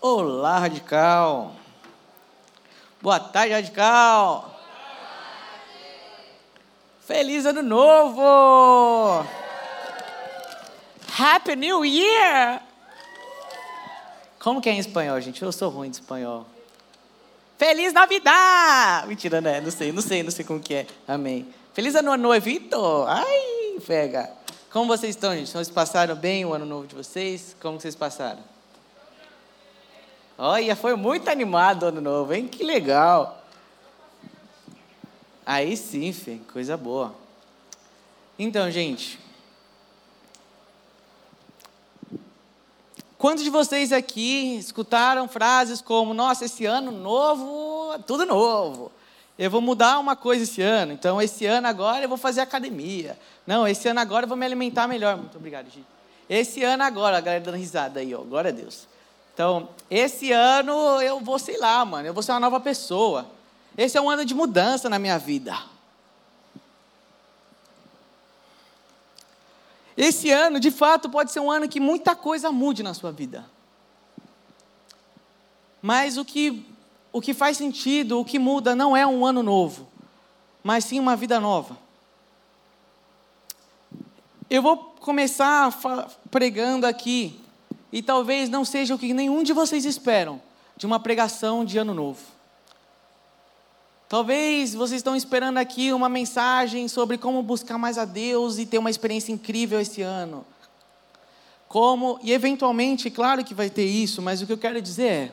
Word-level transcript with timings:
Olá, 0.00 0.60
Radical. 0.60 1.56
Boa 3.02 3.18
tarde, 3.18 3.52
Radical. 3.52 4.54
Feliz 7.04 7.44
Ano 7.44 7.64
Novo! 7.64 9.26
Happy 11.18 11.56
New 11.56 11.84
Year! 11.84 12.62
Como 14.38 14.60
que 14.60 14.68
é 14.68 14.72
em 14.72 14.78
espanhol, 14.78 15.20
gente? 15.20 15.42
Eu 15.42 15.50
sou 15.50 15.68
ruim 15.68 15.90
de 15.90 15.96
espanhol. 15.96 16.46
Feliz 17.56 17.92
Navidad! 17.92 19.04
Mentira, 19.08 19.40
né? 19.40 19.60
Não 19.60 19.72
sei, 19.72 19.90
não 19.90 20.00
sei, 20.00 20.22
não 20.22 20.30
sei 20.30 20.44
como 20.44 20.60
que 20.60 20.74
é. 20.74 20.86
Amém. 21.08 21.52
Feliz 21.74 21.96
Ano 21.96 22.16
Novo, 22.16 23.04
Ai, 23.08 23.80
pega. 23.84 24.30
Como 24.70 24.86
vocês 24.86 25.16
estão, 25.16 25.34
gente? 25.34 25.50
Vocês 25.50 25.68
passaram 25.68 26.14
bem 26.14 26.44
o 26.44 26.54
Ano 26.54 26.66
Novo 26.66 26.86
de 26.86 26.94
vocês? 26.94 27.56
Como 27.58 27.80
vocês 27.80 27.96
passaram? 27.96 28.57
Olha, 30.38 30.76
foi 30.76 30.94
muito 30.94 31.28
animado 31.28 31.82
o 31.82 31.86
Ano 31.86 32.00
Novo, 32.00 32.32
hein? 32.32 32.46
Que 32.46 32.62
legal. 32.62 33.42
Aí 35.44 35.76
sim, 35.76 36.12
filho, 36.12 36.44
coisa 36.52 36.76
boa. 36.76 37.12
Então, 38.38 38.70
gente, 38.70 39.18
Quantos 43.18 43.42
de 43.42 43.50
vocês 43.50 43.92
aqui 43.92 44.56
escutaram 44.58 45.26
frases 45.26 45.82
como: 45.82 46.14
Nossa, 46.14 46.44
esse 46.44 46.64
ano 46.64 46.92
novo, 46.92 47.98
tudo 48.06 48.24
novo. 48.24 48.92
Eu 49.36 49.50
vou 49.50 49.60
mudar 49.60 49.98
uma 49.98 50.14
coisa 50.14 50.44
esse 50.44 50.62
ano. 50.62 50.92
Então, 50.92 51.20
esse 51.20 51.44
ano 51.44 51.66
agora 51.66 52.04
eu 52.04 52.08
vou 52.08 52.16
fazer 52.16 52.40
academia. 52.40 53.18
Não, 53.44 53.66
esse 53.66 53.88
ano 53.88 53.98
agora 53.98 54.24
eu 54.24 54.28
vou 54.28 54.36
me 54.36 54.46
alimentar 54.46 54.86
melhor. 54.86 55.16
Muito 55.16 55.36
obrigado, 55.36 55.68
Gi. 55.68 55.84
Esse 56.30 56.62
ano 56.62 56.84
agora, 56.84 57.18
a 57.18 57.20
galera 57.20 57.42
dando 57.42 57.56
risada 57.56 57.98
aí, 57.98 58.14
ó. 58.14 58.18
Glória 58.18 58.50
a 58.50 58.54
Deus. 58.54 58.86
Então, 59.38 59.68
esse 59.88 60.32
ano 60.32 61.00
eu 61.00 61.20
vou, 61.20 61.38
sei 61.38 61.58
lá, 61.58 61.84
mano, 61.84 62.08
eu 62.08 62.12
vou 62.12 62.24
ser 62.24 62.32
uma 62.32 62.40
nova 62.40 62.58
pessoa. 62.58 63.24
Esse 63.76 63.96
é 63.96 64.00
um 64.00 64.10
ano 64.10 64.24
de 64.24 64.34
mudança 64.34 64.90
na 64.90 64.98
minha 64.98 65.16
vida. 65.16 65.56
Esse 69.96 70.28
ano, 70.32 70.58
de 70.58 70.72
fato, 70.72 71.08
pode 71.08 71.30
ser 71.30 71.38
um 71.38 71.52
ano 71.52 71.68
que 71.68 71.78
muita 71.78 72.16
coisa 72.16 72.50
mude 72.50 72.82
na 72.82 72.92
sua 72.94 73.12
vida. 73.12 73.48
Mas 75.80 76.18
o 76.18 76.24
que, 76.24 76.66
o 77.12 77.20
que 77.20 77.32
faz 77.32 77.58
sentido, 77.58 78.18
o 78.18 78.24
que 78.24 78.40
muda, 78.40 78.74
não 78.74 78.96
é 78.96 79.06
um 79.06 79.24
ano 79.24 79.40
novo, 79.40 79.88
mas 80.64 80.84
sim 80.84 80.98
uma 80.98 81.14
vida 81.14 81.38
nova. 81.38 81.78
Eu 84.50 84.62
vou 84.62 84.78
começar 84.98 85.72
pregando 86.28 86.88
aqui, 86.88 87.40
e 87.92 88.02
talvez 88.02 88.48
não 88.48 88.64
seja 88.64 88.94
o 88.94 88.98
que 88.98 89.14
nenhum 89.14 89.42
de 89.42 89.52
vocês 89.52 89.84
esperam, 89.84 90.40
de 90.76 90.86
uma 90.86 91.00
pregação 91.00 91.64
de 91.64 91.78
ano 91.78 91.94
novo. 91.94 92.20
Talvez 94.08 94.74
vocês 94.74 95.00
estão 95.00 95.14
esperando 95.14 95.58
aqui 95.58 95.92
uma 95.92 96.08
mensagem 96.08 96.88
sobre 96.88 97.18
como 97.18 97.42
buscar 97.42 97.76
mais 97.76 97.98
a 97.98 98.04
Deus 98.04 98.58
e 98.58 98.64
ter 98.64 98.78
uma 98.78 98.90
experiência 98.90 99.32
incrível 99.32 99.80
esse 99.80 100.00
ano. 100.00 100.46
Como, 101.68 102.18
e 102.22 102.32
eventualmente, 102.32 103.10
claro 103.10 103.44
que 103.44 103.52
vai 103.52 103.68
ter 103.68 103.84
isso, 103.84 104.22
mas 104.22 104.40
o 104.40 104.46
que 104.46 104.52
eu 104.52 104.58
quero 104.58 104.80
dizer 104.80 105.06
é: 105.06 105.32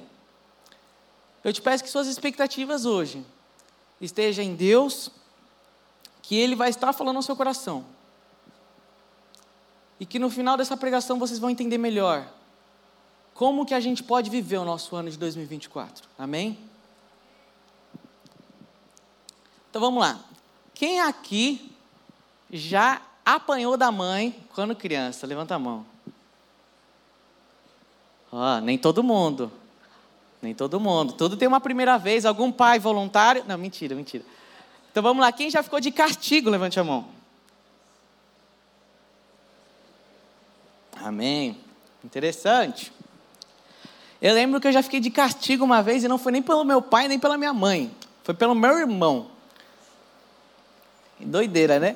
eu 1.44 1.54
te 1.54 1.62
peço 1.62 1.84
que 1.84 1.90
suas 1.90 2.08
expectativas 2.08 2.86
hoje 2.86 3.26
estejam 4.02 4.44
em 4.44 4.56
Deus, 4.56 5.10
que 6.22 6.36
Ele 6.36 6.56
vai 6.56 6.70
estar 6.70 6.92
falando 6.92 7.16
no 7.16 7.24
seu 7.24 7.36
coração. 7.36 7.86
E 9.98 10.06
que 10.06 10.20
no 10.20 10.30
final 10.30 10.58
dessa 10.58 10.76
pregação 10.76 11.18
vocês 11.18 11.40
vão 11.40 11.50
entender 11.50 11.78
melhor 11.78 12.28
como 13.36 13.66
que 13.66 13.74
a 13.74 13.82
gente 13.82 14.02
pode 14.02 14.30
viver 14.30 14.58
o 14.58 14.64
nosso 14.64 14.96
ano 14.96 15.12
de 15.12 15.18
2024. 15.18 16.08
Amém? 16.18 16.58
Então 19.70 19.82
vamos 19.82 20.00
lá. 20.00 20.18
Quem 20.74 21.02
aqui 21.02 21.70
já 22.50 23.02
apanhou 23.26 23.76
da 23.76 23.92
mãe 23.92 24.42
quando 24.54 24.74
criança? 24.74 25.28
Levanta 25.28 25.54
a 25.54 25.60
mão. 25.60 25.86
Oh, 28.32 28.62
nem 28.62 28.78
todo 28.78 29.04
mundo. 29.04 29.52
Nem 30.42 30.56
todo 30.56 30.80
mundo. 30.80 31.12
Tudo 31.12 31.36
tem 31.36 31.46
uma 31.48 31.60
primeira 31.60 31.98
vez. 31.98 32.26
Algum 32.26 32.54
pai 32.54 32.80
voluntário? 32.80 33.44
Não, 33.46 33.58
mentira, 33.58 33.94
mentira. 33.96 34.24
Então 34.90 35.04
vamos 35.04 35.20
lá. 35.20 35.30
Quem 35.34 35.50
já 35.50 35.62
ficou 35.62 35.82
de 35.82 35.92
castigo? 35.92 36.50
Levante 36.50 36.80
a 36.80 36.86
mão. 36.86 37.06
Amém. 40.96 41.58
Interessante. 42.02 42.95
Eu 44.26 44.34
lembro 44.34 44.60
que 44.60 44.68
eu 44.68 44.72
já 44.72 44.82
fiquei 44.82 45.00
de 45.00 45.12
castigo 45.12 45.64
uma 45.64 45.84
vez 45.84 46.04
e 46.04 46.08
não 46.08 46.18
foi 46.18 46.32
nem 46.32 46.42
pelo 46.42 46.64
meu 46.64 46.82
pai 46.82 47.08
nem 47.08 47.20
pela 47.20 47.38
minha 47.38 47.54
mãe. 47.54 47.96
Foi 48.24 48.34
pelo 48.34 48.56
meu 48.56 48.80
irmão. 48.80 49.30
Doideira, 51.20 51.80
né? 51.80 51.96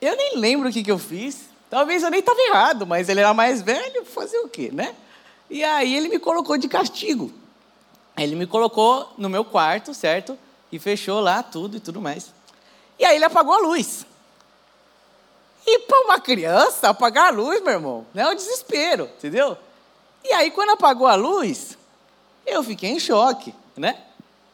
Eu 0.00 0.16
nem 0.16 0.38
lembro 0.38 0.68
o 0.68 0.72
que, 0.72 0.82
que 0.82 0.90
eu 0.90 0.98
fiz. 0.98 1.42
Talvez 1.70 2.02
eu 2.02 2.10
nem 2.10 2.18
estava 2.18 2.40
errado, 2.40 2.84
mas 2.84 3.08
ele 3.08 3.20
era 3.20 3.32
mais 3.32 3.62
velho, 3.62 4.04
fazer 4.04 4.38
o 4.38 4.48
quê, 4.48 4.70
né? 4.72 4.92
E 5.48 5.62
aí 5.62 5.94
ele 5.94 6.08
me 6.08 6.18
colocou 6.18 6.58
de 6.58 6.66
castigo. 6.66 7.32
Ele 8.18 8.34
me 8.34 8.48
colocou 8.48 9.12
no 9.16 9.28
meu 9.28 9.44
quarto, 9.44 9.94
certo? 9.94 10.36
E 10.72 10.80
fechou 10.80 11.20
lá 11.20 11.44
tudo 11.44 11.76
e 11.76 11.80
tudo 11.80 12.00
mais. 12.00 12.34
E 12.98 13.04
aí 13.04 13.14
ele 13.14 13.24
apagou 13.24 13.54
a 13.54 13.58
luz. 13.58 14.04
E 15.64 15.78
para 15.78 16.00
uma 16.06 16.18
criança, 16.18 16.88
apagar 16.88 17.28
a 17.28 17.30
luz, 17.30 17.62
meu 17.62 17.74
irmão, 17.74 18.04
não 18.12 18.24
é 18.24 18.32
um 18.32 18.34
desespero, 18.34 19.08
entendeu? 19.16 19.56
E 20.24 20.32
aí 20.32 20.50
quando 20.50 20.70
apagou 20.70 21.06
a 21.06 21.14
luz, 21.14 21.76
eu 22.46 22.62
fiquei 22.62 22.90
em 22.90 23.00
choque, 23.00 23.54
né? 23.76 23.98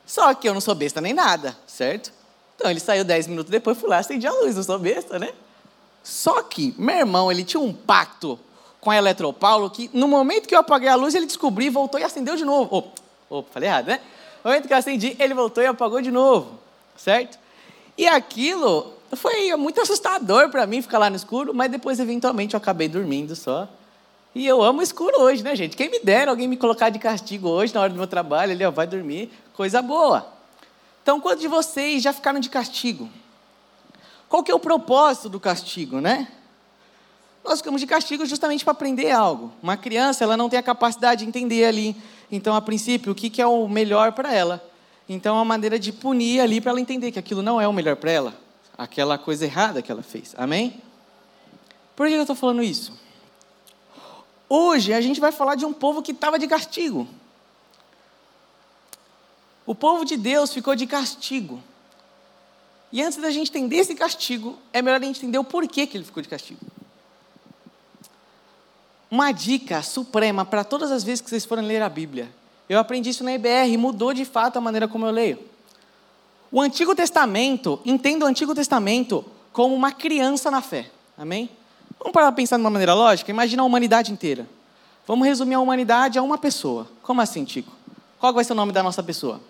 Só 0.06 0.33
que 0.34 0.49
eu 0.49 0.55
não 0.55 0.61
sou 0.61 0.75
besta 0.75 1.01
nem 1.01 1.12
nada, 1.12 1.56
certo? 1.67 2.12
Então 2.56 2.71
ele 2.71 2.81
saiu 2.81 3.05
dez 3.05 3.27
minutos 3.27 3.51
depois, 3.51 3.79
fui 3.79 3.89
lá, 3.89 3.99
acendi 3.99 4.27
a 4.27 4.33
luz, 4.33 4.56
não 4.56 4.62
sou 4.62 4.79
besta, 4.79 5.19
né? 5.19 5.33
Só 6.03 6.43
que 6.43 6.75
meu 6.79 6.97
irmão, 6.97 7.31
ele 7.31 7.45
tinha 7.45 7.61
um 7.61 7.73
pacto 7.73 8.39
com 8.81 8.91
a 8.91 8.97
Eletropaulo 8.97 9.69
que 9.71 9.91
no 9.93 10.09
momento 10.09 10.47
que 10.49 10.55
eu 10.55 10.61
apaguei 10.61 10.89
a 10.89 10.95
luz, 10.95 11.15
ele 11.15 11.27
descobriu, 11.27 11.71
voltou 11.71 12.00
e 12.00 12.05
acendeu 12.05 12.37
de 12.37 12.45
novo. 12.45 12.75
Opa, 12.75 13.03
opa 13.29 13.49
falei 13.53 13.69
errado, 13.69 13.87
né? 13.87 14.00
No 14.43 14.50
momento 14.50 14.67
que 14.67 14.73
eu 14.73 14.79
acendi, 14.79 15.17
ele 15.19 15.35
voltou 15.35 15.62
e 15.62 15.67
apagou 15.67 16.00
de 16.00 16.11
novo, 16.11 16.59
certo? 16.97 17.39
E 17.97 18.06
aquilo 18.06 18.95
foi 19.17 19.55
muito 19.56 19.81
assustador 19.81 20.49
para 20.50 20.67
mim 20.67 20.81
ficar 20.81 20.99
lá 20.99 21.11
no 21.11 21.17
escuro, 21.17 21.53
mas 21.53 21.71
depois, 21.71 21.99
eventualmente, 21.99 22.55
eu 22.55 22.59
acabei 22.59 22.89
dormindo 22.89 23.35
só. 23.35 23.69
E 24.38 24.47
eu 24.47 24.62
amo 24.62 24.81
escuro 24.81 25.21
hoje, 25.21 25.43
né, 25.43 25.56
gente? 25.56 25.76
Quem 25.76 25.91
me 25.91 25.99
dera 25.99 26.31
alguém 26.31 26.47
me 26.47 26.56
colocar 26.56 26.91
de 26.91 26.99
castigo 27.00 27.49
hoje, 27.49 27.75
na 27.75 27.81
hora 27.81 27.91
do 27.91 27.97
meu 27.97 28.06
trabalho, 28.06 28.53
ele 28.53 28.65
ó, 28.65 28.71
vai 28.71 28.87
dormir, 28.87 29.32
coisa 29.53 29.82
boa. 29.82 30.28
Então, 31.03 31.21
quantos 31.21 31.41
de 31.41 31.49
vocês 31.49 32.00
já 32.00 32.12
ficaram 32.12 32.38
de 32.38 32.49
castigo? 32.49 33.10
Qual 34.28 34.44
que 34.44 34.53
é 34.53 34.54
o 34.54 34.60
propósito 34.60 35.28
do 35.28 35.41
castigo, 35.41 36.00
né? 36.00 36.28
Nós 37.44 37.59
ficamos 37.59 37.81
de 37.81 37.87
castigo 37.88 38.25
justamente 38.26 38.65
para 38.65 38.71
aprender 38.71 39.10
algo. 39.10 39.50
Uma 39.60 39.76
criança, 39.76 40.22
ela 40.22 40.37
não 40.37 40.49
tem 40.49 40.60
a 40.60 40.62
capacidade 40.62 41.25
de 41.25 41.28
entender 41.28 41.65
ali. 41.65 41.97
Então, 42.31 42.55
a 42.55 42.62
princípio, 42.62 43.10
o 43.10 43.16
que, 43.16 43.28
que 43.28 43.43
é 43.43 43.47
o 43.47 43.66
melhor 43.66 44.12
para 44.12 44.32
ela? 44.32 44.65
Então, 45.09 45.34
é 45.34 45.38
uma 45.41 45.44
maneira 45.44 45.81
de 45.81 45.91
punir 45.91 46.41
ali 46.41 46.60
para 46.60 46.70
ela 46.70 46.81
entender 46.81 47.10
que 47.10 47.19
aquilo 47.19 47.43
não 47.43 47.60
é 47.60 47.66
o 47.66 47.72
melhor 47.72 47.97
para 47.97 48.12
ela. 48.12 48.34
Aquela 48.78 49.19
coisa 49.19 49.44
errada 49.47 49.82
que 49.82 49.91
ela 49.91 50.05
fez. 50.05 50.32
Amém? 50.38 50.81
Por 51.97 52.06
que 52.06 52.15
eu 52.15 52.20
estou 52.20 52.37
falando 52.37 52.62
isso? 52.62 53.08
Hoje, 54.49 54.93
a 54.93 55.01
gente 55.01 55.21
vai 55.21 55.31
falar 55.31 55.55
de 55.55 55.65
um 55.65 55.73
povo 55.73 56.03
que 56.03 56.13
estava 56.13 56.39
de 56.39 56.47
castigo. 56.47 57.07
O 59.67 59.75
povo 59.75 60.05
de 60.05 60.17
Deus 60.17 60.53
ficou 60.53 60.75
de 60.75 60.87
castigo. 60.87 61.63
E 62.91 63.03
antes 63.03 63.19
da 63.19 63.31
gente 63.31 63.51
entender 63.51 63.77
esse 63.77 63.95
castigo, 63.95 64.59
é 64.73 64.81
melhor 64.81 65.01
a 65.01 65.05
gente 65.05 65.19
entender 65.19 65.39
o 65.39 65.45
porquê 65.45 65.87
que 65.87 65.97
ele 65.97 66.05
ficou 66.05 66.23
de 66.23 66.29
castigo. 66.29 66.61
Uma 69.11 69.31
dica 69.33 69.83
suprema 69.83 70.45
para 70.45 70.65
todas 70.65 70.91
as 70.91 71.05
vezes 71.05 71.21
que 71.21 71.29
vocês 71.29 71.45
forem 71.45 71.67
ler 71.67 71.83
a 71.83 71.89
Bíblia. 71.89 72.33
Eu 72.69 72.79
aprendi 72.79 73.11
isso 73.11 73.25
na 73.25 73.35
IBR, 73.35 73.77
mudou 73.77 74.15
de 74.15 74.25
fato 74.25 74.56
a 74.56 74.61
maneira 74.61 74.89
como 74.89 75.06
eu 75.06 75.11
leio. 75.11 75.39
O 76.51 76.61
Antigo 76.61 76.94
Testamento, 76.94 77.81
entenda 77.85 78.25
o 78.25 78.29
Antigo 78.29 78.55
Testamento 78.55 79.25
como 79.53 79.75
uma 79.75 79.93
criança 79.93 80.51
na 80.51 80.62
fé. 80.62 80.91
Amém? 81.17 81.51
Vamos 81.99 82.12
parar 82.12 82.27
para 82.27 82.37
pensar 82.37 82.56
de 82.56 82.62
uma 82.62 82.71
maneira 82.71 82.95
lógica? 82.95 83.31
Imagina 83.31 83.62
a 83.62 83.67
humanidade 83.67 84.12
inteira. 84.12 84.47
Vamos 85.06 85.27
resumir 85.27 85.55
a 85.55 85.61
humanidade 85.61 86.19
a 86.19 86.23
uma 86.23 86.39
pessoa. 86.39 86.87
Como 87.03 87.21
assim, 87.21 87.45
Tico? 87.45 87.73
Qual 88.19 88.33
vai 88.33 88.45
ser 88.45 88.53
o 88.53 88.56
nome 88.56 88.73
da 88.73 88.83
nossa 88.83 89.03
pessoa? 89.03 89.41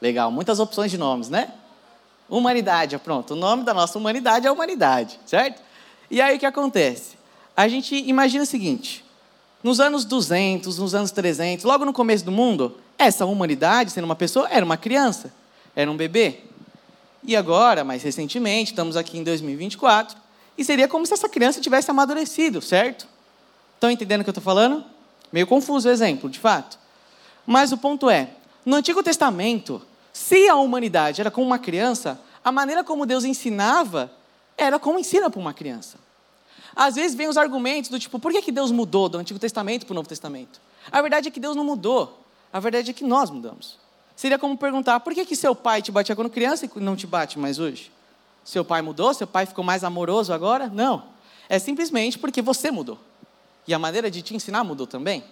Legal, 0.00 0.30
muitas 0.30 0.58
opções 0.58 0.90
de 0.90 0.98
nomes, 0.98 1.28
né? 1.28 1.52
Humanidade, 2.28 2.96
pronto. 2.98 3.34
O 3.34 3.36
nome 3.36 3.64
da 3.64 3.74
nossa 3.74 3.98
humanidade 3.98 4.46
é 4.46 4.50
humanidade, 4.50 5.18
certo? 5.26 5.60
E 6.10 6.20
aí 6.20 6.36
o 6.36 6.38
que 6.38 6.46
acontece? 6.46 7.16
A 7.56 7.68
gente 7.68 7.94
imagina 7.94 8.42
o 8.42 8.46
seguinte: 8.46 9.04
nos 9.62 9.80
anos 9.80 10.04
200, 10.04 10.78
nos 10.78 10.94
anos 10.94 11.10
300, 11.10 11.64
logo 11.64 11.84
no 11.84 11.92
começo 11.92 12.24
do 12.24 12.32
mundo, 12.32 12.76
essa 12.96 13.26
humanidade, 13.26 13.90
sendo 13.90 14.04
uma 14.04 14.16
pessoa, 14.16 14.48
era 14.50 14.64
uma 14.64 14.76
criança, 14.76 15.32
era 15.74 15.90
um 15.90 15.96
bebê. 15.96 16.40
E 17.22 17.36
agora, 17.36 17.84
mais 17.84 18.02
recentemente, 18.02 18.72
estamos 18.72 18.96
aqui 18.96 19.18
em 19.18 19.22
2024, 19.22 20.16
e 20.60 20.64
seria 20.64 20.86
como 20.86 21.06
se 21.06 21.14
essa 21.14 21.26
criança 21.26 21.58
tivesse 21.58 21.90
amadurecido, 21.90 22.60
certo? 22.60 23.08
Estão 23.76 23.90
entendendo 23.90 24.20
o 24.20 24.24
que 24.24 24.28
eu 24.28 24.32
estou 24.32 24.44
falando? 24.44 24.84
Meio 25.32 25.46
confuso 25.46 25.88
o 25.88 25.90
exemplo, 25.90 26.28
de 26.28 26.38
fato. 26.38 26.78
Mas 27.46 27.72
o 27.72 27.78
ponto 27.78 28.10
é: 28.10 28.34
no 28.66 28.76
Antigo 28.76 29.02
Testamento, 29.02 29.80
se 30.12 30.50
a 30.50 30.56
humanidade 30.56 31.18
era 31.18 31.30
como 31.30 31.46
uma 31.46 31.58
criança, 31.58 32.20
a 32.44 32.52
maneira 32.52 32.84
como 32.84 33.06
Deus 33.06 33.24
ensinava 33.24 34.12
era 34.54 34.78
como 34.78 34.98
ensina 34.98 35.30
para 35.30 35.40
uma 35.40 35.54
criança. 35.54 35.96
Às 36.76 36.96
vezes 36.96 37.16
vem 37.16 37.26
os 37.26 37.38
argumentos 37.38 37.88
do 37.88 37.98
tipo, 37.98 38.18
por 38.18 38.30
que, 38.30 38.42
que 38.42 38.52
Deus 38.52 38.70
mudou 38.70 39.08
do 39.08 39.16
Antigo 39.16 39.40
Testamento 39.40 39.86
para 39.86 39.94
o 39.94 39.96
Novo 39.96 40.10
Testamento? 40.10 40.60
A 40.92 41.00
verdade 41.00 41.28
é 41.28 41.30
que 41.30 41.40
Deus 41.40 41.56
não 41.56 41.64
mudou. 41.64 42.22
A 42.52 42.60
verdade 42.60 42.90
é 42.90 42.92
que 42.92 43.02
nós 43.02 43.30
mudamos. 43.30 43.78
Seria 44.14 44.38
como 44.38 44.58
perguntar, 44.58 45.00
por 45.00 45.14
que, 45.14 45.24
que 45.24 45.34
seu 45.34 45.54
pai 45.54 45.80
te 45.80 45.90
batia 45.90 46.14
quando 46.14 46.28
criança 46.28 46.66
e 46.66 46.80
não 46.80 46.96
te 46.96 47.06
bate 47.06 47.38
mais 47.38 47.58
hoje? 47.58 47.90
Seu 48.44 48.64
pai 48.64 48.82
mudou? 48.82 49.12
Seu 49.14 49.26
pai 49.26 49.46
ficou 49.46 49.64
mais 49.64 49.84
amoroso 49.84 50.32
agora? 50.32 50.68
Não. 50.68 51.04
É 51.48 51.58
simplesmente 51.58 52.18
porque 52.18 52.40
você 52.40 52.70
mudou. 52.70 52.98
E 53.66 53.74
a 53.74 53.78
maneira 53.78 54.10
de 54.10 54.22
te 54.22 54.34
ensinar 54.34 54.64
mudou 54.64 54.86
também. 54.86 55.24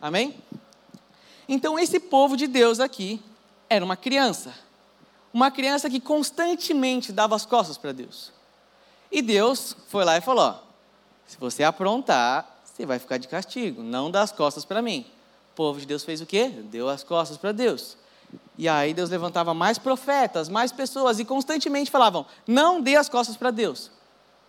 Amém? 0.00 0.34
Então, 1.48 1.78
esse 1.78 2.00
povo 2.00 2.36
de 2.36 2.46
Deus 2.46 2.80
aqui 2.80 3.22
era 3.68 3.84
uma 3.84 3.96
criança. 3.96 4.54
Uma 5.32 5.50
criança 5.50 5.90
que 5.90 6.00
constantemente 6.00 7.12
dava 7.12 7.36
as 7.36 7.44
costas 7.44 7.76
para 7.76 7.92
Deus. 7.92 8.32
E 9.10 9.22
Deus 9.22 9.76
foi 9.88 10.04
lá 10.04 10.16
e 10.16 10.20
falou: 10.20 10.62
se 11.26 11.36
você 11.38 11.62
aprontar, 11.62 12.62
você 12.64 12.86
vai 12.86 12.98
ficar 12.98 13.18
de 13.18 13.28
castigo. 13.28 13.82
Não 13.82 14.10
dá 14.10 14.22
as 14.22 14.32
costas 14.32 14.64
para 14.64 14.82
mim. 14.82 15.06
O 15.52 15.56
povo 15.56 15.80
de 15.80 15.86
Deus 15.86 16.04
fez 16.04 16.20
o 16.20 16.26
quê? 16.26 16.48
Deu 16.48 16.88
as 16.88 17.02
costas 17.02 17.36
para 17.36 17.52
Deus. 17.52 17.96
E 18.58 18.68
aí 18.68 18.94
Deus 18.94 19.10
levantava 19.10 19.52
mais 19.52 19.78
profetas, 19.78 20.48
mais 20.48 20.72
pessoas, 20.72 21.18
e 21.18 21.24
constantemente 21.24 21.90
falavam: 21.90 22.24
não 22.46 22.80
dê 22.80 22.96
as 22.96 23.08
costas 23.08 23.36
para 23.36 23.50
Deus. 23.50 23.90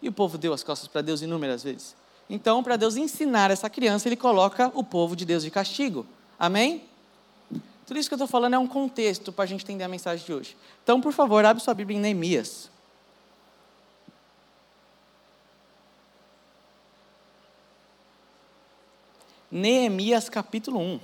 E 0.02 0.08
o 0.08 0.14
povo 0.14 0.38
deu 0.38 0.54
as 0.54 0.64
costas 0.64 0.88
para 0.88 1.02
Deus 1.02 1.22
inúmeras 1.22 1.64
vezes. 1.64 1.96
Então, 2.30 2.62
para 2.62 2.76
Deus 2.76 2.96
ensinar 2.96 3.52
essa 3.52 3.70
criança, 3.70 4.08
ele 4.08 4.16
coloca 4.16 4.72
o 4.74 4.84
povo 4.84 5.16
de 5.16 5.26
Deus 5.26 5.44
de 5.44 5.52
castigo. 5.52 6.06
Amém? 6.38 6.84
Tudo 7.86 7.98
isso 7.98 8.10
que 8.10 8.14
eu 8.14 8.18
estou 8.18 8.28
falando 8.28 8.54
é 8.54 8.60
um 8.60 8.68
contexto 8.68 9.32
para 9.32 9.46
a 9.46 9.48
gente 9.48 9.64
entender 9.64 9.86
a 9.86 9.88
mensagem 9.88 10.26
de 10.26 10.34
hoje. 10.34 10.58
Então, 10.84 11.00
por 11.00 11.14
favor, 11.14 11.44
abre 11.46 11.64
sua 11.64 11.74
Bíblia 11.74 11.98
em 11.98 12.02
Neemias. 12.02 12.70
Neemias 19.50 20.28
capítulo 20.28 20.80
1. 20.80 21.00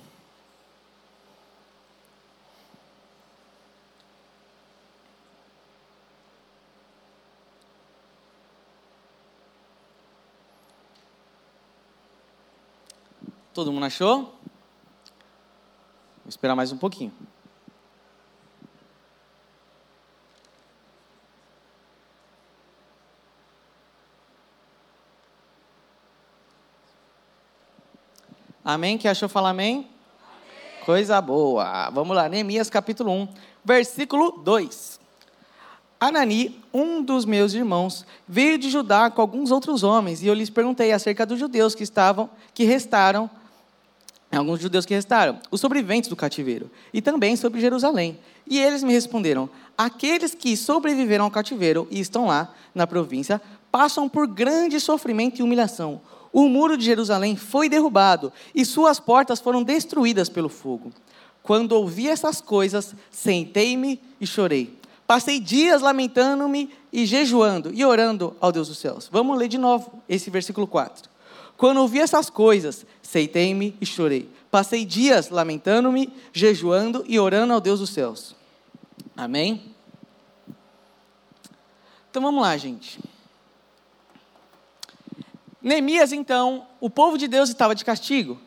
Todo 13.53 13.71
mundo 13.71 13.85
achou? 13.85 14.33
Vou 16.23 16.29
esperar 16.29 16.55
mais 16.55 16.71
um 16.71 16.77
pouquinho. 16.77 17.13
Amém? 28.65 28.97
Quem 28.97 29.11
achou 29.11 29.29
falar 29.29 29.51
amém? 29.51 29.75
amém? 29.75 29.89
Coisa 30.83 31.21
boa. 31.21 31.91
Vamos 31.91 32.15
lá, 32.15 32.27
Neemias 32.27 32.71
capítulo 32.71 33.11
1, 33.11 33.27
versículo 33.63 34.31
2. 34.31 34.99
Anani, 35.99 36.59
um 36.73 37.03
dos 37.03 37.23
meus 37.23 37.53
irmãos, 37.53 38.03
veio 38.27 38.57
de 38.57 38.71
Judá 38.71 39.11
com 39.11 39.21
alguns 39.21 39.51
outros 39.51 39.83
homens, 39.83 40.23
e 40.23 40.27
eu 40.27 40.33
lhes 40.33 40.49
perguntei 40.49 40.91
acerca 40.91 41.23
dos 41.23 41.37
judeus 41.37 41.75
que 41.75 41.83
estavam, 41.83 42.31
que 42.51 42.63
restaram 42.63 43.29
alguns 44.37 44.59
judeus 44.59 44.85
que 44.85 44.93
restaram, 44.93 45.39
os 45.51 45.61
sobreviventes 45.61 46.09
do 46.09 46.15
cativeiro, 46.15 46.71
e 46.93 47.01
também 47.01 47.35
sobre 47.35 47.61
Jerusalém. 47.61 48.17
E 48.47 48.59
eles 48.59 48.83
me 48.83 48.93
responderam: 48.93 49.49
aqueles 49.77 50.33
que 50.33 50.57
sobreviveram 50.57 51.25
ao 51.25 51.31
cativeiro 51.31 51.87
e 51.91 51.99
estão 51.99 52.27
lá, 52.27 52.53
na 52.73 52.87
província, 52.87 53.41
passam 53.71 54.09
por 54.09 54.27
grande 54.27 54.79
sofrimento 54.79 55.39
e 55.39 55.43
humilhação. 55.43 56.01
O 56.31 56.47
muro 56.49 56.75
de 56.75 56.83
Jerusalém 56.83 57.35
foi 57.35 57.69
derrubado 57.69 58.33
e 58.55 58.65
suas 58.65 58.99
portas 58.99 59.39
foram 59.39 59.61
destruídas 59.61 60.29
pelo 60.29 60.49
fogo. 60.49 60.91
Quando 61.43 61.73
ouvi 61.73 62.07
essas 62.07 62.41
coisas, 62.41 62.95
sentei-me 63.11 63.99
e 64.19 64.25
chorei. 64.25 64.79
Passei 65.05 65.39
dias 65.39 65.81
lamentando-me 65.81 66.71
e 66.91 67.05
jejuando 67.05 67.71
e 67.73 67.85
orando 67.85 68.35
ao 68.39 68.51
Deus 68.51 68.67
dos 68.67 68.79
céus. 68.79 69.09
Vamos 69.11 69.37
ler 69.37 69.47
de 69.47 69.57
novo 69.57 70.01
esse 70.07 70.29
versículo 70.29 70.65
4. 70.65 71.12
Quando 71.63 71.79
ouvi 71.79 72.01
essas 72.01 72.29
coisas, 72.29 72.85
Sentei-me 73.01 73.77
e 73.79 73.85
chorei. 73.85 74.29
Passei 74.51 74.83
dias 74.83 75.29
lamentando-me, 75.29 76.11
jejuando 76.33 77.05
e 77.07 77.17
orando 77.17 77.53
ao 77.53 77.61
Deus 77.61 77.79
dos 77.79 77.89
céus. 77.89 78.35
Amém? 79.15 79.73
Então 82.11 82.21
vamos 82.21 82.41
lá, 82.41 82.57
gente. 82.57 82.99
Neemias, 85.61 86.11
então, 86.11 86.67
o 86.81 86.89
povo 86.89 87.17
de 87.17 87.29
Deus 87.29 87.47
estava 87.47 87.73
de 87.73 87.85
castigo. 87.85 88.37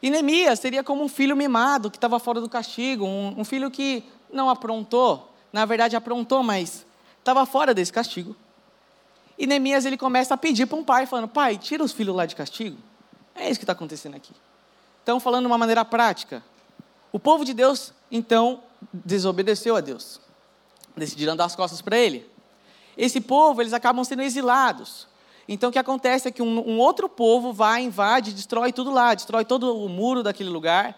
E 0.00 0.08
Neemias 0.08 0.58
seria 0.58 0.82
como 0.82 1.04
um 1.04 1.08
filho 1.08 1.36
mimado 1.36 1.90
que 1.90 1.98
estava 1.98 2.18
fora 2.18 2.40
do 2.40 2.48
castigo, 2.48 3.04
um, 3.04 3.34
um 3.40 3.44
filho 3.44 3.70
que 3.70 4.02
não 4.32 4.48
aprontou, 4.48 5.30
na 5.52 5.66
verdade 5.66 5.94
aprontou, 5.94 6.42
mas 6.42 6.86
estava 7.18 7.44
fora 7.44 7.74
desse 7.74 7.92
castigo. 7.92 8.34
E 9.38 9.46
Neemias 9.46 9.84
ele 9.84 9.96
começa 9.96 10.34
a 10.34 10.36
pedir 10.36 10.66
para 10.66 10.78
um 10.78 10.84
pai, 10.84 11.06
falando: 11.06 11.28
Pai, 11.28 11.58
tira 11.58 11.82
os 11.82 11.92
filhos 11.92 12.14
lá 12.14 12.26
de 12.26 12.36
castigo. 12.36 12.78
É 13.34 13.48
isso 13.48 13.58
que 13.58 13.64
está 13.64 13.72
acontecendo 13.72 14.14
aqui. 14.14 14.32
Então, 15.02 15.18
falando 15.18 15.42
de 15.42 15.46
uma 15.46 15.58
maneira 15.58 15.84
prática, 15.84 16.42
o 17.10 17.18
povo 17.18 17.44
de 17.44 17.52
Deus, 17.52 17.92
então, 18.10 18.62
desobedeceu 18.92 19.74
a 19.74 19.80
Deus. 19.80 20.20
Decidiram 20.96 21.34
dar 21.34 21.46
as 21.46 21.56
costas 21.56 21.80
para 21.80 21.96
ele. 21.96 22.30
Esse 22.96 23.20
povo, 23.20 23.62
eles 23.62 23.72
acabam 23.72 24.04
sendo 24.04 24.22
exilados. 24.22 25.08
Então, 25.48 25.70
o 25.70 25.72
que 25.72 25.78
acontece 25.78 26.28
é 26.28 26.30
que 26.30 26.42
um, 26.42 26.68
um, 26.68 26.78
outro 26.78 27.08
povo 27.08 27.52
vai, 27.52 27.82
invade, 27.82 28.32
destrói 28.32 28.72
tudo 28.72 28.90
lá, 28.90 29.14
destrói 29.14 29.44
todo 29.44 29.76
o 29.76 29.88
muro 29.88 30.22
daquele 30.22 30.50
lugar, 30.50 30.96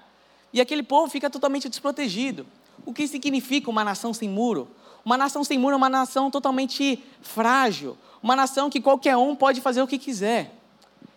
e 0.53 0.61
aquele 0.61 0.83
povo 0.83 1.11
fica 1.11 1.31
totalmente 1.31 1.69
desprotegido. 1.69 2.47
O 2.85 2.93
que 2.93 3.09
significa 3.09 3.71
uma 3.71 3.83
nação 3.83 4.13
sem 4.13 4.29
muro? 4.29 4.69
Uma 5.05 5.19
nação 5.19 5.45
sem 5.45 5.59
muro 5.59 5.75
é 5.75 5.77
uma 5.77 5.91
nação 5.91 6.31
totalmente 6.31 7.03
frágil, 7.21 7.97
uma 8.23 8.35
nação 8.35 8.71
que 8.71 8.81
qualquer 8.81 9.17
um 9.17 9.37
pode 9.37 9.61
fazer 9.61 9.83
o 9.83 9.87
que 9.87 9.99
quiser. 9.99 10.55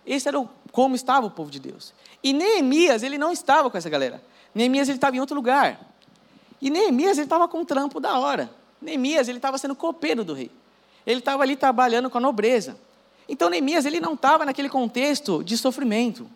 Esse 0.05 0.27
era 0.27 0.39
o 0.39 0.49
como 0.71 0.95
estava 0.95 1.25
o 1.25 1.31
povo 1.31 1.49
de 1.49 1.59
Deus. 1.59 1.93
E 2.23 2.33
Neemias, 2.33 3.01
ele 3.01 3.17
não 3.17 3.31
estava 3.31 3.69
com 3.69 3.77
essa 3.77 3.89
galera. 3.89 4.23
Neemias, 4.53 4.87
ele 4.87 4.97
estava 4.97 5.15
em 5.15 5.19
outro 5.19 5.35
lugar. 5.35 5.79
E 6.61 6.69
Neemias, 6.69 7.17
ele 7.17 7.25
estava 7.25 7.47
com 7.47 7.61
um 7.61 7.65
trampo 7.65 7.99
da 7.99 8.19
hora. 8.19 8.49
Neemias, 8.81 9.27
ele 9.27 9.39
estava 9.39 9.57
sendo 9.57 9.75
copeiro 9.75 10.23
do 10.23 10.33
rei. 10.33 10.51
Ele 11.05 11.19
estava 11.19 11.43
ali 11.43 11.55
trabalhando 11.55 12.09
com 12.09 12.17
a 12.17 12.21
nobreza. 12.21 12.77
Então, 13.27 13.49
Neemias, 13.49 13.85
ele 13.85 13.99
não 13.99 14.13
estava 14.13 14.45
naquele 14.45 14.69
contexto 14.69 15.43
de 15.43 15.57
sofrimento. 15.57 16.29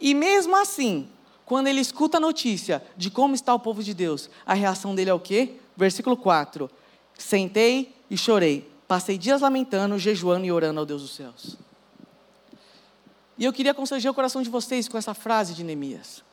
E 0.00 0.14
mesmo 0.14 0.56
assim, 0.56 1.08
quando 1.44 1.66
ele 1.66 1.80
escuta 1.80 2.18
a 2.18 2.20
notícia 2.20 2.82
de 2.96 3.10
como 3.10 3.34
está 3.34 3.54
o 3.54 3.58
povo 3.58 3.82
de 3.82 3.94
Deus, 3.94 4.28
a 4.44 4.54
reação 4.54 4.94
dele 4.94 5.10
é 5.10 5.14
o 5.14 5.20
quê? 5.20 5.56
Versículo 5.78 6.16
4. 6.16 6.68
Sentei 7.16 7.94
e 8.10 8.18
chorei. 8.18 8.68
Passei 8.88 9.16
dias 9.16 9.40
lamentando, 9.40 9.96
jejuando 9.96 10.44
e 10.44 10.50
orando 10.50 10.80
ao 10.80 10.84
Deus 10.84 11.02
dos 11.02 11.14
céus. 11.14 11.56
E 13.38 13.44
eu 13.44 13.52
queria 13.52 13.72
constranger 13.72 14.10
o 14.10 14.14
coração 14.14 14.42
de 14.42 14.50
vocês 14.50 14.88
com 14.88 14.98
essa 14.98 15.14
frase 15.14 15.54
de 15.54 15.62
Neemias. 15.62 16.24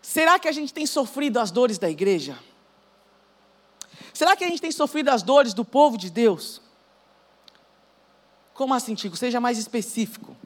Será 0.00 0.38
que 0.38 0.46
a 0.46 0.52
gente 0.52 0.72
tem 0.72 0.86
sofrido 0.86 1.40
as 1.40 1.50
dores 1.50 1.78
da 1.78 1.90
igreja? 1.90 2.38
Será 4.14 4.36
que 4.36 4.44
a 4.44 4.48
gente 4.48 4.60
tem 4.60 4.70
sofrido 4.70 5.08
as 5.08 5.24
dores 5.24 5.52
do 5.52 5.64
povo 5.64 5.98
de 5.98 6.10
Deus? 6.10 6.62
Como 8.54 8.72
assim, 8.72 8.94
Tico? 8.94 9.16
Seja 9.16 9.40
mais 9.40 9.58
específico. 9.58 10.36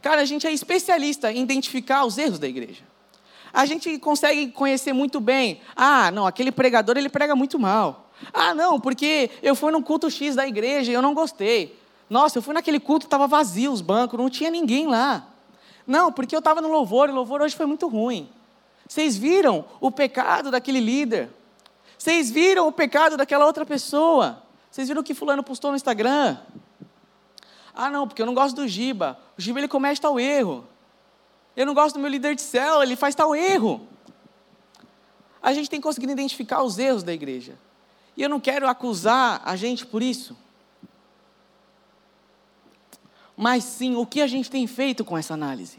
Cara, 0.00 0.22
a 0.22 0.24
gente 0.24 0.46
é 0.46 0.52
especialista 0.52 1.30
em 1.30 1.42
identificar 1.42 2.06
os 2.06 2.16
erros 2.16 2.38
da 2.38 2.48
igreja. 2.48 2.82
A 3.52 3.66
gente 3.66 3.98
consegue 3.98 4.48
conhecer 4.52 4.92
muito 4.92 5.20
bem. 5.20 5.60
Ah, 5.74 6.10
não, 6.10 6.26
aquele 6.26 6.52
pregador 6.52 6.96
ele 6.96 7.08
prega 7.08 7.34
muito 7.34 7.58
mal. 7.58 8.10
Ah, 8.32 8.54
não, 8.54 8.78
porque 8.78 9.30
eu 9.42 9.54
fui 9.54 9.72
num 9.72 9.82
culto 9.82 10.10
X 10.10 10.36
da 10.36 10.46
igreja 10.46 10.90
e 10.90 10.94
eu 10.94 11.02
não 11.02 11.14
gostei. 11.14 11.78
Nossa, 12.08 12.38
eu 12.38 12.42
fui 12.42 12.54
naquele 12.54 12.80
culto, 12.80 13.06
estava 13.06 13.26
vazio 13.26 13.72
os 13.72 13.80
bancos, 13.80 14.18
não 14.18 14.28
tinha 14.28 14.50
ninguém 14.50 14.86
lá. 14.86 15.26
Não, 15.86 16.12
porque 16.12 16.34
eu 16.34 16.40
estava 16.40 16.60
no 16.60 16.68
louvor 16.68 17.08
e 17.08 17.12
o 17.12 17.14
louvor 17.14 17.40
hoje 17.40 17.56
foi 17.56 17.66
muito 17.66 17.88
ruim. 17.88 18.28
Vocês 18.86 19.16
viram 19.16 19.64
o 19.80 19.90
pecado 19.90 20.50
daquele 20.50 20.80
líder? 20.80 21.30
Vocês 21.96 22.30
viram 22.30 22.66
o 22.66 22.72
pecado 22.72 23.16
daquela 23.16 23.46
outra 23.46 23.64
pessoa? 23.64 24.42
Vocês 24.70 24.88
viram 24.88 25.00
o 25.00 25.04
que 25.04 25.14
fulano 25.14 25.42
postou 25.42 25.70
no 25.70 25.76
Instagram? 25.76 26.38
Ah, 27.74 27.90
não, 27.90 28.06
porque 28.06 28.20
eu 28.20 28.26
não 28.26 28.34
gosto 28.34 28.56
do 28.56 28.68
Giba. 28.68 29.18
O 29.38 29.40
Giba 29.40 29.60
ele 29.60 29.68
comete 29.68 30.00
tal 30.00 30.18
erro. 30.18 30.66
Eu 31.56 31.66
não 31.66 31.74
gosto 31.74 31.94
do 31.94 32.00
meu 32.00 32.10
líder 32.10 32.34
de 32.34 32.42
célula, 32.42 32.84
ele 32.84 32.96
faz 32.96 33.14
tal 33.14 33.34
erro. 33.34 33.86
A 35.42 35.52
gente 35.52 35.70
tem 35.70 35.80
conseguido 35.80 36.12
identificar 36.12 36.62
os 36.62 36.78
erros 36.78 37.02
da 37.02 37.12
igreja. 37.12 37.58
E 38.16 38.22
eu 38.22 38.28
não 38.28 38.40
quero 38.40 38.68
acusar 38.68 39.40
a 39.44 39.56
gente 39.56 39.86
por 39.86 40.02
isso. 40.02 40.36
mas 43.40 43.64
sim 43.64 43.96
o 43.96 44.04
que 44.04 44.20
a 44.20 44.26
gente 44.26 44.50
tem 44.50 44.66
feito 44.66 45.02
com 45.02 45.16
essa 45.16 45.32
análise. 45.32 45.78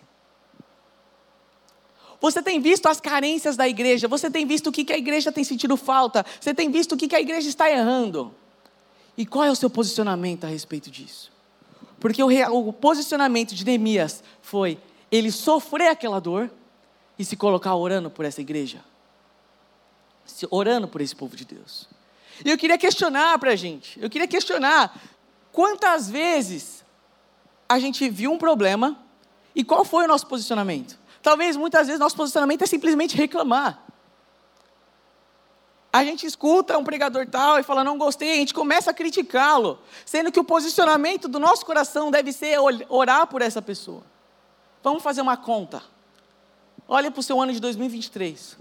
Você 2.20 2.42
tem 2.42 2.60
visto 2.60 2.88
as 2.88 3.00
carências 3.00 3.56
da 3.56 3.70
igreja, 3.70 4.08
você 4.08 4.32
tem 4.32 4.48
visto 4.48 4.68
o 4.68 4.72
que 4.72 4.92
a 4.92 4.98
igreja 4.98 5.32
tem 5.32 5.44
sentido 5.44 5.78
falta, 5.78 6.25
você 6.40 6.56
tem 6.56 6.72
visto 6.72 6.94
o 6.94 6.98
que 6.98 7.16
a 7.16 7.22
igreja 7.22 7.48
está 7.48 7.70
errando. 7.70 8.34
E 9.16 9.28
qual 9.28 9.46
é 9.46 9.51
o 9.51 9.56
seu 9.56 9.70
posicionamento 9.70 10.44
a 10.44 10.48
respeito 10.48 10.90
disso? 10.90 11.32
Porque 12.00 12.24
o, 12.24 12.74
posicionamento 12.74 13.54
de 13.54 13.63
Neemias 13.63 14.24
foi 14.42 14.80
ele 15.12 15.32
sofrer 15.32 15.89
aquela 15.89 16.20
dor 16.20 16.50
e 17.20 17.25
se 17.25 17.36
colocar 17.36 17.75
orando 17.75 18.10
por 18.10 18.24
essa 18.24 18.41
igreja, 18.41 18.84
orando 20.50 20.88
por 20.88 21.01
esse 21.01 21.15
povo 21.15 21.36
de 21.36 21.46
Deus. 21.46 21.88
E 22.44 22.50
eu 22.50 22.58
queria 22.58 22.77
questionar 22.77 23.38
para 23.38 23.51
a 23.51 23.56
gente, 23.56 24.00
eu 24.01 24.10
queria 24.10 24.27
questionar 24.27 25.00
quantas 25.51 26.10
vezes 26.10 26.84
a 27.68 27.77
gente 27.77 28.10
viu 28.10 28.32
um 28.32 28.38
problema 28.38 28.98
e 29.53 29.63
qual 29.63 29.84
foi 29.84 30.06
o 30.06 30.08
nosso 30.08 30.25
posicionamento? 30.27 30.98
Talvez 31.22 31.56
muitas 31.56 31.88
vezes 31.88 32.00
nosso 32.00 32.15
posicionamento 32.15 32.63
é 32.63 32.68
simplesmente 32.68 33.15
reclamar. 33.15 33.84
A 35.94 36.06
gente 36.06 36.25
escuta 36.25 36.77
um 36.77 36.86
pregador 36.86 37.27
tal 37.27 37.60
e 37.60 37.63
fala, 37.63 37.84
não 37.84 37.98
gostei, 37.98 38.32
a 38.32 38.36
gente 38.38 38.53
começa 38.53 38.91
a 38.91 38.94
criticá-lo, 38.94 39.77
sendo 40.06 40.32
que 40.32 40.39
o 40.39 40.44
posicionamento 40.44 41.27
do 41.27 41.38
nosso 41.38 41.65
coração 41.65 42.10
deve 42.10 42.32
ser 42.32 42.58
orar 42.88 43.27
por 43.27 43.41
essa 43.41 43.62
pessoa. 43.62 44.11
Vamos 44.84 45.04
fazer 45.04 45.22
uma 45.22 45.38
conta. 45.38 45.84
Olha 46.88 47.12
para 47.12 47.20
o 47.20 47.24
seu 47.24 47.40
ano 47.40 47.54
de 47.54 47.60
2023. 47.60 48.58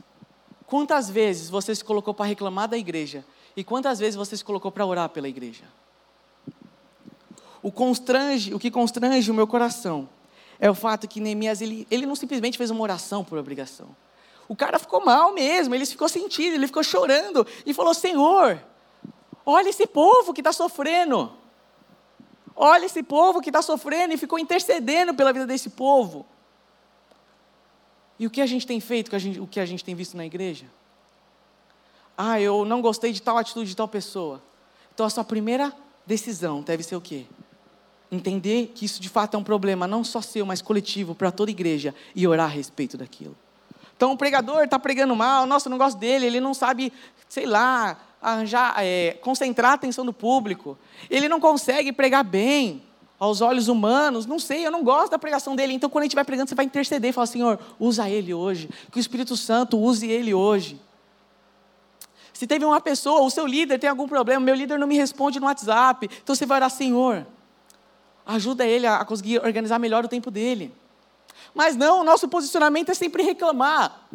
Quantas 0.66 1.10
vezes 1.10 1.50
você 1.50 1.74
se 1.74 1.84
colocou 1.84 2.14
para 2.14 2.26
reclamar 2.26 2.68
da 2.68 2.78
igreja 2.78 3.24
e 3.56 3.64
quantas 3.64 3.98
vezes 3.98 4.14
você 4.14 4.36
se 4.36 4.44
colocou 4.44 4.70
para 4.70 4.86
orar 4.86 5.08
pela 5.08 5.28
igreja? 5.28 5.64
O, 7.62 7.72
constrange, 7.72 8.54
o 8.54 8.58
que 8.58 8.70
constrange 8.70 9.30
o 9.30 9.34
meu 9.34 9.46
coração 9.46 10.08
é 10.58 10.70
o 10.70 10.74
fato 10.74 11.08
que 11.08 11.20
Neemias, 11.20 11.60
ele, 11.60 11.86
ele 11.90 12.06
não 12.06 12.14
simplesmente 12.14 12.56
fez 12.56 12.70
uma 12.70 12.82
oração 12.82 13.24
por 13.24 13.38
obrigação. 13.38 13.88
O 14.46 14.54
cara 14.54 14.78
ficou 14.78 15.04
mal 15.04 15.32
mesmo, 15.32 15.74
ele 15.74 15.86
ficou 15.86 16.08
sentido, 16.08 16.54
ele 16.54 16.66
ficou 16.66 16.82
chorando 16.82 17.46
e 17.64 17.72
falou: 17.72 17.94
Senhor, 17.94 18.62
olha 19.44 19.68
esse 19.68 19.86
povo 19.86 20.34
que 20.34 20.40
está 20.40 20.52
sofrendo. 20.52 21.32
Olha 22.62 22.84
esse 22.84 23.02
povo 23.02 23.40
que 23.40 23.48
está 23.48 23.62
sofrendo 23.62 24.12
e 24.12 24.18
ficou 24.18 24.38
intercedendo 24.38 25.14
pela 25.14 25.32
vida 25.32 25.46
desse 25.46 25.70
povo. 25.70 26.26
E 28.18 28.26
o 28.26 28.30
que 28.30 28.42
a 28.42 28.46
gente 28.46 28.66
tem 28.66 28.78
feito, 28.80 29.10
o 29.40 29.46
que 29.46 29.58
a 29.58 29.64
gente 29.64 29.82
tem 29.82 29.94
visto 29.94 30.14
na 30.14 30.26
igreja? 30.26 30.66
Ah, 32.18 32.38
eu 32.38 32.66
não 32.66 32.82
gostei 32.82 33.12
de 33.12 33.22
tal 33.22 33.38
atitude 33.38 33.70
de 33.70 33.76
tal 33.76 33.88
pessoa. 33.88 34.42
Então 34.92 35.06
a 35.06 35.10
sua 35.10 35.24
primeira 35.24 35.72
decisão 36.06 36.60
deve 36.60 36.82
ser 36.82 36.96
o 36.96 37.00
quê? 37.00 37.24
entender 38.10 38.72
que 38.74 38.84
isso 38.84 39.00
de 39.00 39.08
fato 39.08 39.36
é 39.36 39.38
um 39.38 39.44
problema, 39.44 39.86
não 39.86 40.02
só 40.02 40.20
seu, 40.20 40.44
mas 40.44 40.60
coletivo, 40.60 41.14
para 41.14 41.30
toda 41.30 41.50
a 41.50 41.52
igreja, 41.52 41.94
e 42.14 42.26
orar 42.26 42.46
a 42.46 42.52
respeito 42.52 42.96
daquilo. 42.96 43.36
Então 43.96 44.12
o 44.12 44.16
pregador 44.16 44.64
está 44.64 44.78
pregando 44.78 45.14
mal, 45.14 45.46
nossa, 45.46 45.68
eu 45.68 45.70
não 45.70 45.78
gosto 45.78 45.98
dele, 45.98 46.26
ele 46.26 46.40
não 46.40 46.54
sabe, 46.54 46.92
sei 47.28 47.46
lá, 47.46 47.96
arranjar, 48.20 48.74
é, 48.78 49.18
concentrar 49.22 49.72
a 49.72 49.74
atenção 49.74 50.04
do 50.04 50.12
público, 50.12 50.78
ele 51.08 51.28
não 51.28 51.40
consegue 51.40 51.92
pregar 51.92 52.22
bem 52.22 52.82
aos 53.18 53.40
olhos 53.40 53.68
humanos, 53.68 54.24
não 54.24 54.38
sei, 54.38 54.66
eu 54.66 54.70
não 54.70 54.82
gosto 54.82 55.10
da 55.10 55.18
pregação 55.18 55.54
dele. 55.54 55.74
Então, 55.74 55.90
quando 55.90 56.02
a 56.02 56.06
gente 56.06 56.14
vai 56.14 56.24
pregando, 56.24 56.48
você 56.48 56.54
vai 56.54 56.64
interceder, 56.64 57.12
fala, 57.12 57.26
Senhor, 57.26 57.58
usa 57.78 58.08
ele 58.08 58.32
hoje, 58.32 58.68
que 58.90 58.98
o 58.98 59.00
Espírito 59.00 59.36
Santo 59.36 59.78
use 59.78 60.10
ele 60.10 60.32
hoje. 60.32 60.80
Se 62.32 62.46
teve 62.46 62.64
uma 62.64 62.80
pessoa, 62.80 63.20
o 63.20 63.30
seu 63.30 63.46
líder 63.46 63.78
tem 63.78 63.90
algum 63.90 64.08
problema, 64.08 64.40
meu 64.40 64.54
líder 64.54 64.78
não 64.78 64.86
me 64.86 64.96
responde 64.96 65.38
no 65.38 65.44
WhatsApp, 65.46 66.08
então 66.22 66.34
você 66.34 66.46
vai 66.46 66.56
orar, 66.56 66.70
Senhor, 66.70 67.26
ajuda 68.24 68.64
ele 68.64 68.86
a 68.86 69.04
conseguir 69.04 69.38
organizar 69.44 69.78
melhor 69.78 70.04
o 70.04 70.08
tempo 70.08 70.30
dele. 70.30 70.72
Mas 71.54 71.76
não, 71.76 72.00
o 72.00 72.04
nosso 72.04 72.28
posicionamento 72.28 72.90
é 72.90 72.94
sempre 72.94 73.22
reclamar. 73.22 74.08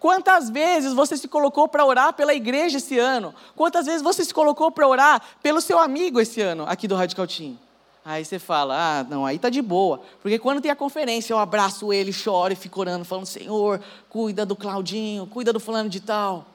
Quantas 0.00 0.48
vezes 0.48 0.92
você 0.92 1.16
se 1.16 1.26
colocou 1.26 1.66
para 1.66 1.84
orar 1.84 2.12
pela 2.12 2.32
igreja 2.32 2.78
esse 2.78 2.98
ano? 2.98 3.34
Quantas 3.56 3.86
vezes 3.86 4.00
você 4.00 4.24
se 4.24 4.32
colocou 4.32 4.70
para 4.70 4.86
orar 4.86 5.20
pelo 5.42 5.60
seu 5.60 5.78
amigo 5.78 6.20
esse 6.20 6.40
ano, 6.40 6.64
aqui 6.68 6.86
do 6.86 6.94
Radical 6.94 7.26
Team? 7.26 7.58
Aí 8.04 8.24
você 8.24 8.38
fala, 8.38 9.00
ah, 9.00 9.04
não, 9.04 9.26
aí 9.26 9.38
tá 9.38 9.50
de 9.50 9.60
boa. 9.60 10.00
Porque 10.22 10.38
quando 10.38 10.60
tem 10.60 10.70
a 10.70 10.76
conferência, 10.76 11.32
eu 11.34 11.38
abraço 11.38 11.92
ele, 11.92 12.12
choro 12.12 12.52
e 12.52 12.56
fico 12.56 12.80
orando, 12.80 13.04
falando, 13.04 13.26
Senhor, 13.26 13.80
cuida 14.08 14.46
do 14.46 14.56
Claudinho, 14.56 15.26
cuida 15.26 15.52
do 15.52 15.60
fulano 15.60 15.90
de 15.90 16.00
tal. 16.00 16.46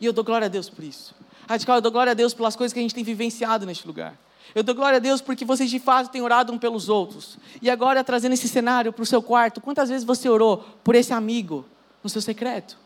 E 0.00 0.06
eu 0.06 0.12
dou 0.12 0.24
glória 0.24 0.46
a 0.46 0.48
Deus 0.48 0.68
por 0.68 0.82
isso. 0.82 1.14
Radical, 1.48 1.76
eu 1.76 1.82
dou 1.82 1.92
glória 1.92 2.10
a 2.12 2.14
Deus 2.14 2.34
pelas 2.34 2.56
coisas 2.56 2.72
que 2.72 2.78
a 2.78 2.82
gente 2.82 2.94
tem 2.94 3.04
vivenciado 3.04 3.64
neste 3.66 3.86
lugar. 3.86 4.18
Eu 4.54 4.62
dou 4.62 4.74
glória 4.74 4.96
a 4.96 5.00
Deus 5.00 5.20
porque 5.20 5.44
vocês 5.44 5.70
de 5.70 5.78
fato 5.78 6.10
têm 6.10 6.22
orado 6.22 6.52
um 6.52 6.58
pelos 6.58 6.88
outros. 6.88 7.38
E 7.60 7.70
agora, 7.70 8.02
trazendo 8.02 8.32
esse 8.32 8.48
cenário 8.48 8.92
para 8.92 9.02
o 9.02 9.06
seu 9.06 9.22
quarto, 9.22 9.60
quantas 9.60 9.90
vezes 9.90 10.04
você 10.04 10.28
orou 10.28 10.64
por 10.82 10.94
esse 10.94 11.12
amigo 11.12 11.66
no 12.08 12.10
seu 12.10 12.22
secreto? 12.22 12.78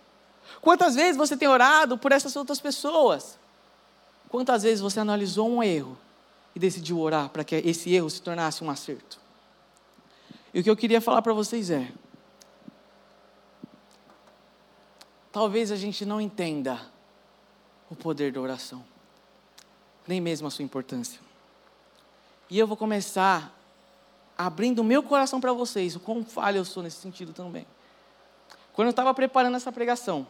Quantas 0.60 0.94
vezes 0.94 1.16
você 1.16 1.36
tem 1.36 1.48
orado 1.48 1.96
por 1.96 2.12
essas 2.12 2.34
outras 2.34 2.60
pessoas? 2.60 3.38
Quantas 4.28 4.64
vezes 4.64 4.80
você 4.80 4.98
analisou 4.98 5.48
um 5.48 5.62
erro 5.62 5.96
e 6.54 6.58
decidiu 6.58 6.98
orar 6.98 7.28
para 7.28 7.44
que 7.44 7.54
esse 7.54 7.92
erro 7.94 8.10
se 8.10 8.20
tornasse 8.20 8.62
um 8.62 8.70
acerto? 8.70 9.20
E 10.52 10.60
o 10.60 10.62
que 10.62 10.68
eu 10.68 10.76
queria 10.76 11.00
falar 11.00 11.22
para 11.22 11.32
vocês 11.32 11.70
é: 11.70 11.90
talvez 15.30 15.70
a 15.70 15.76
gente 15.76 16.04
não 16.04 16.20
entenda 16.20 16.80
o 17.88 17.94
poder 17.94 18.32
da 18.32 18.40
oração, 18.40 18.84
nem 20.06 20.20
mesmo 20.20 20.48
a 20.48 20.50
sua 20.50 20.64
importância. 20.64 21.20
E 22.50 22.58
eu 22.58 22.66
vou 22.66 22.76
começar 22.76 23.56
abrindo 24.36 24.80
o 24.80 24.84
meu 24.84 25.02
coração 25.02 25.40
para 25.40 25.52
vocês, 25.52 25.94
o 25.94 26.00
quão 26.00 26.24
falho 26.24 26.58
eu 26.58 26.64
sou 26.64 26.82
nesse 26.82 26.96
sentido 26.96 27.32
também. 27.32 27.66
Quando 28.72 28.86
eu 28.86 28.90
estava 28.90 29.12
preparando 29.12 29.56
essa 29.56 29.70
pregação, 29.70 30.26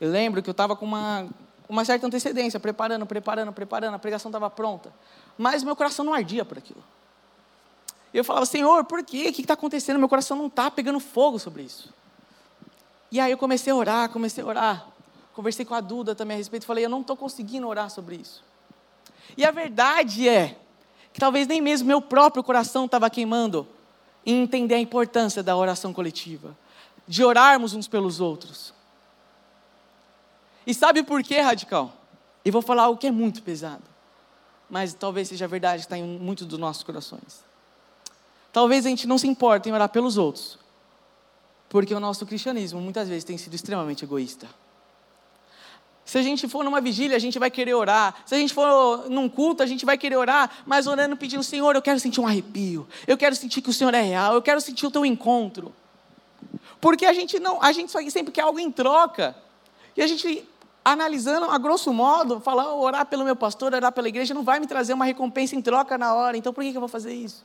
eu 0.00 0.10
lembro 0.10 0.42
que 0.42 0.48
eu 0.48 0.52
estava 0.52 0.76
com 0.76 0.86
uma, 0.86 1.28
uma 1.68 1.84
certa 1.84 2.06
antecedência, 2.06 2.60
preparando, 2.60 3.04
preparando, 3.06 3.52
preparando, 3.52 3.94
a 3.94 3.98
pregação 3.98 4.28
estava 4.28 4.48
pronta. 4.48 4.92
Mas 5.36 5.62
meu 5.62 5.74
coração 5.74 6.04
não 6.04 6.14
ardia 6.14 6.44
por 6.44 6.58
aquilo. 6.58 6.82
Eu 8.12 8.24
falava, 8.24 8.46
Senhor, 8.46 8.84
por 8.84 9.02
quê? 9.04 9.28
O 9.28 9.32
que 9.32 9.42
está 9.42 9.54
acontecendo? 9.54 9.98
Meu 9.98 10.08
coração 10.08 10.36
não 10.36 10.46
está 10.46 10.70
pegando 10.70 10.98
fogo 10.98 11.38
sobre 11.38 11.62
isso. 11.62 11.92
E 13.10 13.20
aí 13.20 13.30
eu 13.30 13.38
comecei 13.38 13.72
a 13.72 13.76
orar, 13.76 14.08
comecei 14.08 14.42
a 14.42 14.46
orar. 14.46 14.86
Conversei 15.34 15.64
com 15.64 15.74
a 15.74 15.80
Duda 15.80 16.14
também 16.14 16.34
a 16.34 16.38
respeito. 16.38 16.66
Falei, 16.66 16.84
eu 16.84 16.90
não 16.90 17.00
estou 17.00 17.16
conseguindo 17.16 17.66
orar 17.66 17.90
sobre 17.90 18.16
isso. 18.16 18.42
E 19.36 19.44
a 19.44 19.50
verdade 19.50 20.28
é 20.28 20.58
que 21.12 21.20
talvez 21.20 21.46
nem 21.46 21.60
mesmo 21.60 21.86
meu 21.86 22.00
próprio 22.00 22.42
coração 22.42 22.86
estava 22.86 23.08
queimando 23.10 23.66
em 24.24 24.42
entender 24.42 24.74
a 24.74 24.78
importância 24.78 25.42
da 25.42 25.56
oração 25.56 25.92
coletiva, 25.92 26.56
de 27.08 27.24
orarmos 27.24 27.72
uns 27.72 27.88
pelos 27.88 28.20
outros. 28.20 28.72
E 30.66 30.74
sabe 30.74 31.02
por 31.02 31.22
quê, 31.22 31.40
radical? 31.40 31.92
E 32.44 32.50
vou 32.50 32.60
falar 32.60 32.84
algo 32.84 33.00
que 33.00 33.06
é 33.06 33.10
muito 33.10 33.42
pesado, 33.42 33.82
mas 34.68 34.92
talvez 34.92 35.28
seja 35.28 35.48
verdade, 35.48 35.82
está 35.82 35.96
em 35.96 36.04
muitos 36.04 36.46
dos 36.46 36.58
nossos 36.58 36.82
corações. 36.82 37.42
Talvez 38.52 38.84
a 38.84 38.90
gente 38.90 39.06
não 39.06 39.16
se 39.16 39.26
importe 39.26 39.68
em 39.68 39.72
orar 39.72 39.88
pelos 39.88 40.18
outros, 40.18 40.58
porque 41.68 41.94
o 41.94 42.00
nosso 42.00 42.26
cristianismo 42.26 42.80
muitas 42.80 43.08
vezes 43.08 43.24
tem 43.24 43.38
sido 43.38 43.54
extremamente 43.54 44.04
egoísta. 44.04 44.46
Se 46.04 46.16
a 46.16 46.22
gente 46.22 46.48
for 46.48 46.64
numa 46.64 46.80
vigília, 46.80 47.16
a 47.16 47.20
gente 47.20 47.38
vai 47.38 47.50
querer 47.50 47.74
orar. 47.74 48.14
Se 48.24 48.34
a 48.34 48.38
gente 48.38 48.54
for 48.54 49.10
num 49.10 49.28
culto, 49.28 49.62
a 49.62 49.66
gente 49.66 49.84
vai 49.84 49.98
querer 49.98 50.16
orar, 50.16 50.50
mas 50.64 50.86
orando 50.86 51.18
pedindo, 51.18 51.42
Senhor, 51.42 51.74
eu 51.74 51.82
quero 51.82 52.00
sentir 52.00 52.18
um 52.18 52.26
arrepio. 52.26 52.88
Eu 53.06 53.18
quero 53.18 53.36
sentir 53.36 53.60
que 53.60 53.68
o 53.68 53.74
Senhor 53.74 53.92
é 53.92 54.00
real. 54.00 54.32
Eu 54.32 54.40
quero 54.40 54.58
sentir 54.58 54.86
o 54.86 54.90
teu 54.90 55.04
encontro. 55.04 55.70
Porque 56.80 57.04
a 57.04 57.12
gente 57.12 57.38
não, 57.38 57.62
a 57.62 57.72
gente 57.72 57.90
sempre 58.10 58.32
quer 58.32 58.42
algo 58.42 58.58
em 58.58 58.70
troca. 58.70 59.36
E 59.96 60.02
a 60.02 60.06
gente 60.06 60.48
analisando 60.84 61.46
a 61.50 61.58
grosso 61.58 61.92
modo, 61.92 62.40
falar, 62.40 62.72
oh, 62.72 62.80
orar 62.80 63.04
pelo 63.04 63.24
meu 63.24 63.36
pastor, 63.36 63.74
orar 63.74 63.92
pela 63.92 64.08
igreja, 64.08 64.32
não 64.32 64.42
vai 64.42 64.58
me 64.58 64.66
trazer 64.66 64.94
uma 64.94 65.04
recompensa 65.04 65.54
em 65.54 65.60
troca 65.60 65.98
na 65.98 66.14
hora. 66.14 66.36
Então 66.36 66.52
por 66.52 66.62
que 66.64 66.74
eu 66.74 66.80
vou 66.80 66.88
fazer 66.88 67.12
isso? 67.12 67.44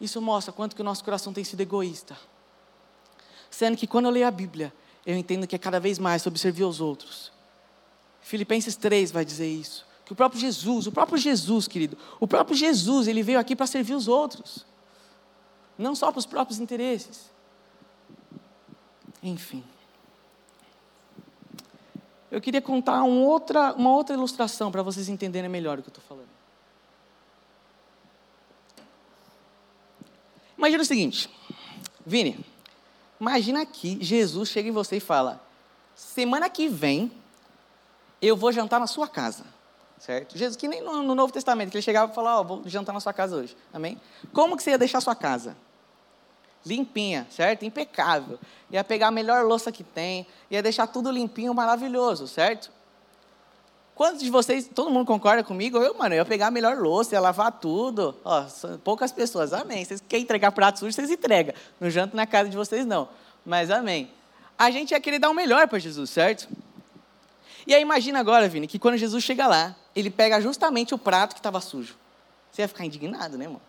Isso 0.00 0.20
mostra 0.20 0.52
quanto 0.52 0.76
que 0.76 0.82
o 0.82 0.84
nosso 0.84 1.02
coração 1.02 1.32
tem 1.32 1.42
sido 1.42 1.60
egoísta. 1.60 2.16
Sendo 3.50 3.76
que 3.76 3.86
quando 3.86 4.04
eu 4.04 4.10
leio 4.10 4.26
a 4.26 4.30
Bíblia, 4.30 4.72
eu 5.04 5.16
entendo 5.16 5.46
que 5.46 5.56
é 5.56 5.58
cada 5.58 5.80
vez 5.80 5.98
mais 5.98 6.22
sobre 6.22 6.38
servir 6.38 6.62
aos 6.62 6.80
outros. 6.80 7.32
Filipenses 8.20 8.76
3 8.76 9.10
vai 9.10 9.24
dizer 9.24 9.48
isso. 9.48 9.86
Que 10.04 10.12
o 10.12 10.16
próprio 10.16 10.40
Jesus, 10.40 10.86
o 10.86 10.92
próprio 10.92 11.18
Jesus, 11.18 11.66
querido, 11.66 11.96
o 12.20 12.28
próprio 12.28 12.56
Jesus, 12.56 13.08
ele 13.08 13.22
veio 13.22 13.40
aqui 13.40 13.56
para 13.56 13.66
servir 13.66 13.94
os 13.94 14.06
outros. 14.06 14.66
Não 15.78 15.94
só 15.94 16.10
para 16.10 16.18
os 16.18 16.26
próprios 16.26 16.58
interesses. 16.58 17.30
Enfim. 19.22 19.64
Eu 22.30 22.40
queria 22.40 22.60
contar 22.60 23.02
um 23.02 23.24
outra, 23.24 23.72
uma 23.74 23.92
outra 23.92 24.14
ilustração 24.14 24.70
para 24.70 24.82
vocês 24.82 25.08
entenderem 25.08 25.48
melhor 25.48 25.78
o 25.78 25.82
que 25.82 25.88
eu 25.88 25.92
estou 25.92 26.04
falando. 26.04 26.28
Imagina 30.56 30.82
o 30.82 30.86
seguinte, 30.86 31.30
Vini, 32.04 32.44
Imagina 33.20 33.64
que 33.64 33.98
Jesus 34.02 34.48
chega 34.48 34.68
em 34.68 34.72
você 34.72 34.96
e 34.96 35.00
fala: 35.00 35.42
semana 35.94 36.48
que 36.50 36.68
vem 36.68 37.10
eu 38.20 38.36
vou 38.36 38.52
jantar 38.52 38.78
na 38.78 38.86
sua 38.86 39.08
casa. 39.08 39.44
certo? 39.98 40.36
Jesus, 40.36 40.56
que 40.56 40.68
nem 40.68 40.82
no, 40.82 41.02
no 41.02 41.14
Novo 41.14 41.32
Testamento, 41.32 41.70
que 41.70 41.76
ele 41.76 41.82
chegava 41.82 42.12
e 42.12 42.14
falava, 42.14 42.38
ó, 42.38 42.40
oh, 42.40 42.44
vou 42.44 42.68
jantar 42.68 42.92
na 42.92 43.00
sua 43.00 43.12
casa 43.12 43.36
hoje, 43.36 43.56
amém? 43.72 44.00
Como 44.32 44.56
que 44.56 44.62
você 44.62 44.70
ia 44.70 44.78
deixar 44.78 44.98
a 44.98 45.00
sua 45.00 45.14
casa? 45.14 45.56
Limpinha, 46.66 47.26
certo? 47.30 47.64
Impecável. 47.64 48.38
Ia 48.70 48.82
pegar 48.82 49.06
a 49.06 49.10
melhor 49.12 49.44
louça 49.44 49.70
que 49.70 49.84
tem, 49.84 50.26
ia 50.50 50.60
deixar 50.60 50.88
tudo 50.88 51.10
limpinho, 51.12 51.54
maravilhoso, 51.54 52.26
certo? 52.26 52.72
Quantos 53.94 54.20
de 54.20 54.28
vocês, 54.28 54.68
todo 54.74 54.90
mundo 54.90 55.06
concorda 55.06 55.42
comigo? 55.42 55.78
Eu, 55.78 55.94
mano, 55.94 56.14
eu 56.14 56.18
ia 56.18 56.24
pegar 56.24 56.48
a 56.48 56.50
melhor 56.50 56.76
louça, 56.76 57.14
ia 57.14 57.20
lavar 57.20 57.52
tudo. 57.52 58.14
Ó, 58.24 58.44
poucas 58.84 59.10
pessoas, 59.12 59.52
amém. 59.54 59.84
Vocês 59.84 60.02
querem 60.06 60.24
entregar 60.24 60.52
prato 60.52 60.80
sujo, 60.80 60.92
vocês 60.92 61.08
entregam. 61.08 61.54
Não 61.80 61.88
janto 61.88 62.14
na 62.14 62.26
casa 62.26 62.50
de 62.50 62.56
vocês, 62.56 62.84
não. 62.84 63.08
Mas 63.44 63.70
amém. 63.70 64.10
A 64.58 64.70
gente 64.70 64.90
ia 64.90 65.00
querer 65.00 65.18
dar 65.18 65.30
o 65.30 65.34
melhor 65.34 65.66
para 65.68 65.78
Jesus, 65.78 66.10
certo? 66.10 66.48
E 67.66 67.74
aí 67.74 67.80
imagina 67.80 68.18
agora, 68.20 68.48
Vini, 68.48 68.66
que 68.66 68.78
quando 68.78 68.98
Jesus 68.98 69.24
chega 69.24 69.46
lá, 69.46 69.74
ele 69.94 70.10
pega 70.10 70.40
justamente 70.40 70.94
o 70.94 70.98
prato 70.98 71.34
que 71.34 71.40
estava 71.40 71.60
sujo. 71.60 71.96
Você 72.52 72.62
ia 72.62 72.68
ficar 72.68 72.84
indignado, 72.84 73.38
né, 73.38 73.46
mano? 73.46 73.62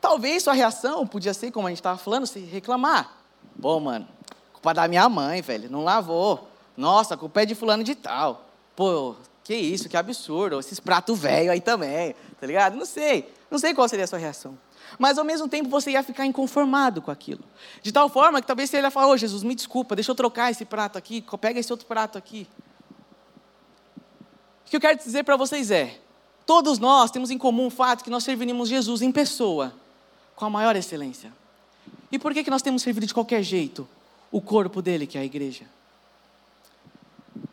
Talvez 0.00 0.42
sua 0.42 0.54
reação 0.54 1.06
podia 1.06 1.34
ser, 1.34 1.50
como 1.50 1.66
a 1.66 1.70
gente 1.70 1.78
estava 1.78 1.98
falando, 1.98 2.26
se 2.26 2.38
reclamar. 2.40 3.18
Pô, 3.60 3.78
mano, 3.78 4.08
culpa 4.52 4.72
da 4.72 4.88
minha 4.88 5.08
mãe, 5.08 5.42
velho, 5.42 5.70
não 5.70 5.84
lavou. 5.84 6.48
Nossa, 6.76 7.16
culpa 7.16 7.42
é 7.42 7.46
de 7.46 7.54
fulano 7.54 7.84
de 7.84 7.94
tal. 7.94 8.46
Pô, 8.74 9.14
que 9.44 9.54
isso, 9.54 9.88
que 9.88 9.96
absurdo. 9.96 10.58
Esses 10.58 10.80
pratos 10.80 11.18
velhos 11.18 11.50
aí 11.50 11.60
também, 11.60 12.14
tá 12.40 12.46
ligado? 12.46 12.76
Não 12.76 12.86
sei. 12.86 13.30
Não 13.50 13.58
sei 13.58 13.74
qual 13.74 13.88
seria 13.88 14.04
a 14.04 14.08
sua 14.08 14.18
reação. 14.18 14.56
Mas 14.98 15.18
ao 15.18 15.24
mesmo 15.24 15.48
tempo 15.48 15.68
você 15.68 15.92
ia 15.92 16.02
ficar 16.02 16.24
inconformado 16.26 17.02
com 17.02 17.10
aquilo. 17.10 17.42
De 17.82 17.92
tal 17.92 18.08
forma 18.08 18.40
que 18.40 18.46
talvez 18.46 18.70
você 18.70 18.80
ia 18.80 18.90
falar, 18.90 19.08
ô 19.08 19.10
oh, 19.10 19.16
Jesus, 19.16 19.42
me 19.42 19.54
desculpa, 19.54 19.94
deixa 19.94 20.10
eu 20.10 20.14
trocar 20.14 20.50
esse 20.50 20.64
prato 20.64 20.96
aqui, 20.96 21.24
pega 21.40 21.60
esse 21.60 21.72
outro 21.72 21.86
prato 21.86 22.16
aqui. 22.16 22.48
O 24.66 24.70
que 24.70 24.76
eu 24.76 24.80
quero 24.80 24.96
dizer 24.98 25.24
para 25.24 25.36
vocês 25.36 25.70
é: 25.70 25.98
todos 26.46 26.78
nós 26.78 27.10
temos 27.10 27.30
em 27.30 27.38
comum 27.38 27.66
o 27.66 27.70
fato 27.70 28.04
que 28.04 28.10
nós 28.10 28.24
servimos 28.24 28.68
Jesus 28.68 29.02
em 29.02 29.10
pessoa, 29.10 29.74
com 30.40 30.46
a 30.46 30.50
maior 30.50 30.74
excelência. 30.74 31.30
E 32.10 32.18
por 32.18 32.32
que, 32.32 32.42
que 32.42 32.50
nós 32.50 32.62
temos 32.62 32.80
servido 32.80 33.06
de 33.06 33.12
qualquer 33.12 33.42
jeito? 33.42 33.86
O 34.32 34.40
corpo 34.40 34.80
dele, 34.80 35.06
que 35.06 35.18
é 35.18 35.20
a 35.20 35.24
igreja. 35.24 35.66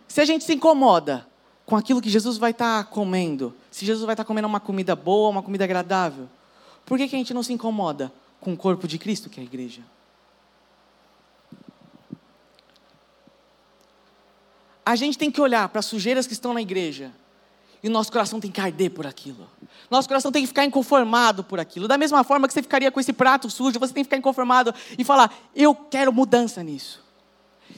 Se 0.07 0.21
a 0.21 0.25
gente 0.25 0.45
se 0.45 0.53
incomoda 0.53 1.27
com 1.65 1.75
aquilo 1.75 2.01
que 2.01 2.09
Jesus 2.09 2.37
vai 2.37 2.51
estar 2.51 2.85
tá 2.85 2.89
comendo, 2.89 3.53
se 3.69 3.85
Jesus 3.85 4.05
vai 4.05 4.13
estar 4.13 4.23
tá 4.23 4.27
comendo 4.27 4.47
uma 4.47 4.61
comida 4.61 4.95
boa, 4.95 5.29
uma 5.29 5.43
comida 5.43 5.65
agradável, 5.65 6.29
por 6.85 6.97
que, 6.97 7.09
que 7.09 7.15
a 7.15 7.19
gente 7.19 7.33
não 7.33 7.43
se 7.43 7.51
incomoda 7.51 8.09
com 8.39 8.53
o 8.53 8.57
corpo 8.57 8.87
de 8.87 8.97
Cristo, 8.97 9.29
que 9.29 9.41
é 9.41 9.43
a 9.43 9.45
igreja? 9.45 9.81
A 14.85 14.95
gente 14.95 15.17
tem 15.17 15.29
que 15.29 15.41
olhar 15.41 15.67
para 15.67 15.79
as 15.79 15.85
sujeiras 15.85 16.25
que 16.25 16.31
estão 16.31 16.53
na 16.53 16.61
igreja 16.61 17.11
e 17.83 17.89
nosso 17.89 18.11
coração 18.11 18.39
tem 18.39 18.51
que 18.51 18.59
arder 18.59 18.91
por 18.91 19.05
aquilo. 19.05 19.47
Nosso 19.89 20.07
coração 20.07 20.31
tem 20.31 20.41
que 20.41 20.47
ficar 20.47 20.65
inconformado 20.65 21.43
por 21.43 21.59
aquilo. 21.59 21.87
Da 21.87 21.97
mesma 21.97 22.23
forma 22.23 22.47
que 22.47 22.53
você 22.53 22.61
ficaria 22.61 22.91
com 22.91 22.99
esse 22.99 23.13
prato 23.13 23.49
sujo, 23.49 23.79
você 23.79 23.93
tem 23.93 24.03
que 24.03 24.07
ficar 24.07 24.17
inconformado 24.17 24.73
e 24.97 25.03
falar: 25.03 25.33
Eu 25.55 25.73
quero 25.73 26.11
mudança 26.11 26.63
nisso. 26.63 27.05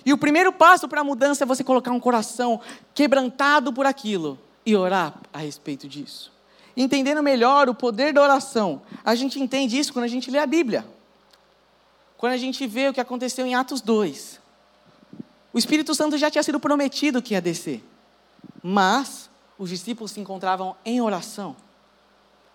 E 0.05 0.13
o 0.13 0.17
primeiro 0.17 0.51
passo 0.51 0.87
para 0.87 1.01
a 1.01 1.03
mudança 1.03 1.43
é 1.43 1.47
você 1.47 1.63
colocar 1.63 1.91
um 1.91 1.99
coração 1.99 2.61
quebrantado 2.93 3.73
por 3.73 3.85
aquilo 3.85 4.39
e 4.65 4.75
orar 4.75 5.13
a 5.33 5.39
respeito 5.39 5.87
disso. 5.87 6.31
Entendendo 6.75 7.21
melhor 7.21 7.67
o 7.67 7.75
poder 7.75 8.13
da 8.13 8.21
oração, 8.21 8.81
a 9.03 9.13
gente 9.15 9.39
entende 9.39 9.77
isso 9.77 9.91
quando 9.91 10.05
a 10.05 10.09
gente 10.09 10.31
lê 10.31 10.39
a 10.39 10.45
Bíblia. 10.45 10.85
Quando 12.17 12.33
a 12.33 12.37
gente 12.37 12.65
vê 12.65 12.89
o 12.89 12.93
que 12.93 13.01
aconteceu 13.01 13.45
em 13.45 13.55
Atos 13.55 13.81
2. 13.81 14.39
O 15.51 15.57
Espírito 15.57 15.93
Santo 15.95 16.17
já 16.17 16.29
tinha 16.29 16.43
sido 16.43 16.59
prometido 16.59 17.21
que 17.21 17.33
ia 17.33 17.41
descer, 17.41 17.83
mas 18.61 19.28
os 19.59 19.69
discípulos 19.69 20.11
se 20.11 20.21
encontravam 20.21 20.75
em 20.85 21.01
oração. 21.01 21.55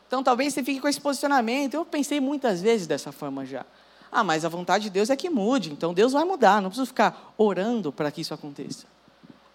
Então 0.08 0.22
talvez 0.22 0.54
você 0.54 0.64
fique 0.64 0.80
com 0.80 0.88
esse 0.88 1.00
posicionamento. 1.00 1.74
Eu 1.74 1.84
pensei 1.84 2.18
muitas 2.18 2.62
vezes 2.62 2.86
dessa 2.86 3.12
forma 3.12 3.44
já. 3.44 3.66
Ah, 4.10 4.24
mas 4.24 4.44
a 4.44 4.48
vontade 4.48 4.84
de 4.84 4.90
Deus 4.90 5.10
é 5.10 5.16
que 5.16 5.28
mude, 5.28 5.72
então 5.72 5.92
Deus 5.92 6.12
vai 6.12 6.24
mudar, 6.24 6.62
não 6.62 6.70
preciso 6.70 6.86
ficar 6.86 7.34
orando 7.36 7.92
para 7.92 8.12
que 8.12 8.20
isso 8.20 8.32
aconteça. 8.32 8.86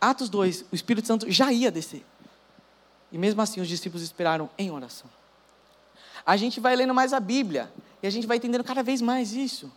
Atos 0.02 0.30
2, 0.30 0.66
o 0.72 0.76
Espírito 0.76 1.08
Santo 1.08 1.32
já 1.32 1.52
ia 1.52 1.72
descer. 1.72 2.06
E 3.12 3.18
mesmo 3.18 3.42
assim 3.42 3.62
os 3.62 3.68
discípulos 3.68 4.04
esperaram 4.04 4.50
em 4.58 4.70
oração. 4.70 5.10
A 6.26 6.36
gente 6.36 6.60
vai 6.60 6.76
lendo 6.76 6.94
mais 6.94 7.14
a 7.14 7.20
Bíblia 7.20 7.72
e 8.04 8.08
a 8.08 8.10
gente 8.10 8.28
vai 8.28 8.38
entendendo 8.38 8.64
cada 8.64 8.84
vez 8.84 9.02
mais 9.02 9.34
isso. 9.34 9.72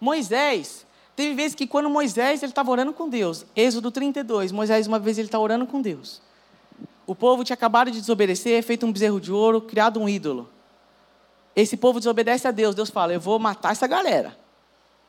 Moisés, 0.00 0.86
teve 1.16 1.34
vezes 1.34 1.56
que 1.56 1.66
quando 1.66 1.90
Moisés 1.90 2.42
ele 2.42 2.52
estava 2.52 2.70
orando 2.70 2.92
com 2.92 3.08
Deus, 3.08 3.44
Êxodo 3.56 3.90
32, 3.90 4.52
Moisés 4.52 4.86
uma 4.86 5.00
vez 5.00 5.18
ele 5.18 5.26
está 5.26 5.38
orando 5.38 5.66
com 5.66 5.82
Deus. 5.82 6.22
O 7.08 7.14
povo 7.14 7.42
tinha 7.42 7.54
acabado 7.54 7.90
de 7.90 7.98
desobedecer, 7.98 8.62
feito 8.62 8.84
um 8.84 8.92
bezerro 8.92 9.18
de 9.18 9.32
ouro, 9.32 9.62
criado 9.62 9.98
um 9.98 10.06
ídolo. 10.06 10.46
Esse 11.56 11.74
povo 11.74 11.98
desobedece 11.98 12.46
a 12.46 12.50
Deus. 12.50 12.74
Deus 12.74 12.90
fala: 12.90 13.14
Eu 13.14 13.18
vou 13.18 13.38
matar 13.38 13.72
essa 13.72 13.86
galera. 13.86 14.38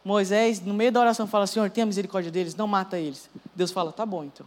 Moisés, 0.01 0.61
no 0.61 0.73
meio 0.73 0.93
da 0.93 1.01
oração, 1.01 1.27
fala: 1.27 1.45
Senhor, 1.45 1.69
tenha 1.69 1.85
misericórdia 1.85 2.31
deles, 2.31 2.55
não 2.55 2.67
mata 2.67 2.97
eles. 2.97 3.29
Deus 3.53 3.69
fala: 3.69 3.91
Tá 3.91 4.05
bom 4.05 4.23
então. 4.23 4.45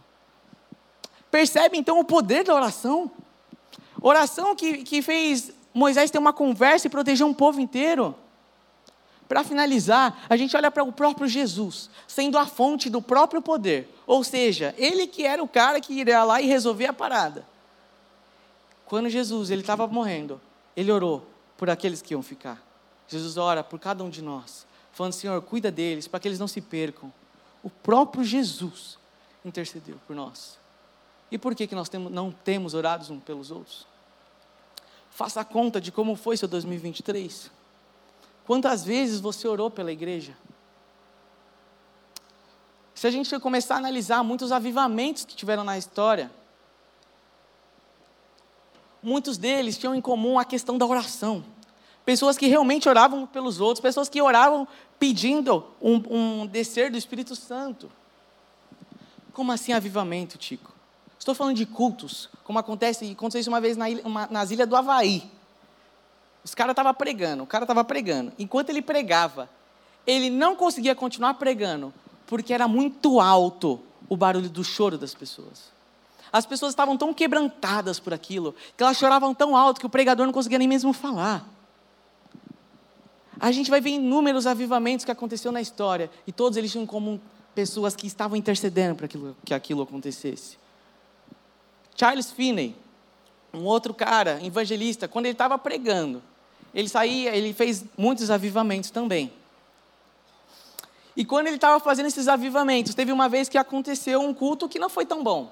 Percebe 1.29 1.77
então 1.77 1.99
o 1.99 2.03
poder 2.03 2.43
da 2.43 2.55
oração? 2.55 3.11
Oração 4.01 4.55
que, 4.55 4.79
que 4.79 5.03
fez 5.03 5.51
Moisés 5.71 6.09
ter 6.09 6.17
uma 6.17 6.33
conversa 6.33 6.87
e 6.87 6.89
proteger 6.89 7.23
um 7.23 7.35
povo 7.35 7.61
inteiro. 7.61 8.15
Para 9.33 9.43
finalizar, 9.43 10.27
a 10.29 10.37
gente 10.37 10.55
olha 10.55 10.69
para 10.69 10.83
o 10.83 10.91
próprio 10.91 11.27
Jesus, 11.27 11.89
sendo 12.07 12.37
a 12.37 12.45
fonte 12.45 12.87
do 12.87 13.01
próprio 13.01 13.41
poder. 13.41 13.89
Ou 14.05 14.23
seja, 14.23 14.75
ele 14.77 15.07
que 15.07 15.25
era 15.25 15.41
o 15.41 15.47
cara 15.47 15.81
que 15.81 15.91
iria 15.91 16.23
lá 16.23 16.39
e 16.39 16.45
resolver 16.45 16.85
a 16.85 16.93
parada. 16.93 17.43
Quando 18.85 19.09
Jesus 19.09 19.49
ele 19.49 19.61
estava 19.61 19.87
morrendo, 19.87 20.39
ele 20.77 20.91
orou: 20.91 21.27
por 21.57 21.67
aqueles 21.67 21.99
que 21.99 22.13
iam 22.13 22.21
ficar. 22.21 22.61
Jesus 23.07 23.35
ora 23.35 23.63
por 23.63 23.79
cada 23.79 24.03
um 24.03 24.09
de 24.11 24.21
nós, 24.21 24.67
falando: 24.91 25.13
Senhor, 25.13 25.41
cuida 25.41 25.71
deles, 25.71 26.07
para 26.07 26.19
que 26.19 26.27
eles 26.27 26.37
não 26.37 26.47
se 26.47 26.61
percam. 26.61 27.11
O 27.63 27.71
próprio 27.71 28.23
Jesus 28.23 28.99
intercedeu 29.43 29.95
por 30.05 30.15
nós. 30.15 30.59
E 31.31 31.39
por 31.39 31.55
que, 31.55 31.65
que 31.65 31.73
nós 31.73 31.89
temos, 31.89 32.11
não 32.11 32.31
temos 32.31 32.75
orados 32.75 33.09
uns 33.09 33.23
pelos 33.23 33.49
outros? 33.49 33.87
Faça 35.09 35.41
a 35.41 35.43
conta 35.43 35.81
de 35.81 35.91
como 35.91 36.15
foi 36.15 36.37
seu 36.37 36.47
2023. 36.47 37.62
Quantas 38.45 38.83
vezes 38.83 39.19
você 39.19 39.47
orou 39.47 39.69
pela 39.69 39.91
igreja? 39.91 40.35
Se 42.93 43.07
a 43.07 43.11
gente 43.11 43.37
começar 43.39 43.75
a 43.75 43.77
analisar 43.77 44.23
muitos 44.23 44.51
avivamentos 44.51 45.25
que 45.25 45.35
tiveram 45.35 45.63
na 45.63 45.77
história, 45.77 46.31
muitos 49.01 49.37
deles 49.37 49.77
tinham 49.77 49.95
em 49.95 50.01
comum 50.01 50.39
a 50.39 50.45
questão 50.45 50.77
da 50.77 50.85
oração. 50.85 51.43
Pessoas 52.05 52.37
que 52.37 52.47
realmente 52.47 52.87
oravam 52.87 53.25
pelos 53.25 53.59
outros, 53.61 53.81
pessoas 53.81 54.09
que 54.09 54.21
oravam 54.21 54.67
pedindo 54.99 55.65
um, 55.81 56.01
um 56.09 56.47
descer 56.47 56.91
do 56.91 56.97
Espírito 56.97 57.35
Santo. 57.35 57.91
Como 59.33 59.51
assim 59.51 59.73
avivamento, 59.73 60.37
Tico? 60.37 60.71
Estou 61.17 61.33
falando 61.33 61.55
de 61.55 61.65
cultos, 61.65 62.29
como 62.43 62.59
acontece, 62.59 63.09
aconteceu 63.11 63.39
isso 63.39 63.49
uma 63.49 63.61
vez 63.61 63.77
na 63.77 63.89
ilha, 63.89 64.01
uma, 64.05 64.27
nas 64.27 64.51
ilhas 64.51 64.67
do 64.67 64.75
Havaí. 64.75 65.29
Os 66.43 66.53
caras 66.53 66.73
estavam 66.73 66.93
pregando, 66.93 67.43
o 67.43 67.47
cara 67.47 67.63
estava 67.63 67.83
pregando. 67.83 68.33
Enquanto 68.37 68.69
ele 68.69 68.81
pregava, 68.81 69.49
ele 70.05 70.29
não 70.29 70.55
conseguia 70.55 70.93
continuar 70.93 71.35
pregando, 71.35 71.93
porque 72.27 72.53
era 72.53 72.67
muito 72.67 73.19
alto 73.21 73.79
o 74.09 74.17
barulho 74.17 74.49
do 74.49 74.63
choro 74.63 74.97
das 74.97 75.13
pessoas. 75.13 75.71
As 76.31 76.45
pessoas 76.45 76.71
estavam 76.71 76.97
tão 76.97 77.13
quebrantadas 77.13 77.99
por 77.99 78.13
aquilo, 78.13 78.55
que 78.75 78.83
elas 78.83 78.97
choravam 78.97 79.33
tão 79.33 79.55
alto 79.55 79.79
que 79.79 79.85
o 79.85 79.89
pregador 79.89 80.25
não 80.25 80.33
conseguia 80.33 80.57
nem 80.57 80.67
mesmo 80.67 80.91
falar. 80.91 81.47
A 83.39 83.51
gente 83.51 83.69
vai 83.69 83.79
ver 83.79 83.91
inúmeros 83.91 84.47
avivamentos 84.47 85.05
que 85.05 85.11
aconteceu 85.11 85.51
na 85.51 85.61
história, 85.61 86.09
e 86.25 86.31
todos 86.31 86.57
eles 86.57 86.71
tinham 86.71 86.85
como 86.85 87.21
pessoas 87.53 87.95
que 87.95 88.07
estavam 88.07 88.35
intercedendo 88.35 88.95
para 88.95 89.07
que 89.07 89.53
aquilo 89.53 89.83
acontecesse. 89.83 90.57
Charles 91.95 92.31
Finney, 92.31 92.75
um 93.53 93.63
outro 93.63 93.93
cara, 93.93 94.43
evangelista, 94.43 95.07
quando 95.07 95.27
ele 95.27 95.33
estava 95.33 95.57
pregando, 95.57 96.21
ele 96.73 96.89
saía, 96.89 97.35
ele 97.35 97.53
fez 97.53 97.83
muitos 97.97 98.31
avivamentos 98.31 98.89
também. 98.89 99.31
E 101.15 101.23
quando 101.23 101.47
ele 101.47 101.57
estava 101.57 101.79
fazendo 101.79 102.07
esses 102.07 102.27
avivamentos, 102.27 102.95
teve 102.95 103.11
uma 103.11 103.29
vez 103.29 103.47
que 103.47 103.57
aconteceu 103.57 104.19
um 104.21 104.33
culto 104.33 104.67
que 104.67 104.79
não 104.79 104.89
foi 104.89 105.05
tão 105.05 105.23
bom. 105.23 105.51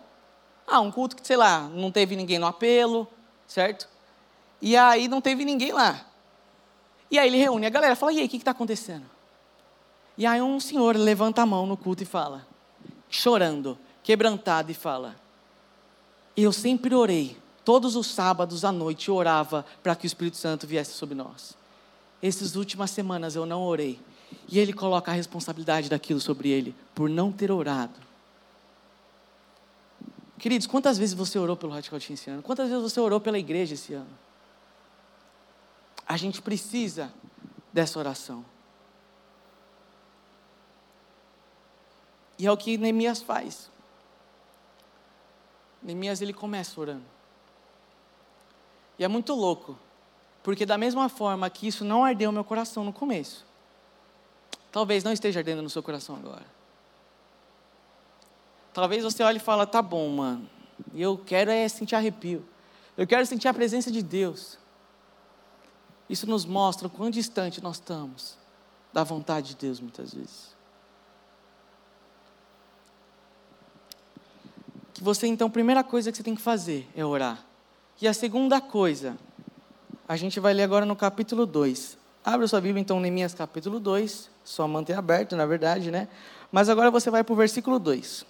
Ah, 0.68 0.80
um 0.80 0.92
culto 0.92 1.16
que, 1.16 1.26
sei 1.26 1.38
lá, 1.38 1.70
não 1.70 1.92
teve 1.92 2.16
ninguém 2.16 2.40
no 2.40 2.48
apelo, 2.48 3.08
certo? 3.48 3.88
E 4.62 4.76
aí 4.76 5.08
não 5.08 5.22
teve 5.22 5.46
ninguém 5.46 5.72
lá. 5.72 6.06
E 7.10 7.20
aí 7.20 7.28
ele 7.28 7.38
reúne 7.38 7.66
a 7.66 7.70
galera, 7.70 7.96
fala, 7.96 8.14
e 8.14 8.20
aí, 8.20 8.26
o 8.26 8.30
que 8.30 8.38
está 8.38 8.52
acontecendo? 8.52 9.06
E 10.18 10.26
aí 10.26 10.42
um 10.42 10.60
senhor 10.60 10.96
levanta 10.96 11.42
a 11.42 11.46
mão 11.46 11.66
no 11.66 11.76
culto 11.76 12.04
e 12.04 12.06
fala, 12.06 12.48
chorando, 13.10 13.78
quebrantado, 14.02 14.72
e 14.72 14.74
fala, 14.74 15.16
eu 16.36 16.52
sempre 16.52 16.96
orei, 16.96 17.38
todos 17.64 17.96
os 17.96 18.08
sábados 18.08 18.66
à 18.66 18.72
noite 18.72 19.12
orava 19.12 19.66
para 19.82 19.96
que 19.96 20.06
o 20.06 20.08
Espírito 20.08 20.38
Santo 20.38 20.68
viesse 20.68 20.94
sobre 20.94 21.16
nós. 21.16 21.56
Essas 22.22 22.56
últimas 22.56 22.92
semanas 22.92 23.36
eu 23.36 23.46
não 23.46 23.64
orei. 23.64 24.00
E 24.48 24.60
ele 24.60 24.72
coloca 24.72 25.12
a 25.12 25.14
responsabilidade 25.14 25.90
daquilo 25.90 26.22
sobre 26.22 26.50
ele, 26.50 26.74
por 26.96 27.10
não 27.10 27.32
ter 27.32 27.52
orado 27.52 28.12
Queridos, 30.42 30.66
quantas 30.66 30.98
vezes 30.98 31.14
você 31.14 31.38
orou 31.38 31.56
pelo 31.56 31.72
Radical 31.72 32.00
Team 32.00 32.16
esse 32.16 32.28
ano? 32.28 32.42
Quantas 32.42 32.68
vezes 32.68 32.82
você 32.82 33.00
orou 33.00 33.22
pela 33.22 33.38
igreja 33.38 33.76
esse 33.76 33.94
ano? 33.94 34.10
A 36.04 36.18
gente 36.18 36.42
precisa 36.42 37.14
dessa 37.72 38.00
oração. 38.00 38.44
E 42.40 42.48
é 42.48 42.52
o 42.52 42.58
que 42.58 42.76
Neemias 42.76 43.22
faz. 43.22 43.70
Neemias 45.80 46.24
ele 46.24 46.34
começa 46.34 46.82
orando. 46.82 47.06
E 49.02 49.04
é 49.04 49.08
muito 49.08 49.34
louco, 49.34 49.80
porque 50.44 50.64
da 50.64 50.78
mesma 50.78 51.10
forma 51.10 51.50
que 51.50 51.66
isso 51.66 51.84
não 51.84 52.06
ardeu 52.06 52.32
meu 52.32 52.44
coração 52.44 52.84
no 52.84 52.94
começo, 52.94 53.44
talvez 54.72 55.04
não 55.04 55.12
esteja 55.12 55.40
ardendo 55.40 55.64
no 55.64 55.72
seu 55.72 55.82
coração 55.82 56.18
agora. 56.18 56.46
Talvez 58.72 59.04
você 59.04 59.24
olhe 59.24 59.38
e 59.38 59.40
fale, 59.40 59.66
tá 59.66 59.82
bom, 59.82 60.08
mano, 60.08 60.48
eu 60.94 61.18
quero 61.18 61.50
é 61.50 61.68
sentir 61.68 61.96
arrepio. 61.96 62.46
Eu 62.96 63.08
quero 63.08 63.26
sentir 63.26 63.48
a 63.48 63.54
presença 63.56 63.90
de 63.90 64.04
Deus. 64.04 64.60
Isso 66.08 66.28
nos 66.28 66.46
mostra 66.46 66.86
o 66.86 66.92
quão 66.92 67.10
distante 67.10 67.60
nós 67.60 67.78
estamos 67.78 68.38
da 68.94 69.04
vontade 69.04 69.48
de 69.48 69.56
Deus 69.56 69.80
muitas 69.80 70.14
vezes. 70.14 70.56
Que 74.94 75.04
você 75.04 75.26
então, 75.26 75.48
a 75.48 75.50
primeira 75.52 75.84
coisa 75.84 76.12
que 76.12 76.18
você 76.18 76.22
tem 76.22 76.36
que 76.36 76.42
fazer 76.42 76.88
é 76.96 77.04
orar. 77.04 77.50
E 78.02 78.08
a 78.08 78.14
segunda 78.16 78.60
coisa, 78.60 79.16
a 80.08 80.18
gente 80.18 80.40
vai 80.40 80.56
ler 80.56 80.64
agora 80.64 80.88
no 80.88 80.96
capítulo 80.96 81.46
2. 81.46 82.00
Abra 82.26 82.48
sua 82.48 82.60
Bíblia 82.60 82.82
então, 82.82 83.00
Neemias 83.00 83.36
capítulo 83.36 83.80
2, 83.80 84.28
só 84.44 84.68
manter 84.68 84.94
aberto, 84.94 85.36
na 85.36 85.46
verdade, 85.46 85.92
né? 85.92 86.08
Mas 86.52 86.68
agora 86.68 86.90
você 86.90 87.12
vai 87.12 87.24
para 87.24 87.32
o 87.32 87.36
versículo 87.36 87.78
2. 87.78 88.26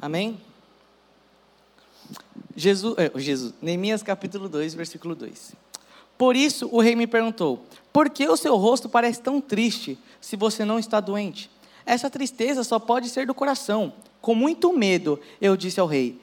Amém? 0.00 0.40
Jesus, 2.56 2.96
é, 2.98 3.12
Jesus, 3.20 3.54
Neemias 3.62 4.02
capítulo 4.02 4.48
2, 4.48 4.74
versículo 4.74 5.14
2. 5.14 5.67
Por 6.18 6.34
isso 6.34 6.68
o 6.72 6.80
rei 6.80 6.96
me 6.96 7.06
perguntou: 7.06 7.64
Por 7.92 8.10
que 8.10 8.28
o 8.28 8.36
seu 8.36 8.56
rosto 8.56 8.88
parece 8.88 9.22
tão 9.22 9.40
triste 9.40 9.96
se 10.20 10.34
você 10.34 10.64
não 10.64 10.78
está 10.78 10.98
doente? 11.00 11.48
Essa 11.86 12.10
tristeza 12.10 12.64
só 12.64 12.78
pode 12.80 13.08
ser 13.08 13.26
do 13.26 13.32
coração. 13.32 13.92
Com 14.20 14.34
muito 14.34 14.72
medo, 14.76 15.18
eu 15.40 15.56
disse 15.56 15.78
ao 15.78 15.86
rei: 15.86 16.20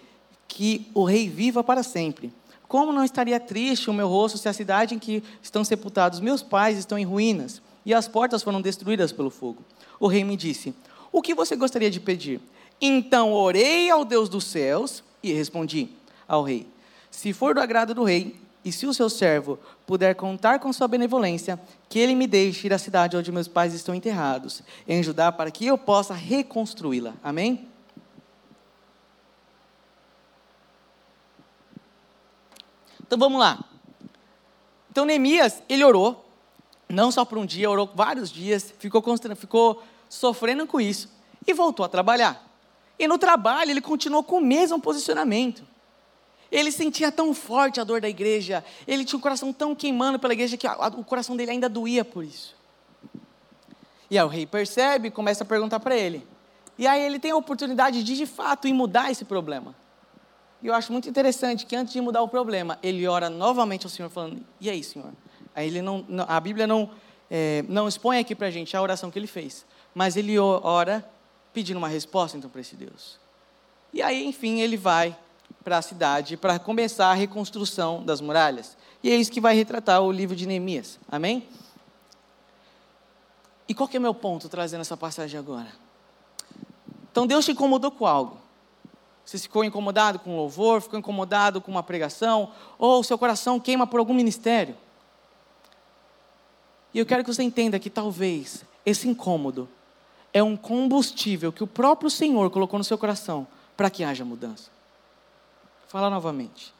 Que 0.49 0.85
o 0.93 1.05
rei 1.05 1.29
viva 1.29 1.63
para 1.63 1.81
sempre. 1.81 2.31
Como 2.67 2.91
não 2.91 3.05
estaria 3.05 3.39
triste 3.39 3.89
o 3.89 3.93
meu 3.93 4.07
rosto 4.07 4.37
se 4.37 4.49
a 4.49 4.53
cidade 4.53 4.95
em 4.95 4.99
que 4.99 5.23
estão 5.41 5.63
sepultados 5.63 6.19
meus 6.19 6.43
pais 6.43 6.77
estão 6.77 6.97
em 6.99 7.05
ruínas 7.05 7.61
e 7.85 7.93
as 7.93 8.07
portas 8.07 8.43
foram 8.43 8.61
destruídas 8.61 9.13
pelo 9.13 9.29
fogo? 9.29 9.63
O 9.97 10.07
rei 10.07 10.25
me 10.25 10.35
disse: 10.35 10.75
O 11.09 11.21
que 11.21 11.33
você 11.33 11.55
gostaria 11.55 11.89
de 11.89 12.01
pedir? 12.01 12.41
Então 12.81 13.31
orei 13.31 13.89
ao 13.89 14.03
Deus 14.03 14.27
dos 14.27 14.43
céus 14.43 15.03
e 15.23 15.31
respondi 15.31 15.87
ao 16.27 16.43
rei: 16.43 16.67
Se 17.09 17.31
for 17.31 17.55
do 17.55 17.61
agrado 17.61 17.93
do 17.93 18.03
rei, 18.03 18.35
e 18.65 18.71
se 18.71 18.87
o 18.87 18.93
seu 18.95 19.11
servo 19.11 19.59
puder 19.85 20.15
contar 20.15 20.57
com 20.59 20.73
sua 20.73 20.87
benevolência, 20.87 21.61
que 21.87 21.99
ele 21.99 22.15
me 22.15 22.25
deixe 22.25 22.65
ir 22.65 22.73
à 22.73 22.79
cidade 22.79 23.15
onde 23.15 23.31
meus 23.31 23.47
pais 23.47 23.75
estão 23.75 23.93
enterrados, 23.93 24.63
em 24.87 25.03
Judá, 25.03 25.31
para 25.31 25.51
que 25.51 25.67
eu 25.67 25.77
possa 25.77 26.15
reconstruí-la. 26.15 27.13
Amém? 27.23 27.69
Então 33.05 33.19
vamos 33.19 33.39
lá. 33.39 33.63
Então 34.89 35.05
Neemias, 35.05 35.61
ele 35.69 35.83
orou, 35.83 36.27
não 36.89 37.11
só 37.11 37.23
por 37.23 37.37
um 37.37 37.45
dia, 37.45 37.69
orou 37.69 37.87
vários 37.93 38.31
dias, 38.31 38.73
ficou, 38.79 39.03
ficou 39.35 39.83
sofrendo 40.09 40.65
com 40.65 40.81
isso 40.81 41.07
e 41.45 41.53
voltou 41.53 41.85
a 41.85 41.89
trabalhar. 41.89 42.43
E 42.97 43.07
no 43.07 43.19
trabalho 43.19 43.69
ele 43.69 43.81
continuou 43.81 44.23
com 44.23 44.37
o 44.37 44.41
mesmo 44.41 44.81
posicionamento. 44.81 45.74
Ele 46.55 46.71
sentia 46.71 47.11
tão 47.11 47.33
forte 47.33 47.81
a 47.81 47.83
dor 47.83 47.99
da 47.99 48.07
igreja, 48.07 48.63
ele 48.87 49.03
tinha 49.03 49.19
o 49.19 49.21
coração 49.21 49.51
tão 49.51 49.75
queimando 49.75 50.17
pela 50.17 50.31
igreja 50.31 50.55
que 50.55 50.65
o 50.65 51.03
coração 51.03 51.35
dele 51.35 51.51
ainda 51.51 51.67
doía 51.67 52.05
por 52.05 52.23
isso. 52.23 52.55
E 54.09 54.17
aí 54.17 54.23
o 54.23 54.29
rei 54.29 54.45
percebe 54.45 55.09
e 55.09 55.11
começa 55.11 55.43
a 55.43 55.45
perguntar 55.45 55.81
para 55.81 55.97
ele. 55.97 56.25
E 56.77 56.87
aí 56.87 57.01
ele 57.01 57.19
tem 57.19 57.31
a 57.31 57.35
oportunidade 57.35 58.01
de, 58.01 58.15
de 58.15 58.25
fato, 58.25 58.69
ir 58.69 58.73
mudar 58.73 59.11
esse 59.11 59.25
problema. 59.25 59.75
E 60.63 60.67
eu 60.67 60.73
acho 60.73 60.93
muito 60.93 61.09
interessante 61.09 61.65
que 61.65 61.75
antes 61.75 61.91
de 61.91 61.99
mudar 61.99 62.21
o 62.21 62.27
problema, 62.29 62.79
ele 62.81 63.05
ora 63.05 63.29
novamente 63.29 63.85
ao 63.85 63.89
Senhor, 63.89 64.07
falando: 64.07 64.41
E 64.61 64.69
aí, 64.69 64.81
Senhor? 64.81 65.11
Aí 65.53 65.67
ele 65.67 65.81
não, 65.81 66.05
a 66.25 66.39
Bíblia 66.39 66.65
não, 66.65 66.89
é, 67.29 67.65
não 67.67 67.85
expõe 67.85 68.17
aqui 68.17 68.33
para 68.33 68.47
a 68.47 68.51
gente 68.51 68.77
a 68.77 68.81
oração 68.81 69.11
que 69.11 69.19
ele 69.19 69.27
fez, 69.27 69.65
mas 69.93 70.15
ele 70.15 70.39
ora 70.39 71.05
pedindo 71.51 71.75
uma 71.75 71.89
resposta 71.89 72.37
então 72.37 72.49
para 72.49 72.61
esse 72.61 72.77
Deus. 72.77 73.19
E 73.91 74.01
aí, 74.01 74.25
enfim, 74.25 74.61
ele 74.61 74.77
vai 74.77 75.17
para 75.65 75.79
a 75.79 75.81
cidade 75.81 76.37
para 76.37 76.59
começar 76.59 77.07
a 77.07 77.15
reconstrução 77.15 78.05
das 78.05 78.21
muralhas. 78.21 78.77
E 79.03 79.09
é 79.11 79.15
isso 79.15 79.31
que 79.31 79.41
vai 79.41 79.55
retratar 79.55 79.99
o 79.99 80.11
livro 80.11 80.35
de 80.35 80.45
Neemias. 80.45 80.99
Amém? 81.09 81.49
E 83.67 83.73
qual 83.73 83.89
que 83.89 83.97
é 83.97 83.99
o 83.99 84.01
meu 84.01 84.13
ponto 84.13 84.47
trazendo 84.47 84.81
essa 84.81 84.95
passagem 84.95 85.39
agora? 85.39 85.67
Então 87.11 87.25
Deus 87.25 87.45
te 87.45 87.51
incomodou 87.51 87.89
com 87.89 88.05
algo. 88.05 88.37
Você 89.25 89.39
ficou 89.39 89.63
incomodado 89.63 90.19
com 90.19 90.37
louvor, 90.37 90.81
ficou 90.81 90.99
incomodado 90.99 91.59
com 91.59 91.71
uma 91.71 91.81
pregação, 91.81 92.51
ou 92.77 93.03
seu 93.03 93.17
coração 93.17 93.59
queima 93.59 93.87
por 93.87 93.99
algum 93.99 94.13
ministério. 94.13 94.77
E 96.93 96.99
eu 96.99 97.07
quero 97.07 97.23
que 97.23 97.33
você 97.33 97.41
entenda 97.41 97.79
que 97.79 97.89
talvez 97.89 98.63
esse 98.85 99.07
incômodo 99.07 99.67
é 100.31 100.43
um 100.43 100.55
combustível 100.55 101.51
que 101.51 101.63
o 101.63 101.67
próprio 101.67 102.11
Senhor 102.11 102.51
colocou 102.51 102.77
no 102.77 102.83
seu 102.83 102.99
coração 102.99 103.47
para 103.75 103.89
que 103.89 104.03
haja 104.03 104.23
mudança. 104.23 104.74
Falar 105.95 106.09
novamente. 106.09 106.73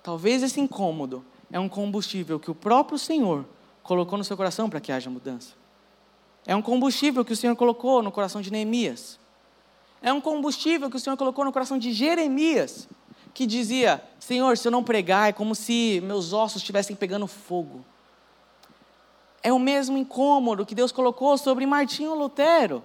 Talvez 0.00 0.44
esse 0.44 0.60
incômodo 0.60 1.24
é 1.50 1.58
um 1.58 1.68
combustível 1.68 2.38
que 2.38 2.48
o 2.48 2.54
próprio 2.54 2.96
Senhor 2.96 3.44
colocou 3.82 4.16
no 4.16 4.22
seu 4.22 4.36
coração 4.36 4.70
para 4.70 4.78
que 4.78 4.92
haja 4.92 5.10
mudança. 5.10 5.54
É 6.46 6.54
um 6.54 6.62
combustível 6.62 7.24
que 7.24 7.32
o 7.32 7.36
Senhor 7.36 7.56
colocou 7.56 8.00
no 8.00 8.12
coração 8.12 8.40
de 8.40 8.52
Neemias. 8.52 9.18
É 10.00 10.12
um 10.12 10.20
combustível 10.20 10.88
que 10.88 10.94
o 10.94 11.00
Senhor 11.00 11.16
colocou 11.16 11.44
no 11.44 11.52
coração 11.52 11.80
de 11.80 11.92
Jeremias, 11.92 12.88
que 13.34 13.44
dizia: 13.44 14.00
Senhor, 14.20 14.56
se 14.56 14.68
eu 14.68 14.70
não 14.70 14.84
pregar, 14.84 15.30
é 15.30 15.32
como 15.32 15.52
se 15.52 16.00
meus 16.04 16.32
ossos 16.32 16.62
estivessem 16.62 16.94
pegando 16.94 17.26
fogo 17.26 17.84
é 19.42 19.52
o 19.52 19.58
mesmo 19.58 19.96
incômodo 19.96 20.66
que 20.66 20.74
Deus 20.74 20.92
colocou 20.92 21.38
sobre 21.38 21.64
Martinho 21.64 22.14
Lutero, 22.14 22.82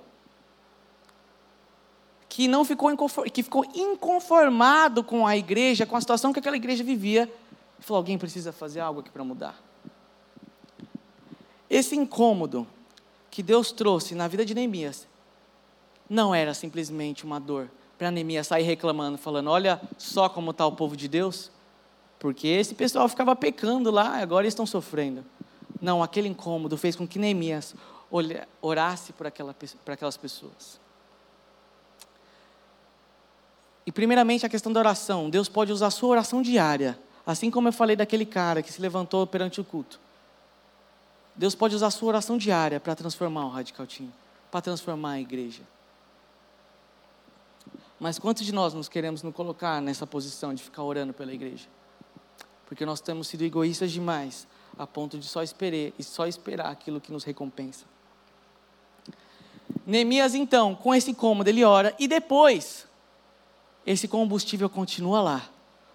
que 2.34 2.48
não 2.48 2.66
ficou 2.66 2.90
que 3.32 3.44
ficou 3.44 3.64
inconformado 3.76 5.04
com 5.04 5.28
a 5.28 5.38
igreja, 5.38 5.86
com 5.86 5.96
a 5.96 6.02
situação 6.02 6.34
que 6.34 6.40
aquela 6.40 6.56
igreja 6.56 6.84
vivia, 6.84 7.32
e 7.80 7.84
falou: 7.84 8.00
alguém 8.00 8.18
precisa 8.18 8.52
fazer 8.52 8.80
algo 8.80 9.02
aqui 9.02 9.12
para 9.12 9.24
mudar. 9.24 9.56
Esse 11.70 11.96
incômodo 11.96 12.66
que 13.30 13.44
Deus 13.44 13.72
trouxe 13.72 14.16
na 14.16 14.28
vida 14.28 14.44
de 14.44 14.56
Neemias 14.56 15.08
não 16.10 16.34
era 16.34 16.56
simplesmente 16.56 17.24
uma 17.24 17.40
dor 17.40 17.70
para 18.00 18.10
Neemias 18.10 18.48
sair 18.48 18.64
reclamando, 18.64 19.20
falando: 19.20 19.52
olha 19.52 19.80
só 20.00 20.28
como 20.28 20.50
está 20.50 20.66
o 20.66 20.72
povo 20.72 20.98
de 20.98 21.08
Deus, 21.08 21.52
porque 22.18 22.48
esse 22.48 22.74
pessoal 22.74 23.08
ficava 23.08 23.36
pecando 23.36 23.92
lá, 23.92 24.18
agora 24.18 24.48
estão 24.48 24.66
sofrendo. 24.66 25.24
Não, 25.80 26.02
aquele 26.02 26.30
incômodo 26.30 26.78
fez 26.78 26.96
com 26.96 27.08
que 27.08 27.20
Neemias 27.20 27.76
orasse 28.60 29.14
por, 29.14 29.28
aquela, 29.28 29.54
por 29.54 29.92
aquelas 29.92 30.18
pessoas. 30.18 30.82
E 33.86 33.92
primeiramente 33.92 34.46
a 34.46 34.50
questão 34.50 34.72
da 34.72 34.80
oração. 34.80 35.30
Deus 35.30 35.50
pode 35.50 35.72
usar 35.72 35.88
a 35.88 35.92
sua 35.92 36.10
oração 36.10 36.42
diária. 36.42 36.98
Assim 37.26 37.50
como 37.50 37.68
eu 37.68 37.74
falei 37.74 37.96
daquele 37.96 38.26
cara 38.26 38.62
que 38.62 38.72
se 38.72 38.82
levantou 38.82 39.26
perante 39.28 39.60
o 39.62 39.64
culto. 39.64 40.00
Deus 41.36 41.56
pode 41.56 41.76
usar 41.76 41.88
a 41.88 41.92
sua 41.92 42.10
oração 42.10 42.38
diária 42.38 42.80
para 42.80 42.96
transformar 42.96 43.46
o 43.46 43.50
Radical 43.50 43.88
Team, 43.88 44.12
para 44.52 44.62
transformar 44.62 45.14
a 45.14 45.20
igreja. 45.20 45.64
Mas 48.00 48.20
quantos 48.20 48.46
de 48.46 48.54
nós 48.54 48.74
nos 48.74 48.90
queremos 48.90 49.24
nos 49.24 49.34
colocar 49.34 49.82
nessa 49.82 50.06
posição 50.06 50.54
de 50.54 50.62
ficar 50.62 50.84
orando 50.84 51.14
pela 51.14 51.34
igreja? 51.34 51.68
Porque 52.66 52.86
nós 52.86 53.00
temos 53.00 53.28
sido 53.28 53.44
egoístas 53.44 53.92
demais 53.92 54.48
a 54.78 54.86
ponto 54.86 55.18
de 55.18 55.26
só 55.28 55.44
esperar, 55.44 55.94
e 55.98 56.04
só 56.04 56.28
esperar 56.28 56.68
aquilo 56.68 57.00
que 57.00 57.12
nos 57.12 57.24
recompensa. 57.24 57.86
Neemias, 59.86 60.36
então, 60.36 60.76
com 60.76 60.94
esse 60.94 61.14
cômodo, 61.14 61.50
ele 61.50 61.64
ora 61.64 61.96
e 62.00 62.08
depois 62.08 62.88
esse 63.86 64.08
combustível 64.08 64.70
continua 64.70 65.22
lá, 65.22 65.50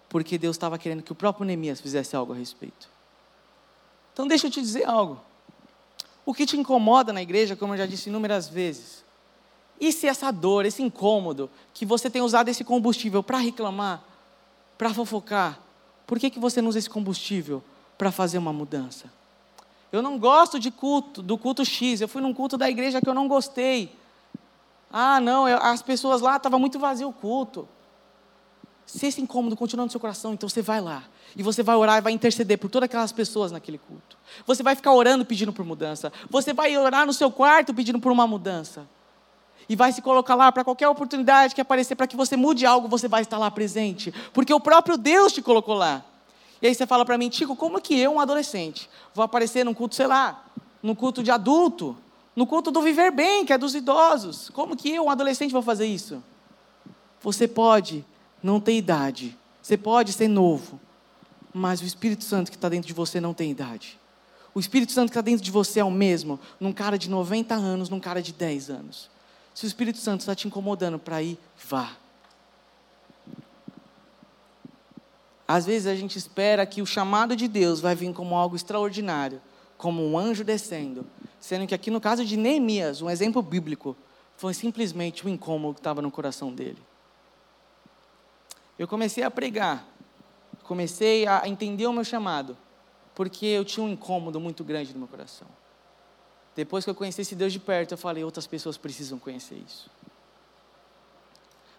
porque 0.09 0.39
Deus 0.39 0.57
estava 0.57 0.79
querendo 0.79 1.03
que 1.03 1.13
o 1.13 1.15
próprio 1.15 1.47
Neemias 1.47 1.81
fizesse 1.81 2.15
algo 2.15 2.33
a 2.33 2.37
respeito. 2.37 2.89
Então, 4.13 4.27
deixa 4.27 4.47
eu 4.47 4.51
te 4.51 4.61
dizer 4.61 4.85
algo. 4.85 5.21
O 6.27 6.35
que 6.35 6.45
te 6.45 6.57
incomoda 6.57 7.13
na 7.13 7.23
igreja, 7.23 7.57
como 7.57 7.75
eu 7.75 7.79
já 7.79 7.87
disse 7.87 8.09
inúmeras 8.09 8.49
vezes, 8.49 9.05
e 9.81 9.93
se 9.93 10.07
essa 10.07 10.31
dor, 10.31 10.67
esse 10.67 10.83
incômodo, 10.83 11.49
que 11.73 11.87
você 11.87 12.11
tem 12.11 12.21
usado 12.21 12.49
esse 12.49 12.65
combustível 12.65 13.23
para 13.23 13.39
reclamar, 13.39 14.03
para 14.77 14.93
fofocar, 14.93 15.61
Por 16.07 16.19
que, 16.19 16.31
que 16.31 16.39
você 16.39 16.63
não 16.63 16.71
usa 16.71 16.79
esse 16.79 16.89
combustível 16.89 17.63
para 17.99 18.11
fazer 18.11 18.39
uma 18.39 18.53
mudança? 18.53 19.13
Eu 19.93 20.01
não 20.01 20.19
gosto 20.19 20.59
de 20.59 20.71
culto, 20.71 21.21
do 21.21 21.37
culto 21.37 21.67
X. 21.67 22.01
Eu 22.01 22.09
fui 22.09 22.23
num 22.23 22.33
culto 22.33 22.57
da 22.57 22.69
igreja 22.69 22.99
que 22.99 23.09
eu 23.09 23.15
não 23.15 23.29
gostei. 23.29 23.95
Ah, 24.91 25.21
não, 25.21 25.47
eu, 25.47 25.59
as 25.59 25.83
pessoas 25.83 26.23
lá 26.23 26.37
estavam 26.37 26.59
muito 26.59 26.79
vazio 26.79 27.09
o 27.09 27.13
culto. 27.13 27.69
Se 28.89 29.07
esse 29.07 29.21
incômodo 29.21 29.55
continua 29.55 29.85
no 29.85 29.91
seu 29.91 30.01
coração, 30.01 30.33
então 30.33 30.49
você 30.49 30.63
vai 30.63 30.81
lá. 30.81 31.05
E 31.37 31.43
você 31.43 31.63
vai 31.63 31.77
orar 31.77 31.99
e 31.99 32.01
vai 32.01 32.11
interceder 32.11 32.57
por 32.57 32.71
todas 32.71 32.87
aquelas 32.87 33.13
pessoas 33.13 33.53
naquele 33.53 33.77
culto. 33.77 34.17
Você 34.47 34.63
vai 34.63 34.75
ficar 34.75 34.93
orando 34.93 35.27
pedindo 35.27 35.53
por 35.53 35.63
mudança. 35.63 36.11
Você 36.31 36.55
vai 36.55 36.75
orar 36.75 37.05
no 37.05 37.13
seu 37.13 37.31
quarto 37.31 37.75
pedindo 37.75 38.01
por 38.01 38.11
uma 38.11 38.27
mudança. 38.27 38.89
E 39.69 39.77
vai 39.77 39.93
se 39.93 40.01
colocar 40.01 40.35
lá 40.35 40.51
para 40.51 40.65
qualquer 40.65 40.89
oportunidade 40.89 41.55
que 41.55 41.61
aparecer 41.61 41.97
para 41.97 42.07
que 42.07 42.17
você 42.17 42.35
mude 42.35 42.65
algo, 42.65 42.89
você 42.89 43.07
vai 43.07 43.21
estar 43.21 43.37
lá 43.37 43.51
presente. 43.51 44.11
Porque 44.33 44.55
o 44.55 44.59
próprio 44.59 44.97
Deus 44.97 45.35
te 45.35 45.43
colocou 45.43 45.75
lá. 45.75 46.03
E 46.63 46.67
aí 46.67 46.75
você 46.75 46.87
fala 46.87 47.05
para 47.05 47.19
mim, 47.19 47.29
Tico, 47.29 47.55
como 47.55 47.79
que 47.83 48.01
eu, 48.01 48.15
um 48.15 48.21
adolescente, 48.21 48.89
vou 49.15 49.23
aparecer 49.23 49.67
num 49.67 49.75
culto, 49.75 49.97
sei 49.97 50.07
lá, 50.07 50.47
num 50.83 50.95
culto 50.95 51.23
de 51.23 51.31
adulto, 51.31 51.95
no 52.35 52.47
culto 52.47 52.71
do 52.71 52.81
viver 52.81 53.11
bem, 53.11 53.45
que 53.45 53.53
é 53.53 53.59
dos 53.59 53.75
idosos? 53.75 54.49
Como 54.49 54.75
que 54.75 54.95
eu, 54.95 55.05
um 55.05 55.11
adolescente, 55.11 55.53
vou 55.53 55.61
fazer 55.61 55.85
isso? 55.85 56.25
Você 57.21 57.47
pode 57.47 58.03
não 58.43 58.61
ter 58.61 58.77
idade, 58.77 59.37
você 59.63 59.77
pode 59.77 60.13
ser 60.13 60.29
novo, 60.29 60.81
mas 61.53 61.81
o 61.81 61.85
Espírito 61.85 62.25
Santo 62.25 62.51
que 62.51 62.57
está 62.57 62.69
dentro 62.69 62.87
de 62.87 62.95
você 62.95 63.21
não 63.21 63.35
tem 63.35 63.51
idade. 63.51 63.99
O 64.55 64.61
Espírito 64.61 64.93
Santo 64.93 65.11
que 65.11 65.13
está 65.13 65.21
dentro 65.21 65.45
de 65.45 65.51
você 65.51 65.81
é 65.81 65.85
o 65.85 65.91
mesmo, 65.91 66.41
num 66.59 66.73
cara 66.73 66.99
de 66.99 67.11
90 67.11 67.55
anos, 67.55 67.89
num 67.89 68.01
cara 68.01 68.23
de 68.23 68.33
10 68.33 68.71
anos. 68.71 69.11
Se 69.55 69.65
o 69.65 69.67
Espírito 69.67 69.99
Santo 69.99 70.21
está 70.21 70.35
te 70.35 70.47
incomodando 70.47 70.99
para 70.99 71.23
ir, 71.23 71.39
vá. 71.69 71.97
Às 75.47 75.65
vezes 75.65 75.87
a 75.87 75.95
gente 75.95 76.17
espera 76.17 76.65
que 76.67 76.83
o 76.83 76.87
chamado 76.87 77.35
de 77.35 77.49
Deus 77.49 77.81
vai 77.81 77.95
vir 77.95 78.13
como 78.13 78.35
algo 78.35 78.55
extraordinário, 78.55 79.41
como 79.77 80.05
um 80.05 80.19
anjo 80.19 80.45
descendo, 80.45 81.07
sendo 81.41 81.67
que 81.67 81.75
aqui 81.75 81.91
no 81.91 82.01
caso 82.01 82.25
de 82.25 82.37
Neemias, 82.37 83.01
um 83.01 83.09
exemplo 83.09 83.41
bíblico, 83.41 83.97
foi 84.37 84.55
simplesmente 84.55 85.27
o 85.27 85.29
incômodo 85.29 85.75
que 85.75 85.81
estava 85.81 86.03
no 86.03 86.11
coração 86.11 86.53
dele. 86.53 86.79
Eu 88.79 88.87
comecei 88.87 89.25
a 89.25 89.31
pregar, 89.31 89.87
comecei 90.63 91.27
a 91.27 91.49
entender 91.49 91.87
o 91.87 91.93
meu 91.93 92.05
chamado, 92.05 92.57
porque 93.15 93.47
eu 93.47 93.65
tinha 93.65 93.85
um 93.85 93.89
incômodo 93.89 94.39
muito 94.39 94.63
grande 94.63 94.93
no 94.93 95.01
meu 95.01 95.09
coração. 95.09 95.49
Depois 96.55 96.85
que 96.85 96.91
eu 96.91 96.95
conheci 96.95 97.23
esse 97.23 97.35
Deus 97.35 97.53
de 97.53 97.59
perto, 97.59 97.93
eu 97.93 97.99
falei: 97.99 98.23
outras 98.23 98.47
pessoas 98.47 98.77
precisam 98.77 99.19
conhecer 99.19 99.57
isso. 99.57 99.91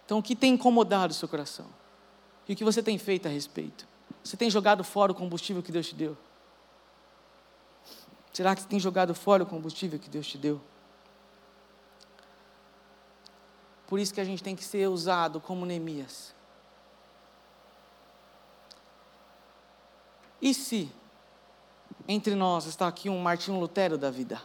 Então, 0.06 0.20
o 0.20 0.24
que 0.24 0.36
tem 0.36 0.54
incomodado 0.54 1.12
o 1.12 1.16
seu 1.16 1.28
coração? 1.28 1.68
E 2.48 2.54
o 2.54 2.56
que 2.56 2.64
você 2.64 2.82
tem 2.82 2.98
feito 2.98 3.28
a 3.28 3.30
respeito? 3.30 3.88
Você 4.24 4.36
tem 4.36 4.50
jogado 4.50 4.84
fora 4.84 5.12
o 5.12 5.16
combustível 5.16 5.62
que 5.62 5.72
Deus 5.72 5.88
te 5.88 5.96
deu? 5.96 6.18
Será 8.34 8.56
que 8.56 8.62
você 8.62 8.68
tem 8.68 8.80
jogado 8.80 9.14
fora 9.14 9.44
o 9.44 9.46
combustível 9.46 10.00
que 10.00 10.10
Deus 10.10 10.26
te 10.26 10.38
deu? 10.38 10.60
Por 13.86 14.00
isso 14.00 14.14
que 14.14 14.22
a 14.22 14.26
gente 14.26 14.42
tem 14.42 14.56
que 14.56 14.64
ser 14.64 14.88
usado 14.88 15.40
como 15.40 15.66
Neemias. 15.66 16.34
E 20.42 20.54
se 20.54 20.90
entre 22.08 22.36
nós 22.36 22.66
está 22.66 22.88
aqui 22.88 23.10
um 23.10 23.20
Martinho 23.20 23.60
Lutero 23.60 23.98
da 23.98 24.10
vida? 24.10 24.42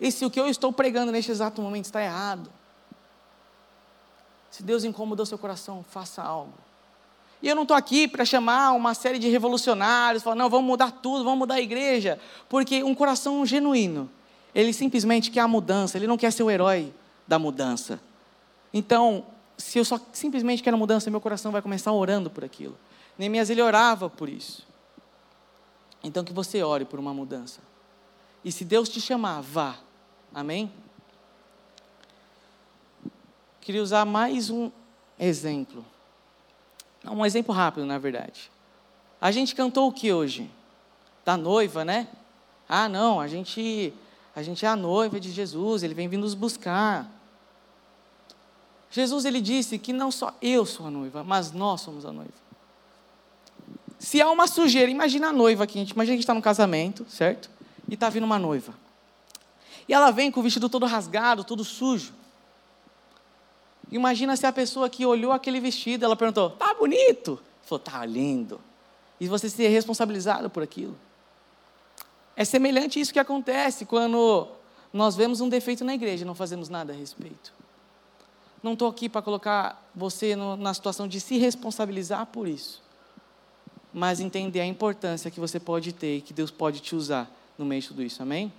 E 0.00 0.10
se 0.10 0.24
o 0.24 0.30
que 0.30 0.40
eu 0.40 0.48
estou 0.48 0.72
pregando 0.72 1.12
neste 1.12 1.30
exato 1.30 1.62
momento 1.62 1.84
está 1.84 2.02
errado? 2.02 2.50
Se 4.50 4.62
Deus 4.62 4.84
incomodou 4.84 5.24
seu 5.26 5.38
coração, 5.38 5.84
faça 5.88 6.22
algo. 6.22 6.52
E 7.42 7.48
eu 7.48 7.54
não 7.54 7.62
estou 7.62 7.76
aqui 7.76 8.08
para 8.08 8.24
chamar 8.24 8.72
uma 8.72 8.94
série 8.94 9.18
de 9.18 9.28
revolucionários, 9.28 10.22
falar, 10.22 10.36
não, 10.36 10.48
vamos 10.48 10.66
mudar 10.66 10.90
tudo, 10.90 11.24
vamos 11.24 11.40
mudar 11.40 11.56
a 11.56 11.60
igreja. 11.60 12.18
Porque 12.48 12.82
um 12.82 12.94
coração 12.94 13.44
genuíno, 13.44 14.10
ele 14.54 14.72
simplesmente 14.72 15.30
quer 15.30 15.40
a 15.40 15.48
mudança, 15.48 15.98
ele 15.98 16.06
não 16.06 16.16
quer 16.16 16.32
ser 16.32 16.42
o 16.42 16.50
herói 16.50 16.92
da 17.26 17.38
mudança. 17.38 18.00
Então, 18.72 19.24
se 19.58 19.78
eu 19.78 19.84
só 19.84 20.00
simplesmente 20.12 20.62
quero 20.62 20.78
mudança, 20.78 21.10
meu 21.10 21.20
coração 21.20 21.52
vai 21.52 21.60
começar 21.60 21.92
orando 21.92 22.30
por 22.30 22.44
aquilo. 22.44 22.76
Neemias, 23.18 23.50
ele 23.50 23.62
orava 23.62 24.10
por 24.10 24.28
isso. 24.28 24.66
Então, 26.02 26.24
que 26.24 26.32
você 26.32 26.62
ore 26.62 26.84
por 26.84 26.98
uma 26.98 27.14
mudança. 27.14 27.60
E 28.44 28.52
se 28.52 28.64
Deus 28.64 28.88
te 28.88 29.00
chamar, 29.00 29.40
vá. 29.40 29.76
Amém? 30.34 30.70
Queria 33.60 33.82
usar 33.82 34.04
mais 34.04 34.50
um 34.50 34.70
exemplo. 35.18 35.84
Um 37.04 37.24
exemplo 37.24 37.54
rápido, 37.54 37.86
na 37.86 37.98
verdade. 37.98 38.50
A 39.20 39.30
gente 39.30 39.54
cantou 39.54 39.88
o 39.88 39.92
que 39.92 40.12
hoje? 40.12 40.50
Da 41.24 41.36
noiva, 41.36 41.84
né? 41.84 42.08
Ah, 42.68 42.88
não, 42.88 43.20
a 43.20 43.28
gente, 43.28 43.94
a 44.36 44.42
gente 44.42 44.66
é 44.66 44.68
a 44.68 44.76
noiva 44.76 45.18
de 45.18 45.30
Jesus, 45.30 45.82
ele 45.82 45.94
vem 45.94 46.08
vindo 46.08 46.22
nos 46.22 46.34
buscar. 46.34 47.10
Jesus 48.90 49.24
ele 49.24 49.40
disse 49.40 49.78
que 49.78 49.92
não 49.92 50.10
só 50.10 50.34
eu 50.42 50.66
sou 50.66 50.86
a 50.86 50.90
noiva, 50.90 51.24
mas 51.24 51.52
nós 51.52 51.80
somos 51.80 52.04
a 52.04 52.12
noiva. 52.12 52.43
Se 54.04 54.20
há 54.20 54.30
uma 54.30 54.46
sujeira, 54.46 54.90
imagina 54.90 55.28
a 55.28 55.32
noiva 55.32 55.64
aqui, 55.64 55.78
imagina 55.78 55.94
que 55.94 56.00
a 56.00 56.04
gente 56.04 56.20
está 56.20 56.34
no 56.34 56.42
casamento, 56.42 57.06
certo? 57.08 57.48
E 57.88 57.94
está 57.94 58.10
vindo 58.10 58.24
uma 58.24 58.38
noiva. 58.38 58.74
E 59.88 59.94
ela 59.94 60.10
vem 60.10 60.30
com 60.30 60.40
o 60.40 60.42
vestido 60.42 60.68
todo 60.68 60.84
rasgado, 60.84 61.42
todo 61.42 61.64
sujo. 61.64 62.12
Imagina 63.90 64.36
se 64.36 64.46
a 64.46 64.52
pessoa 64.52 64.90
que 64.90 65.06
olhou 65.06 65.32
aquele 65.32 65.58
vestido, 65.58 66.04
ela 66.04 66.14
perguntou: 66.14 66.50
tá 66.50 66.74
bonito? 66.74 67.40
Falou: 67.62 67.78
tá 67.78 68.04
lindo. 68.04 68.60
E 69.18 69.26
você 69.26 69.48
ser 69.48 69.68
responsabilizado 69.68 70.50
por 70.50 70.62
aquilo. 70.62 70.94
É 72.36 72.44
semelhante 72.44 73.00
isso 73.00 73.12
que 73.12 73.18
acontece 73.18 73.86
quando 73.86 74.48
nós 74.92 75.16
vemos 75.16 75.40
um 75.40 75.48
defeito 75.48 75.82
na 75.82 75.94
igreja 75.94 76.24
e 76.24 76.26
não 76.26 76.34
fazemos 76.34 76.68
nada 76.68 76.92
a 76.92 76.96
respeito. 76.96 77.54
Não 78.62 78.74
estou 78.74 78.88
aqui 78.88 79.08
para 79.08 79.22
colocar 79.22 79.82
você 79.94 80.36
no, 80.36 80.58
na 80.58 80.74
situação 80.74 81.08
de 81.08 81.20
se 81.20 81.38
responsabilizar 81.38 82.26
por 82.26 82.46
isso, 82.46 82.82
mas 83.94 84.18
entender 84.18 84.60
a 84.60 84.66
importância 84.66 85.30
que 85.30 85.38
você 85.38 85.60
pode 85.60 85.92
ter 85.92 86.16
e 86.16 86.20
que 86.20 86.32
Deus 86.32 86.50
pode 86.50 86.80
te 86.80 86.96
usar 86.96 87.30
no 87.56 87.64
meio 87.64 87.80
de 87.80 87.88
tudo 87.88 88.02
isso, 88.02 88.20
amém? 88.20 88.52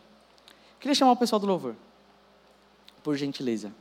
Queria 0.80 0.96
chamar 0.96 1.12
o 1.12 1.18
pessoal 1.18 1.40
do 1.40 1.46
louvor, 1.46 1.76
por 3.04 3.18
gentileza. 3.18 3.72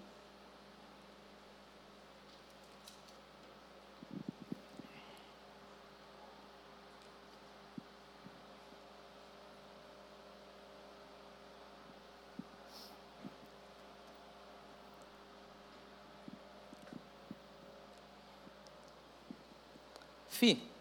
Fi. 20.29 20.74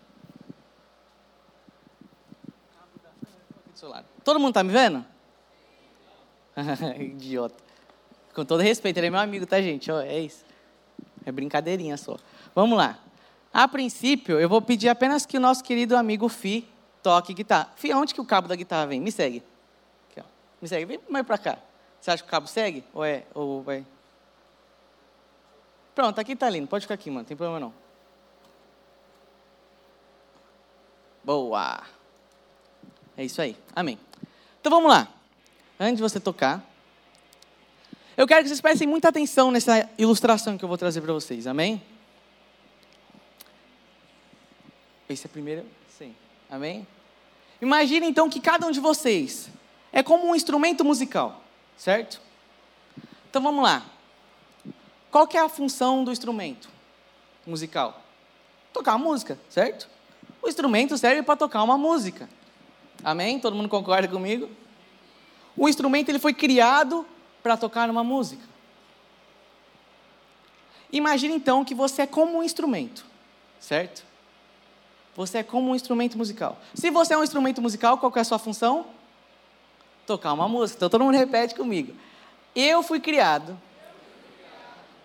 Todo 4.33 4.39
mundo 4.39 4.49
está 4.49 4.63
me 4.63 4.73
vendo? 4.73 5.05
Idiota. 6.99 7.53
Com 8.33 8.43
todo 8.43 8.61
respeito, 8.61 8.97
ele 8.97 9.05
é 9.05 9.09
meu 9.11 9.19
amigo, 9.19 9.45
tá, 9.45 9.61
gente? 9.61 9.91
é 9.91 10.21
isso. 10.21 10.43
É 11.23 11.31
brincadeirinha 11.31 11.95
só. 11.97 12.17
Vamos 12.55 12.75
lá. 12.75 12.97
A 13.53 13.67
princípio, 13.67 14.39
eu 14.39 14.49
vou 14.49 14.59
pedir 14.59 14.89
apenas 14.89 15.23
que 15.23 15.37
o 15.37 15.39
nosso 15.39 15.63
querido 15.63 15.95
amigo 15.95 16.27
Fi 16.27 16.67
toque 17.03 17.31
guitarra. 17.31 17.71
Fi, 17.75 17.93
onde 17.93 18.11
que 18.11 18.19
o 18.19 18.25
cabo 18.25 18.47
da 18.47 18.55
guitarra 18.55 18.87
vem? 18.87 18.99
Me 18.99 19.11
segue. 19.11 19.43
Aqui. 20.09 20.27
Me 20.59 20.67
segue. 20.67 20.85
Vem 20.85 20.99
mais 21.07 21.27
para 21.27 21.37
cá. 21.37 21.59
Você 22.01 22.09
acha 22.09 22.23
que 22.23 22.27
o 22.27 22.31
cabo 22.31 22.47
segue? 22.47 22.83
Ou 22.91 23.05
é? 23.05 23.25
Ou 23.35 23.61
vai? 23.61 23.85
Pronto, 25.93 26.17
aqui 26.17 26.35
tá 26.35 26.49
lindo. 26.49 26.67
Pode 26.67 26.85
ficar 26.85 26.95
aqui, 26.95 27.11
mano. 27.11 27.19
Não 27.19 27.25
tem 27.25 27.37
problema 27.37 27.59
não. 27.59 27.73
Boa. 31.23 31.83
É 33.17 33.23
isso 33.23 33.41
aí. 33.41 33.55
Amém. 33.75 33.99
Então 34.59 34.71
vamos 34.71 34.89
lá. 34.89 35.07
Antes 35.79 35.97
de 35.97 36.01
você 36.01 36.19
tocar, 36.19 36.63
eu 38.15 38.27
quero 38.27 38.43
que 38.43 38.47
vocês 38.47 38.61
prestem 38.61 38.87
muita 38.87 39.09
atenção 39.09 39.51
nessa 39.51 39.89
ilustração 39.97 40.57
que 40.57 40.63
eu 40.63 40.69
vou 40.69 40.77
trazer 40.77 41.01
para 41.01 41.13
vocês. 41.13 41.47
Amém? 41.47 41.81
Esse 45.09 45.25
é 45.25 45.27
o 45.27 45.29
primeiro? 45.29 45.65
Sim. 45.97 46.15
Amém? 46.49 46.87
Imagine 47.61 48.07
então 48.07 48.29
que 48.29 48.39
cada 48.39 48.67
um 48.67 48.71
de 48.71 48.79
vocês 48.79 49.49
é 49.91 50.01
como 50.03 50.27
um 50.27 50.35
instrumento 50.35 50.83
musical, 50.83 51.41
certo? 51.77 52.21
Então 53.29 53.41
vamos 53.41 53.63
lá. 53.63 53.85
Qual 55.09 55.27
que 55.27 55.37
é 55.37 55.41
a 55.41 55.49
função 55.49 56.03
do 56.03 56.11
instrumento 56.11 56.69
musical? 57.45 58.03
Tocar 58.71 58.97
música, 58.97 59.39
certo? 59.49 59.87
O 60.41 60.47
instrumento 60.47 60.97
serve 60.97 61.21
para 61.23 61.35
tocar 61.35 61.63
uma 61.63 61.77
música. 61.77 62.27
Amém? 63.03 63.39
Todo 63.39 63.55
mundo 63.55 63.69
concorda 63.69 64.07
comigo? 64.07 64.49
O 65.55 65.69
instrumento 65.69 66.09
ele 66.09 66.19
foi 66.19 66.33
criado 66.33 67.05
para 67.41 67.55
tocar 67.55 67.89
uma 67.89 68.03
música. 68.03 68.43
Imagine 70.91 71.35
então 71.35 71.65
que 71.65 71.73
você 71.73 72.03
é 72.03 72.07
como 72.07 72.37
um 72.37 72.43
instrumento, 72.43 73.05
certo? 73.59 74.03
Você 75.15 75.39
é 75.39 75.43
como 75.43 75.71
um 75.71 75.75
instrumento 75.75 76.17
musical. 76.17 76.57
Se 76.73 76.89
você 76.89 77.13
é 77.13 77.17
um 77.17 77.23
instrumento 77.23 77.61
musical, 77.61 77.97
qual 77.97 78.11
é 78.15 78.19
a 78.19 78.23
sua 78.23 78.39
função? 78.39 78.85
Tocar 80.05 80.33
uma 80.33 80.47
música. 80.47 80.77
Então 80.77 80.89
todo 80.89 81.03
mundo 81.03 81.15
repete 81.15 81.55
comigo. 81.55 81.95
Eu 82.55 82.83
fui 82.83 82.99
criado 82.99 83.59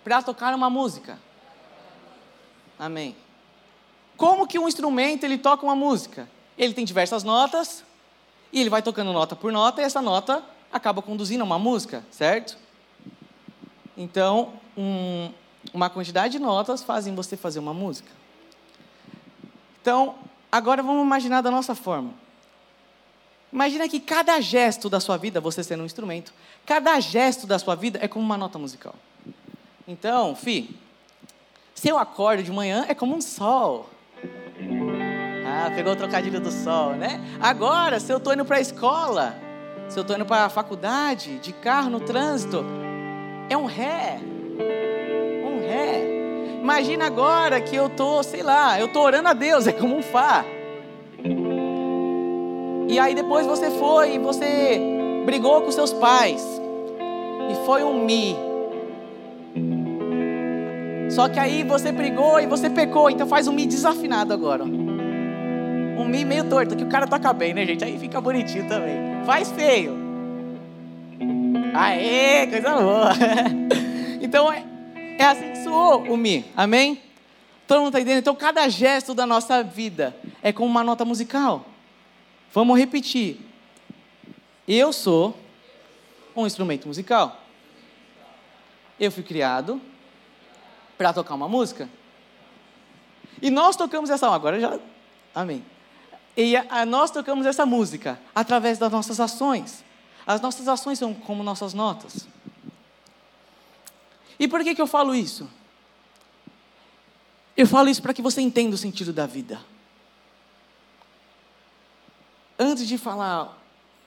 para 0.04 0.22
tocar 0.22 0.54
uma 0.54 0.70
música. 0.70 1.18
Amém. 2.78 3.16
Como 4.16 4.46
que 4.46 4.58
um 4.58 4.68
instrumento 4.68 5.24
ele 5.24 5.38
toca 5.38 5.64
uma 5.64 5.76
música? 5.76 6.28
Ele 6.58 6.74
tem 6.74 6.84
diversas 6.84 7.22
notas 7.22 7.84
e 8.52 8.60
ele 8.60 8.68
vai 8.68 8.82
tocando 8.82 9.12
nota 9.12 9.36
por 9.36 9.52
nota 9.52 9.80
e 9.80 9.84
essa 9.84 10.02
nota 10.02 10.42
acaba 10.72 11.00
conduzindo 11.00 11.42
a 11.42 11.44
uma 11.44 11.58
música, 11.58 12.04
certo? 12.10 12.58
Então, 13.96 14.54
um, 14.76 15.30
uma 15.72 15.88
quantidade 15.88 16.32
de 16.32 16.38
notas 16.38 16.82
fazem 16.82 17.14
você 17.14 17.36
fazer 17.36 17.58
uma 17.58 17.72
música. 17.72 18.10
Então, 19.80 20.16
agora 20.50 20.82
vamos 20.82 21.02
imaginar 21.02 21.40
da 21.40 21.50
nossa 21.50 21.74
forma. 21.74 22.12
Imagina 23.52 23.88
que 23.88 23.98
cada 23.98 24.40
gesto 24.40 24.90
da 24.90 25.00
sua 25.00 25.16
vida, 25.16 25.40
você 25.40 25.64
sendo 25.64 25.82
um 25.82 25.86
instrumento, 25.86 26.34
cada 26.66 26.98
gesto 27.00 27.46
da 27.46 27.58
sua 27.58 27.74
vida 27.74 27.98
é 28.02 28.06
como 28.06 28.24
uma 28.24 28.36
nota 28.36 28.58
musical. 28.58 28.94
Então, 29.86 30.36
fi, 30.36 30.76
se 31.74 31.88
eu 31.88 31.98
acordo 31.98 32.42
de 32.42 32.52
manhã 32.52 32.84
é 32.88 32.94
como 32.94 33.16
um 33.16 33.20
sol. 33.20 33.88
Ah, 35.60 35.72
pegou 35.74 35.92
o 35.92 35.96
trocadilho 35.96 36.38
do 36.38 36.52
sol, 36.52 36.92
né? 36.92 37.20
Agora, 37.40 37.98
se 37.98 38.12
eu 38.12 38.18
estou 38.18 38.32
indo 38.32 38.44
para 38.44 38.58
a 38.58 38.60
escola, 38.60 39.34
se 39.88 39.98
eu 39.98 40.02
estou 40.02 40.14
indo 40.14 40.24
para 40.24 40.44
a 40.44 40.48
faculdade, 40.48 41.36
de 41.40 41.52
carro, 41.52 41.90
no 41.90 41.98
trânsito, 41.98 42.64
é 43.50 43.56
um 43.56 43.64
ré. 43.64 44.20
Um 45.44 45.58
ré. 45.60 46.60
Imagina 46.62 47.06
agora 47.06 47.60
que 47.60 47.74
eu 47.74 47.88
estou, 47.88 48.22
sei 48.22 48.40
lá, 48.40 48.78
eu 48.78 48.86
estou 48.86 49.02
orando 49.02 49.28
a 49.28 49.32
Deus, 49.32 49.66
é 49.66 49.72
como 49.72 49.96
um 49.96 50.02
fá. 50.02 50.44
E 52.88 52.96
aí 52.96 53.12
depois 53.12 53.44
você 53.44 53.68
foi 53.68 54.14
e 54.14 54.18
você 54.20 54.80
brigou 55.26 55.62
com 55.62 55.72
seus 55.72 55.92
pais. 55.92 56.40
E 57.50 57.66
foi 57.66 57.82
um 57.82 58.04
mi. 58.04 58.36
Só 61.10 61.28
que 61.28 61.40
aí 61.40 61.64
você 61.64 61.90
brigou 61.90 62.38
e 62.38 62.46
você 62.46 62.70
pecou, 62.70 63.10
então 63.10 63.26
faz 63.26 63.48
um 63.48 63.52
mi 63.52 63.66
desafinado 63.66 64.32
agora. 64.32 64.64
Um 65.98 66.04
mi 66.04 66.24
meio 66.24 66.48
torto, 66.48 66.76
que 66.76 66.84
o 66.84 66.88
cara 66.88 67.08
toca 67.08 67.32
bem, 67.32 67.52
né, 67.52 67.66
gente? 67.66 67.84
Aí 67.84 67.98
fica 67.98 68.20
bonitinho 68.20 68.68
também. 68.68 69.24
Faz 69.26 69.50
feio. 69.50 69.96
Aê, 71.74 72.46
coisa 72.46 72.76
boa. 72.76 73.10
então 74.22 74.52
é, 74.52 74.64
é 75.18 75.24
assim 75.24 75.50
que 75.50 75.64
soou 75.64 76.04
o 76.04 76.16
mi. 76.16 76.44
Amém? 76.56 77.02
Todo 77.66 77.78
mundo 77.78 77.88
está 77.88 78.00
entendendo? 78.00 78.20
Então 78.20 78.36
cada 78.36 78.68
gesto 78.68 79.12
da 79.12 79.26
nossa 79.26 79.62
vida 79.64 80.16
é 80.40 80.52
como 80.52 80.70
uma 80.70 80.84
nota 80.84 81.04
musical. 81.04 81.66
Vamos 82.52 82.78
repetir. 82.78 83.40
Eu 84.66 84.92
sou 84.92 85.36
um 86.36 86.46
instrumento 86.46 86.86
musical. 86.86 87.42
Eu 89.00 89.10
fui 89.10 89.24
criado 89.24 89.80
para 90.96 91.12
tocar 91.12 91.34
uma 91.34 91.48
música. 91.48 91.88
E 93.42 93.50
nós 93.50 93.74
tocamos 93.74 94.10
essa. 94.10 94.28
Agora 94.28 94.60
já. 94.60 94.78
Amém. 95.34 95.64
E 96.38 96.56
a, 96.56 96.64
a, 96.70 96.86
nós 96.86 97.10
tocamos 97.10 97.44
essa 97.44 97.66
música 97.66 98.18
através 98.34 98.78
das 98.78 98.90
nossas 98.90 99.20
ações. 99.20 99.84
As 100.26 100.40
nossas 100.40 100.68
ações 100.68 100.98
são 100.98 101.12
como 101.12 101.42
nossas 101.42 101.74
notas. 101.74 102.26
E 104.38 104.48
por 104.48 104.64
que, 104.64 104.74
que 104.74 104.80
eu 104.80 104.86
falo 104.86 105.14
isso? 105.14 105.50
Eu 107.54 107.66
falo 107.66 107.90
isso 107.90 108.00
para 108.00 108.14
que 108.14 108.22
você 108.22 108.40
entenda 108.40 108.74
o 108.74 108.78
sentido 108.78 109.12
da 109.12 109.26
vida 109.26 109.60
antes 112.58 112.86
de 112.86 112.98
falar 112.98 113.56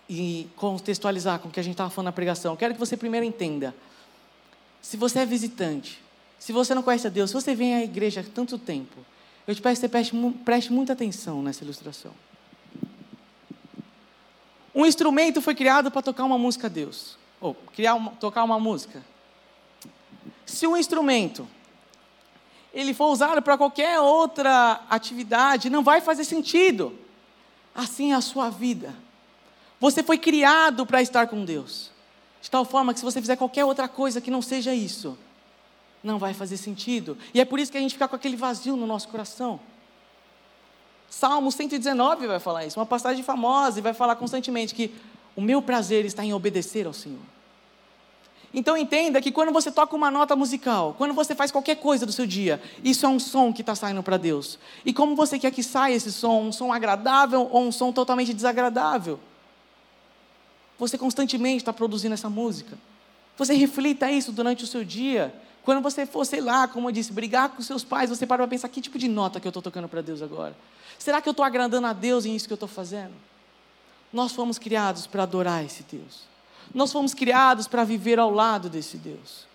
e 0.10 0.50
contextualizar 0.58 1.40
com 1.40 1.48
o 1.48 1.52
que 1.52 1.60
a 1.60 1.64
gente 1.64 1.74
estava 1.74 1.90
falando 1.90 2.08
na 2.08 2.12
pregação, 2.12 2.56
quero 2.58 2.74
que 2.74 2.80
você 2.80 2.98
primeiro 2.98 3.26
entenda. 3.26 3.74
Se 4.82 4.98
você 4.98 5.20
é 5.20 5.26
visitante, 5.26 6.04
se 6.38 6.52
você 6.52 6.76
não 6.76 6.84
conhece 6.84 7.08
a 7.08 7.10
Deus, 7.10 7.30
se 7.30 7.34
você 7.34 7.56
vem 7.56 7.76
à 7.76 7.84
igreja 7.84 8.20
há 8.20 8.24
tanto 8.24 8.58
tempo, 8.58 9.06
eu 9.52 9.56
te 9.56 9.62
peço 9.62 9.82
que 9.82 9.88
você 9.88 9.90
preste, 9.90 10.16
preste 10.46 10.72
muita 10.72 10.94
atenção 10.94 11.42
nessa 11.44 11.64
ilustração. 11.64 12.14
Um 14.74 14.86
instrumento 14.86 15.42
foi 15.42 15.54
criado 15.54 15.92
para 15.92 16.02
tocar 16.02 16.24
uma 16.24 16.38
música 16.38 16.68
a 16.68 16.70
Deus, 16.70 17.18
ou 17.40 17.54
criar 17.76 17.96
uma, 17.96 18.12
tocar 18.12 18.44
uma 18.44 18.60
música. 18.60 19.04
Se 20.46 20.66
um 20.66 20.78
instrumento 20.78 21.48
ele 22.74 22.94
for 22.94 23.08
usado 23.08 23.42
para 23.42 23.58
qualquer 23.58 24.00
outra 24.00 24.82
atividade, 24.90 25.70
não 25.70 25.84
vai 25.84 26.00
fazer 26.00 26.24
sentido. 26.24 26.98
Assim 27.76 28.14
é 28.14 28.16
a 28.16 28.22
sua 28.22 28.50
vida. 28.50 28.96
Você 29.82 30.02
foi 30.02 30.18
criado 30.18 30.86
para 30.86 31.02
estar 31.02 31.28
com 31.28 31.44
Deus. 31.44 31.92
De 32.42 32.50
tal 32.50 32.64
forma 32.64 32.94
que 32.94 33.00
se 33.00 33.06
você 33.06 33.20
fizer 33.20 33.36
qualquer 33.36 33.66
outra 33.66 33.90
coisa 33.90 34.22
que 34.22 34.32
não 34.32 34.42
seja 34.42 34.74
isso, 34.74 35.18
não 36.04 36.18
vai 36.18 36.34
fazer 36.34 36.58
sentido. 36.58 37.18
E 37.34 37.40
é 37.40 37.46
por 37.46 37.60
isso 37.60 37.72
que 37.72 37.78
a 37.78 37.82
gente 37.82 37.94
fica 37.94 38.08
com 38.08 38.16
aquele 38.16 38.36
vazio 38.36 38.76
no 38.76 38.88
nosso 38.88 39.08
coração. 39.08 39.60
Salmo 41.10 41.52
119 41.52 42.26
vai 42.26 42.40
falar 42.40 42.66
isso, 42.66 42.80
uma 42.80 42.86
passagem 42.86 43.24
famosa, 43.24 43.80
e 43.80 43.82
vai 43.82 43.94
falar 43.94 44.16
constantemente 44.16 44.74
que 44.74 44.94
o 45.36 45.42
meu 45.42 45.62
prazer 45.62 46.06
está 46.06 46.24
em 46.24 46.34
obedecer 46.34 46.88
ao 46.88 46.94
Senhor. 46.94 47.20
Então 48.54 48.76
entenda 48.76 49.22
que 49.22 49.32
quando 49.32 49.52
você 49.52 49.72
toca 49.72 49.96
uma 49.96 50.12
nota 50.12 50.36
musical, 50.36 50.94
quando 50.98 51.14
você 51.14 51.34
faz 51.34 51.52
qualquer 51.52 51.76
coisa 51.76 52.06
do 52.06 52.12
seu 52.12 52.26
dia, 52.26 52.62
isso 52.84 53.06
é 53.06 53.10
um 53.10 53.20
som 53.20 53.54
que 53.54 53.62
está 53.62 53.74
saindo 53.76 54.04
para 54.04 54.18
Deus. 54.18 54.60
E 54.86 54.94
como 54.94 55.16
você 55.16 55.40
quer 55.40 55.52
que 55.52 55.64
saia 55.64 55.96
esse 55.96 56.12
som, 56.12 56.42
um 56.42 56.52
som 56.52 56.74
agradável 56.74 57.48
ou 57.50 57.64
um 57.64 57.72
som 57.72 57.94
totalmente 57.94 58.34
desagradável? 58.34 59.20
Você 60.78 60.98
constantemente 60.98 61.58
está 61.58 61.72
produzindo 61.72 62.14
essa 62.14 62.30
música. 62.30 62.78
Você 63.38 63.54
reflita 63.54 64.12
isso 64.12 64.32
durante 64.32 64.64
o 64.64 64.68
seu 64.68 64.84
dia. 64.84 65.34
Quando 65.64 65.82
você 65.82 66.06
for, 66.06 66.26
sei 66.26 66.42
lá, 66.42 66.68
como 66.68 66.90
eu 66.90 66.92
disse, 66.92 67.14
brigar 67.14 67.50
com 67.50 67.62
seus 67.62 67.84
pais, 67.84 68.10
você 68.10 68.26
para 68.26 68.38
para 68.38 68.48
pensar 68.48 68.68
que 68.70 68.82
tipo 68.82 68.98
de 68.98 69.08
nota 69.08 69.40
que 69.40 69.48
eu 69.48 69.52
estou 69.52 69.62
tocando 69.62 69.88
para 69.88 70.02
Deus 70.02 70.22
agora. 70.22 70.56
Será 70.98 71.22
que 71.22 71.30
eu 71.30 71.32
estou 71.32 71.46
agradando 71.46 71.88
a 71.88 71.94
Deus 71.94 72.26
em 72.26 72.36
isso 72.36 72.48
que 72.48 72.54
eu 72.54 72.56
estou 72.56 72.70
fazendo? 72.70 73.14
Nós 74.12 74.32
fomos 74.32 74.58
criados 74.58 75.06
para 75.08 75.24
adorar 75.24 75.64
esse 75.64 75.84
Deus. 75.84 76.24
Nós 76.74 76.92
fomos 76.92 77.14
criados 77.14 77.68
para 77.68 77.84
viver 77.84 78.20
ao 78.20 78.32
lado 78.32 78.70
desse 78.70 78.98
Deus. 78.98 79.46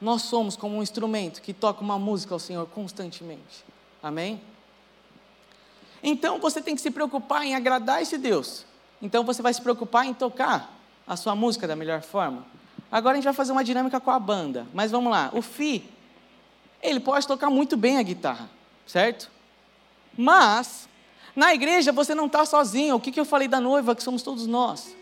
Nós 0.00 0.22
somos 0.22 0.56
como 0.56 0.76
um 0.76 0.82
instrumento 0.82 1.40
que 1.40 1.52
toca 1.52 1.82
uma 1.82 1.98
música 1.98 2.34
ao 2.34 2.38
Senhor 2.38 2.66
constantemente. 2.66 3.64
Amém? 4.02 4.40
Então 6.02 6.38
você 6.38 6.60
tem 6.60 6.74
que 6.74 6.82
se 6.82 6.90
preocupar 6.90 7.44
em 7.44 7.54
agradar 7.54 8.02
esse 8.02 8.18
Deus. 8.18 8.66
Então 9.00 9.24
você 9.24 9.40
vai 9.40 9.52
se 9.54 9.62
preocupar 9.62 10.06
em 10.06 10.12
tocar 10.12 10.72
a 11.06 11.16
sua 11.16 11.34
música 11.34 11.66
da 11.66 11.76
melhor 11.76 12.02
forma. 12.02 12.44
Agora 12.94 13.14
a 13.14 13.16
gente 13.16 13.24
vai 13.24 13.34
fazer 13.34 13.50
uma 13.50 13.64
dinâmica 13.64 13.98
com 13.98 14.08
a 14.12 14.20
banda. 14.20 14.68
Mas 14.72 14.92
vamos 14.92 15.10
lá. 15.10 15.28
O 15.32 15.42
Fi, 15.42 15.84
ele 16.80 17.00
pode 17.00 17.26
tocar 17.26 17.50
muito 17.50 17.76
bem 17.76 17.98
a 17.98 18.02
guitarra, 18.04 18.48
certo? 18.86 19.32
Mas, 20.16 20.88
na 21.34 21.52
igreja 21.52 21.90
você 21.90 22.14
não 22.14 22.26
está 22.26 22.46
sozinho. 22.46 22.94
O 22.94 23.00
que, 23.00 23.10
que 23.10 23.18
eu 23.18 23.24
falei 23.24 23.48
da 23.48 23.60
noiva, 23.60 23.96
que 23.96 24.02
somos 24.02 24.22
todos 24.22 24.46
nós? 24.46 24.94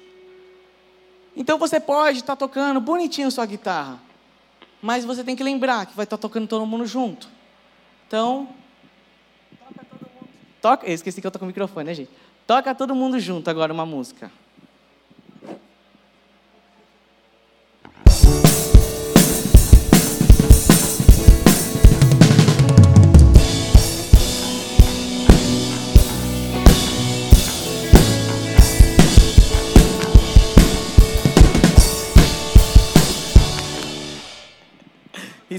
Então 1.37 1.59
você 1.59 1.79
pode 1.79 2.21
estar 2.21 2.35
tocando 2.35 2.81
bonitinho 2.81 3.31
sua 3.31 3.45
guitarra, 3.45 4.01
mas 4.81 5.05
você 5.05 5.23
tem 5.23 5.37
que 5.37 5.45
lembrar 5.45 5.85
que 5.85 5.95
vai 5.95 6.05
estar 6.05 6.17
tocando 6.17 6.49
todo 6.49 6.65
mundo 6.65 6.87
junto. 6.87 7.29
Então, 8.09 8.49
toca 9.51 9.85
todo 9.85 10.01
mundo. 10.01 10.29
Toca, 10.63 10.91
esqueci 10.91 11.21
que 11.21 11.27
eu 11.27 11.29
estou 11.29 11.39
com 11.39 11.45
o 11.45 11.49
microfone, 11.49 11.85
né, 11.85 11.93
gente? 11.93 12.11
Toca 12.47 12.75
todo 12.75 12.95
mundo 12.95 13.21
junto 13.21 13.51
agora 13.51 13.71
uma 13.71 13.85
música. 13.85 14.33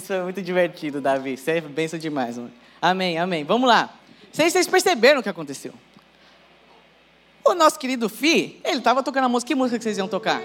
Isso 0.04 0.12
é 0.12 0.22
muito 0.22 0.42
divertido, 0.42 1.00
Davi. 1.00 1.38
Você 1.38 1.52
é 1.52 1.62
benção 1.62 1.98
demais, 1.98 2.38
mano. 2.38 2.52
Amém, 2.82 3.18
amém. 3.18 3.46
Vamos 3.46 3.70
lá. 3.70 3.90
Se 4.34 4.50
vocês 4.50 4.68
perceberam 4.68 5.22
o 5.22 5.24
que 5.24 5.30
aconteceu. 5.30 5.74
O 7.46 7.54
nosso 7.54 7.80
querido 7.80 8.10
Fi, 8.10 8.60
ele 8.66 8.80
estava 8.80 9.02
tocando 9.02 9.24
a 9.24 9.30
música. 9.30 9.48
Que 9.48 9.56
música 9.56 9.78
que 9.78 9.84
vocês 9.86 9.98
iam 9.98 10.10
tocar? 10.10 10.42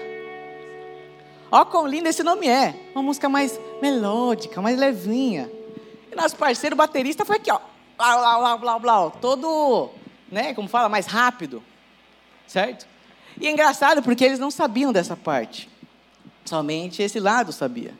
Ó, 1.51 1.65
quão 1.65 1.85
lindo 1.85 2.07
esse 2.07 2.23
nome 2.23 2.47
é. 2.47 2.73
Uma 2.95 3.03
música 3.03 3.27
mais 3.27 3.59
melódica, 3.81 4.61
mais 4.61 4.79
levinha. 4.79 5.51
E 6.09 6.15
nosso 6.15 6.37
parceiro 6.37 6.77
baterista 6.77 7.25
foi 7.25 7.35
aqui, 7.35 7.51
ó. 7.51 7.59
Blá, 7.97 8.17
blá, 8.17 8.37
blá, 8.39 8.57
blá, 8.57 8.79
blá. 8.79 9.09
Todo, 9.09 9.89
né, 10.31 10.53
como 10.53 10.69
fala, 10.69 10.87
mais 10.87 11.05
rápido. 11.05 11.61
Certo? 12.47 12.87
E 13.37 13.45
é 13.45 13.51
engraçado 13.51 14.01
porque 14.01 14.23
eles 14.23 14.39
não 14.39 14.51
sabiam 14.51 14.93
dessa 14.93 15.17
parte. 15.17 15.69
Somente 16.45 17.03
esse 17.03 17.19
lado 17.19 17.51
sabia. 17.51 17.93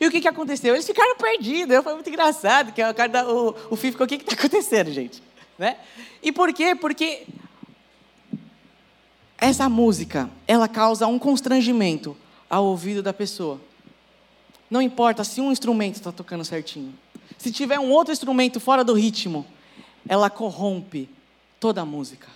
E 0.00 0.06
o 0.06 0.10
que, 0.10 0.20
que 0.20 0.28
aconteceu? 0.28 0.74
Eles 0.74 0.86
ficaram 0.86 1.16
perdidos. 1.16 1.82
Foi 1.82 1.94
muito 1.94 2.08
engraçado. 2.08 2.72
Que 2.72 2.82
o, 2.82 2.94
cara 2.94 3.08
da, 3.08 3.28
o, 3.28 3.54
o 3.70 3.76
Fih 3.76 3.90
ficou, 3.90 4.04
o 4.04 4.08
que 4.08 4.16
está 4.16 4.34
acontecendo, 4.38 4.92
gente? 4.92 5.22
Né? 5.58 5.76
E 6.22 6.32
por 6.32 6.52
quê? 6.52 6.74
Porque 6.74 7.26
essa 9.38 9.68
música, 9.68 10.30
ela 10.46 10.68
causa 10.68 11.06
um 11.06 11.18
constrangimento 11.18 12.16
ao 12.48 12.64
ouvido 12.64 13.02
da 13.02 13.12
pessoa. 13.12 13.60
Não 14.70 14.80
importa 14.80 15.22
se 15.22 15.40
um 15.40 15.52
instrumento 15.52 15.96
está 15.96 16.10
tocando 16.10 16.44
certinho. 16.44 16.94
Se 17.36 17.52
tiver 17.52 17.78
um 17.78 17.90
outro 17.90 18.12
instrumento 18.12 18.58
fora 18.58 18.82
do 18.82 18.94
ritmo, 18.94 19.46
ela 20.08 20.30
corrompe 20.30 21.08
toda 21.60 21.82
a 21.82 21.84
música. 21.84 22.28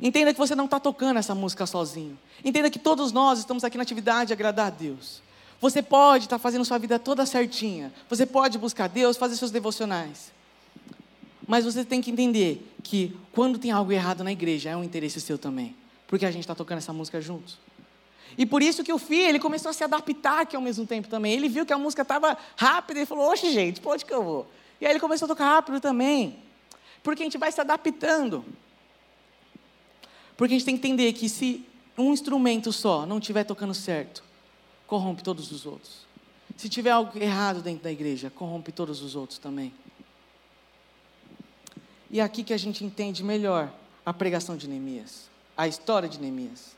Entenda 0.00 0.32
que 0.32 0.38
você 0.38 0.54
não 0.54 0.66
está 0.66 0.78
tocando 0.78 1.18
essa 1.18 1.34
música 1.34 1.66
sozinho. 1.66 2.18
Entenda 2.44 2.70
que 2.70 2.78
todos 2.78 3.12
nós 3.12 3.38
estamos 3.38 3.64
aqui 3.64 3.76
na 3.76 3.82
atividade 3.82 4.28
de 4.28 4.32
agradar 4.32 4.68
a 4.68 4.70
Deus. 4.70 5.22
Você 5.60 5.82
pode 5.82 6.26
estar 6.26 6.36
tá 6.36 6.42
fazendo 6.42 6.64
sua 6.64 6.78
vida 6.78 6.98
toda 6.98 7.26
certinha. 7.26 7.92
Você 8.08 8.24
pode 8.24 8.58
buscar 8.58 8.88
Deus, 8.88 9.16
fazer 9.16 9.36
seus 9.36 9.50
devocionais. 9.50 10.32
Mas 11.46 11.64
você 11.64 11.84
tem 11.84 12.00
que 12.00 12.10
entender 12.10 12.64
que 12.82 13.16
quando 13.32 13.58
tem 13.58 13.70
algo 13.70 13.90
errado 13.90 14.22
na 14.22 14.30
igreja, 14.30 14.70
é 14.70 14.76
um 14.76 14.84
interesse 14.84 15.20
seu 15.20 15.38
também. 15.38 15.74
Porque 16.06 16.24
a 16.24 16.30
gente 16.30 16.42
está 16.42 16.54
tocando 16.54 16.78
essa 16.78 16.92
música 16.92 17.20
juntos. 17.20 17.58
E 18.36 18.46
por 18.46 18.62
isso 18.62 18.84
que 18.84 18.92
o 18.92 18.98
filho, 18.98 19.28
ele 19.28 19.38
começou 19.38 19.70
a 19.70 19.72
se 19.72 19.82
adaptar 19.82 20.42
aqui 20.42 20.54
ao 20.54 20.62
mesmo 20.62 20.86
tempo 20.86 21.08
também. 21.08 21.32
Ele 21.32 21.48
viu 21.48 21.66
que 21.66 21.72
a 21.72 21.78
música 21.78 22.02
estava 22.02 22.36
rápida 22.56 23.00
e 23.00 23.06
falou, 23.06 23.30
oxe 23.30 23.50
gente, 23.50 23.80
pode 23.80 24.04
que 24.04 24.12
eu 24.12 24.22
vou? 24.22 24.46
E 24.80 24.86
aí 24.86 24.92
ele 24.92 25.00
começou 25.00 25.26
a 25.26 25.28
tocar 25.28 25.46
rápido 25.46 25.80
também. 25.80 26.38
Porque 27.02 27.22
a 27.22 27.26
gente 27.26 27.38
vai 27.38 27.50
se 27.50 27.60
adaptando. 27.60 28.44
Porque 30.36 30.54
a 30.54 30.56
gente 30.56 30.64
tem 30.64 30.76
que 30.76 30.86
entender 30.86 31.12
que 31.14 31.28
se 31.28 31.66
um 31.96 32.12
instrumento 32.12 32.72
só 32.72 33.04
não 33.04 33.18
estiver 33.18 33.42
tocando 33.42 33.74
certo, 33.74 34.22
corrompe 34.88 35.22
todos 35.22 35.52
os 35.52 35.66
outros. 35.66 36.08
Se 36.56 36.68
tiver 36.68 36.90
algo 36.90 37.16
errado 37.16 37.62
dentro 37.62 37.84
da 37.84 37.92
igreja, 37.92 38.30
corrompe 38.30 38.72
todos 38.72 39.00
os 39.02 39.14
outros 39.14 39.38
também. 39.38 39.72
E 42.10 42.18
é 42.18 42.22
aqui 42.22 42.42
que 42.42 42.54
a 42.54 42.56
gente 42.56 42.84
entende 42.84 43.22
melhor 43.22 43.72
a 44.04 44.12
pregação 44.12 44.56
de 44.56 44.66
Neemias, 44.66 45.28
a 45.56 45.68
história 45.68 46.08
de 46.08 46.18
Neemias. 46.18 46.74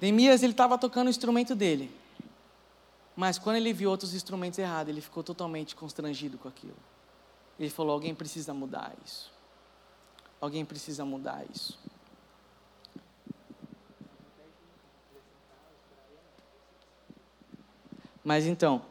Neemias 0.00 0.42
ele 0.42 0.52
estava 0.52 0.78
tocando 0.78 1.08
o 1.08 1.10
instrumento 1.10 1.54
dele, 1.54 1.94
mas 3.14 3.38
quando 3.38 3.56
ele 3.56 3.72
viu 3.72 3.90
outros 3.90 4.14
instrumentos 4.14 4.58
errados, 4.58 4.90
ele 4.90 5.02
ficou 5.02 5.22
totalmente 5.22 5.76
constrangido 5.76 6.38
com 6.38 6.48
aquilo. 6.48 6.76
Ele 7.60 7.68
falou: 7.68 7.92
alguém 7.92 8.14
precisa 8.14 8.54
mudar 8.54 8.94
isso. 9.04 9.30
Alguém 10.40 10.64
precisa 10.64 11.04
mudar 11.04 11.44
isso. 11.52 11.78
Mas 18.28 18.44
então, 18.44 18.82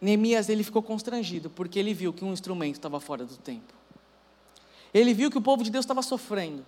Neemias 0.00 0.48
ele 0.48 0.62
ficou 0.62 0.80
constrangido 0.80 1.50
porque 1.50 1.76
ele 1.76 1.92
viu 1.92 2.12
que 2.12 2.24
um 2.24 2.32
instrumento 2.32 2.76
estava 2.76 3.00
fora 3.00 3.24
do 3.24 3.36
tempo. 3.36 3.74
Ele 4.94 5.12
viu 5.12 5.28
que 5.28 5.36
o 5.36 5.42
povo 5.42 5.64
de 5.64 5.72
Deus 5.72 5.84
estava 5.84 6.00
sofrendo. 6.00 6.64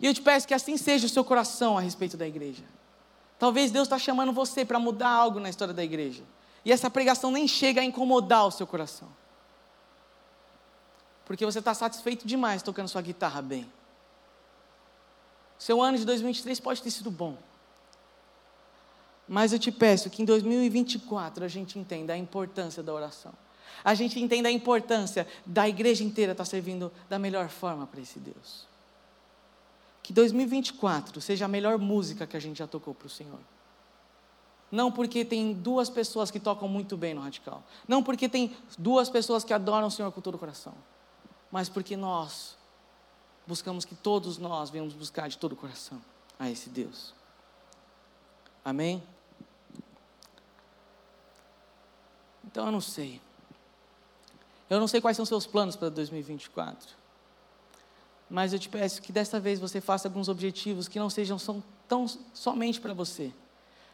E 0.00 0.06
eu 0.06 0.12
te 0.12 0.20
peço 0.20 0.48
que 0.48 0.52
assim 0.52 0.76
seja 0.76 1.06
o 1.06 1.08
seu 1.08 1.24
coração 1.24 1.78
a 1.78 1.80
respeito 1.80 2.16
da 2.16 2.26
igreja. 2.26 2.64
Talvez 3.38 3.70
Deus 3.70 3.86
está 3.86 3.96
chamando 3.96 4.32
você 4.32 4.64
para 4.64 4.80
mudar 4.80 5.10
algo 5.10 5.38
na 5.38 5.48
história 5.48 5.72
da 5.72 5.84
igreja. 5.84 6.24
E 6.64 6.72
essa 6.72 6.90
pregação 6.90 7.30
nem 7.30 7.46
chega 7.46 7.80
a 7.80 7.84
incomodar 7.84 8.48
o 8.48 8.50
seu 8.50 8.66
coração. 8.66 9.08
Porque 11.24 11.46
você 11.46 11.60
está 11.60 11.72
satisfeito 11.72 12.26
demais 12.26 12.64
tocando 12.64 12.88
sua 12.88 13.00
guitarra 13.00 13.40
bem. 13.40 13.72
Seu 15.56 15.80
ano 15.80 15.96
de 15.96 16.04
2023 16.04 16.58
pode 16.58 16.82
ter 16.82 16.90
sido 16.90 17.12
bom. 17.12 17.38
Mas 19.28 19.52
eu 19.52 19.58
te 19.58 19.72
peço 19.72 20.10
que 20.10 20.22
em 20.22 20.24
2024 20.24 21.44
a 21.44 21.48
gente 21.48 21.78
entenda 21.78 22.12
a 22.12 22.18
importância 22.18 22.82
da 22.82 22.92
oração. 22.92 23.32
A 23.82 23.94
gente 23.94 24.20
entenda 24.20 24.48
a 24.48 24.52
importância 24.52 25.26
da 25.44 25.68
igreja 25.68 26.04
inteira 26.04 26.32
estar 26.32 26.44
servindo 26.44 26.92
da 27.08 27.18
melhor 27.18 27.48
forma 27.48 27.86
para 27.86 28.00
esse 28.00 28.18
Deus. 28.18 28.66
Que 30.02 30.12
2024 30.12 31.20
seja 31.20 31.46
a 31.46 31.48
melhor 31.48 31.78
música 31.78 32.26
que 32.26 32.36
a 32.36 32.40
gente 32.40 32.58
já 32.58 32.66
tocou 32.66 32.94
para 32.94 33.06
o 33.06 33.10
Senhor. 33.10 33.40
Não 34.70 34.90
porque 34.90 35.24
tem 35.24 35.52
duas 35.52 35.88
pessoas 35.88 36.30
que 36.30 36.40
tocam 36.40 36.68
muito 36.68 36.96
bem 36.96 37.14
no 37.14 37.20
radical. 37.20 37.62
Não 37.86 38.02
porque 38.02 38.28
tem 38.28 38.56
duas 38.78 39.08
pessoas 39.08 39.44
que 39.44 39.52
adoram 39.52 39.86
o 39.86 39.90
Senhor 39.90 40.10
com 40.12 40.20
todo 40.20 40.34
o 40.34 40.38
coração. 40.38 40.74
Mas 41.50 41.68
porque 41.68 41.96
nós 41.96 42.56
buscamos 43.46 43.84
que 43.84 43.94
todos 43.94 44.38
nós 44.38 44.70
venhamos 44.70 44.94
buscar 44.94 45.28
de 45.28 45.38
todo 45.38 45.52
o 45.52 45.56
coração 45.56 46.00
a 46.38 46.50
esse 46.50 46.68
Deus. 46.68 47.14
Amém? 48.64 49.02
Então 52.54 52.66
eu 52.66 52.70
não 52.70 52.80
sei. 52.80 53.20
Eu 54.70 54.78
não 54.78 54.86
sei 54.86 55.00
quais 55.00 55.16
são 55.16 55.26
seus 55.26 55.44
planos 55.44 55.74
para 55.74 55.88
2024. 55.88 56.88
Mas 58.30 58.52
eu 58.52 58.60
te 58.60 58.68
peço 58.68 59.02
que 59.02 59.10
desta 59.10 59.40
vez 59.40 59.58
você 59.58 59.80
faça 59.80 60.06
alguns 60.06 60.28
objetivos 60.28 60.86
que 60.86 60.96
não 60.96 61.10
sejam 61.10 61.36
tão 61.88 62.06
somente 62.32 62.80
para 62.80 62.94
você, 62.94 63.32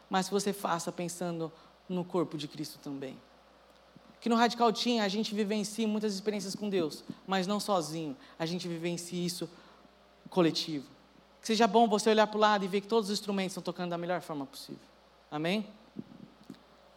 mas 0.07 0.27
que 0.27 0.33
você 0.35 0.53
faça 0.53 0.91
pensando 0.91 1.51
no 1.89 2.05
corpo 2.05 2.37
de 2.37 2.47
Cristo 2.47 2.77
também. 2.83 3.17
Que 4.19 4.29
no 4.29 4.35
Radical 4.35 4.71
Team 4.71 5.03
a 5.03 5.07
gente 5.07 5.33
vivencie 5.33 5.87
muitas 5.87 6.13
experiências 6.13 6.53
com 6.53 6.69
Deus, 6.69 7.03
mas 7.25 7.47
não 7.47 7.59
sozinho, 7.59 8.15
a 8.37 8.45
gente 8.45 8.67
vivencie 8.67 9.25
isso 9.25 9.49
coletivo. 10.29 10.85
Que 11.41 11.47
seja 11.47 11.65
bom 11.65 11.87
você 11.87 12.11
olhar 12.11 12.27
para 12.27 12.37
o 12.37 12.39
lado 12.39 12.63
e 12.63 12.67
ver 12.67 12.81
que 12.81 12.87
todos 12.87 13.09
os 13.09 13.17
instrumentos 13.17 13.53
estão 13.53 13.63
tocando 13.63 13.89
da 13.89 13.97
melhor 13.97 14.21
forma 14.21 14.45
possível. 14.45 14.85
Amém? 15.31 15.67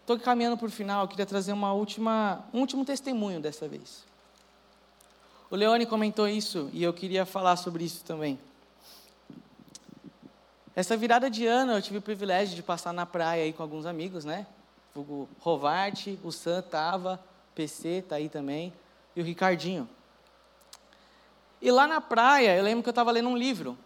Estou 0.05 0.19
caminhando 0.19 0.59
para 0.59 0.67
o 0.67 0.71
final, 0.71 1.09
queria 1.09 1.25
trazer 1.25 1.55
uma 1.55 1.73
última, 1.73 2.45
um 2.53 2.61
último 2.61 2.85
testemunho 2.85 3.41
dessa 3.41 3.67
vez. 3.67 4.05
O 5.51 5.57
Leone 5.57 5.87
comentou 5.87 6.29
isso 6.29 6.69
e 6.75 6.83
eu 6.83 6.93
queria 6.93 7.25
falar 7.25 7.57
sobre 7.57 7.85
isso 7.85 8.05
também. 8.05 8.39
Essa 10.77 10.95
virada 10.95 11.31
de 11.31 11.47
ano 11.47 11.73
eu 11.73 11.81
tive 11.81 11.97
o 11.97 12.03
privilégio 12.03 12.55
de 12.55 12.63
passar 12.63 12.93
na 12.93 13.07
praia 13.07 13.45
aí 13.45 13.53
com 13.55 13.63
alguns 13.63 13.87
amigos, 13.87 14.27
né? 14.27 14.47
O 14.95 15.27
Rovarte, 15.41 16.19
o 16.23 16.31
Sam 16.31 16.61
tava, 16.61 17.19
PC 17.55 18.05
tá 18.07 18.17
aí 18.17 18.29
também 18.29 18.75
e 19.17 19.23
o 19.23 19.25
Ricardinho. 19.25 19.89
E 21.63 21.71
lá 21.71 21.87
na 21.87 22.03
praia, 22.03 22.55
eu 22.59 22.63
lembro 22.63 22.83
que 22.83 22.91
eu 22.91 22.93
estava 22.93 23.11
lendo 23.11 23.31
um 23.31 23.37
livro. 23.39 23.79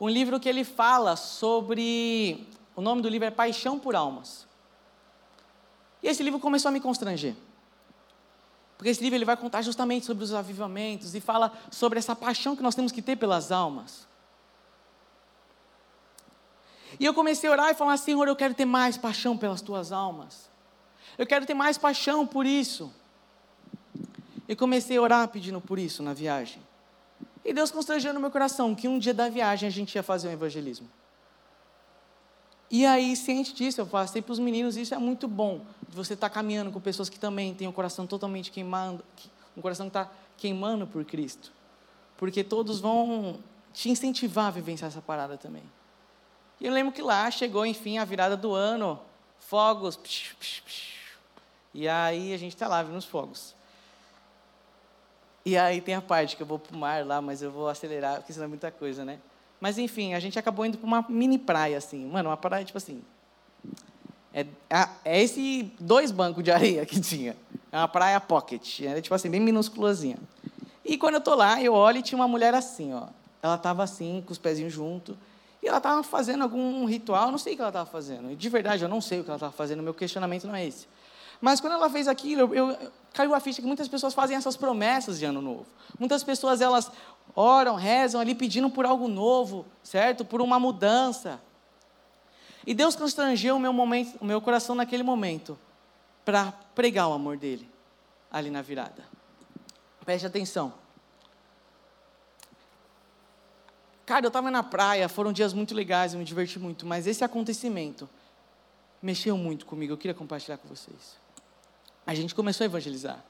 Um 0.00 0.08
livro 0.08 0.40
que 0.40 0.48
ele 0.48 0.64
fala 0.64 1.14
sobre. 1.14 2.48
O 2.74 2.80
nome 2.80 3.00
do 3.00 3.08
livro 3.08 3.28
é 3.28 3.30
Paixão 3.30 3.78
por 3.78 3.94
Almas. 3.94 4.45
E 6.06 6.08
esse 6.08 6.22
livro 6.22 6.38
começou 6.38 6.68
a 6.68 6.72
me 6.72 6.78
constranger. 6.78 7.34
Porque 8.78 8.90
esse 8.90 9.02
livro 9.02 9.16
ele 9.16 9.24
vai 9.24 9.36
contar 9.36 9.60
justamente 9.62 10.06
sobre 10.06 10.22
os 10.22 10.32
avivamentos 10.32 11.16
e 11.16 11.20
fala 11.20 11.52
sobre 11.68 11.98
essa 11.98 12.14
paixão 12.14 12.54
que 12.54 12.62
nós 12.62 12.76
temos 12.76 12.92
que 12.92 13.02
ter 13.02 13.16
pelas 13.16 13.50
almas. 13.50 14.06
E 17.00 17.04
eu 17.04 17.12
comecei 17.12 17.50
a 17.50 17.52
orar 17.52 17.70
e 17.70 17.74
falar: 17.74 17.96
Senhor, 17.96 18.28
eu 18.28 18.36
quero 18.36 18.54
ter 18.54 18.64
mais 18.64 18.96
paixão 18.96 19.36
pelas 19.36 19.60
tuas 19.60 19.90
almas. 19.90 20.48
Eu 21.18 21.26
quero 21.26 21.44
ter 21.44 21.54
mais 21.54 21.76
paixão 21.76 22.24
por 22.24 22.46
isso. 22.46 22.94
E 24.48 24.54
comecei 24.54 24.98
a 24.98 25.02
orar 25.02 25.26
pedindo 25.26 25.60
por 25.60 25.76
isso 25.76 26.04
na 26.04 26.14
viagem. 26.14 26.62
E 27.44 27.52
Deus 27.52 27.72
constrangeu 27.72 28.14
no 28.14 28.20
meu 28.20 28.30
coração 28.30 28.76
que 28.76 28.86
um 28.86 28.96
dia 28.96 29.12
da 29.12 29.28
viagem 29.28 29.66
a 29.66 29.72
gente 29.72 29.96
ia 29.96 30.04
fazer 30.04 30.28
um 30.28 30.32
evangelismo. 30.32 30.88
E 32.70 32.84
aí, 32.84 33.14
ciente 33.14 33.54
disso, 33.54 33.80
eu 33.80 33.86
passei 33.86 34.20
para 34.20 34.32
os 34.32 34.38
meninos, 34.38 34.76
isso 34.76 34.94
é 34.94 34.98
muito 34.98 35.28
bom, 35.28 35.60
de 35.88 35.94
você 35.94 36.14
estar 36.14 36.28
tá 36.28 36.34
caminhando 36.34 36.72
com 36.72 36.80
pessoas 36.80 37.08
que 37.08 37.18
também 37.18 37.54
têm 37.54 37.68
o 37.68 37.72
coração 37.72 38.06
totalmente 38.06 38.50
queimando, 38.50 39.04
um 39.56 39.62
coração 39.62 39.86
que 39.86 39.96
está 39.96 40.10
queimando 40.36 40.86
por 40.86 41.04
Cristo. 41.04 41.52
Porque 42.16 42.42
todos 42.42 42.80
vão 42.80 43.38
te 43.72 43.88
incentivar 43.90 44.46
a 44.46 44.50
vivenciar 44.50 44.88
essa 44.88 45.00
parada 45.00 45.36
também. 45.36 45.62
E 46.60 46.66
eu 46.66 46.72
lembro 46.72 46.92
que 46.92 47.02
lá 47.02 47.30
chegou, 47.30 47.64
enfim, 47.64 47.98
a 47.98 48.04
virada 48.04 48.36
do 48.36 48.52
ano, 48.52 48.98
fogos, 49.38 49.94
psh, 49.96 50.34
psh, 50.40 50.60
psh, 50.60 50.96
e 51.74 51.86
aí 51.86 52.32
a 52.32 52.38
gente 52.38 52.54
está 52.54 52.66
lá 52.66 52.82
vendo 52.82 52.96
os 52.96 53.04
fogos. 53.04 53.54
E 55.44 55.56
aí 55.56 55.80
tem 55.80 55.94
a 55.94 56.00
parte 56.00 56.34
que 56.34 56.42
eu 56.42 56.46
vou 56.46 56.58
para 56.58 56.74
o 56.74 56.78
mar 56.78 57.06
lá, 57.06 57.20
mas 57.20 57.42
eu 57.42 57.52
vou 57.52 57.68
acelerar, 57.68 58.16
porque 58.16 58.32
senão 58.32 58.46
é 58.46 58.48
muita 58.48 58.72
coisa, 58.72 59.04
né? 59.04 59.20
Mas 59.66 59.78
enfim, 59.78 60.14
a 60.14 60.20
gente 60.20 60.38
acabou 60.38 60.64
indo 60.64 60.78
para 60.78 60.86
uma 60.86 61.04
mini 61.08 61.38
praia, 61.38 61.76
assim. 61.76 62.06
Mano, 62.06 62.28
uma 62.28 62.36
praia 62.36 62.64
tipo 62.64 62.78
assim. 62.78 63.02
É, 64.32 64.46
é 65.04 65.20
esse 65.20 65.72
dois 65.80 66.12
bancos 66.12 66.44
de 66.44 66.52
areia 66.52 66.86
que 66.86 67.00
tinha. 67.00 67.36
É 67.72 67.76
uma 67.76 67.88
praia 67.88 68.20
pocket. 68.20 68.82
Era 68.82 69.02
tipo 69.02 69.12
assim, 69.12 69.28
bem 69.28 69.40
minúsculazinha. 69.40 70.18
E 70.84 70.96
quando 70.96 71.14
eu 71.14 71.20
tô 71.20 71.34
lá, 71.34 71.60
eu 71.60 71.74
olho 71.74 71.98
e 71.98 72.02
tinha 72.02 72.16
uma 72.16 72.28
mulher 72.28 72.54
assim, 72.54 72.94
ó. 72.94 73.08
Ela 73.42 73.58
tava 73.58 73.82
assim, 73.82 74.22
com 74.24 74.30
os 74.30 74.38
pezinhos 74.38 74.72
juntos. 74.72 75.16
E 75.60 75.66
ela 75.66 75.80
tava 75.80 76.04
fazendo 76.04 76.44
algum 76.44 76.84
ritual, 76.84 77.32
não 77.32 77.38
sei 77.38 77.54
o 77.54 77.56
que 77.56 77.62
ela 77.62 77.72
tava 77.72 77.90
fazendo. 77.90 78.36
De 78.36 78.48
verdade, 78.48 78.84
eu 78.84 78.88
não 78.88 79.00
sei 79.00 79.18
o 79.18 79.24
que 79.24 79.30
ela 79.30 79.40
tava 79.40 79.52
fazendo, 79.52 79.82
meu 79.82 79.94
questionamento 79.94 80.46
não 80.46 80.54
é 80.54 80.64
esse. 80.64 80.86
Mas 81.40 81.60
quando 81.60 81.74
ela 81.74 81.90
fez 81.90 82.08
aquilo, 82.08 82.42
eu, 82.42 82.54
eu, 82.54 82.92
caiu 83.12 83.34
a 83.34 83.40
ficha 83.40 83.60
que 83.60 83.66
muitas 83.66 83.88
pessoas 83.88 84.14
fazem 84.14 84.36
essas 84.36 84.56
promessas 84.56 85.18
de 85.18 85.24
ano 85.24 85.40
novo. 85.40 85.66
Muitas 85.98 86.22
pessoas, 86.22 86.60
elas 86.60 86.90
oram, 87.34 87.74
rezam 87.74 88.20
ali 88.20 88.34
pedindo 88.34 88.70
por 88.70 88.86
algo 88.86 89.08
novo, 89.08 89.66
certo? 89.82 90.24
Por 90.24 90.40
uma 90.40 90.58
mudança. 90.58 91.40
E 92.66 92.74
Deus 92.74 92.96
constrangeu 92.96 93.56
o 93.56 93.60
meu, 93.60 93.72
momento, 93.72 94.16
o 94.20 94.24
meu 94.24 94.40
coração 94.40 94.74
naquele 94.74 95.02
momento 95.02 95.58
para 96.24 96.52
pregar 96.74 97.08
o 97.08 97.12
amor 97.12 97.36
dele 97.36 97.68
ali 98.30 98.50
na 98.50 98.60
virada. 98.60 99.04
Preste 100.04 100.26
atenção. 100.26 100.72
Cara, 104.04 104.24
eu 104.24 104.28
estava 104.28 104.50
na 104.50 104.62
praia, 104.62 105.08
foram 105.08 105.32
dias 105.32 105.52
muito 105.52 105.74
legais, 105.74 106.12
eu 106.12 106.18
me 106.18 106.24
diverti 106.24 106.60
muito, 106.60 106.86
mas 106.86 107.06
esse 107.06 107.24
acontecimento 107.24 108.08
mexeu 109.02 109.36
muito 109.36 109.66
comigo, 109.66 109.92
eu 109.92 109.96
queria 109.96 110.14
compartilhar 110.14 110.58
com 110.58 110.68
vocês. 110.68 111.25
A 112.06 112.14
gente 112.14 112.34
começou 112.34 112.64
a 112.64 112.66
evangelizar. 112.66 113.22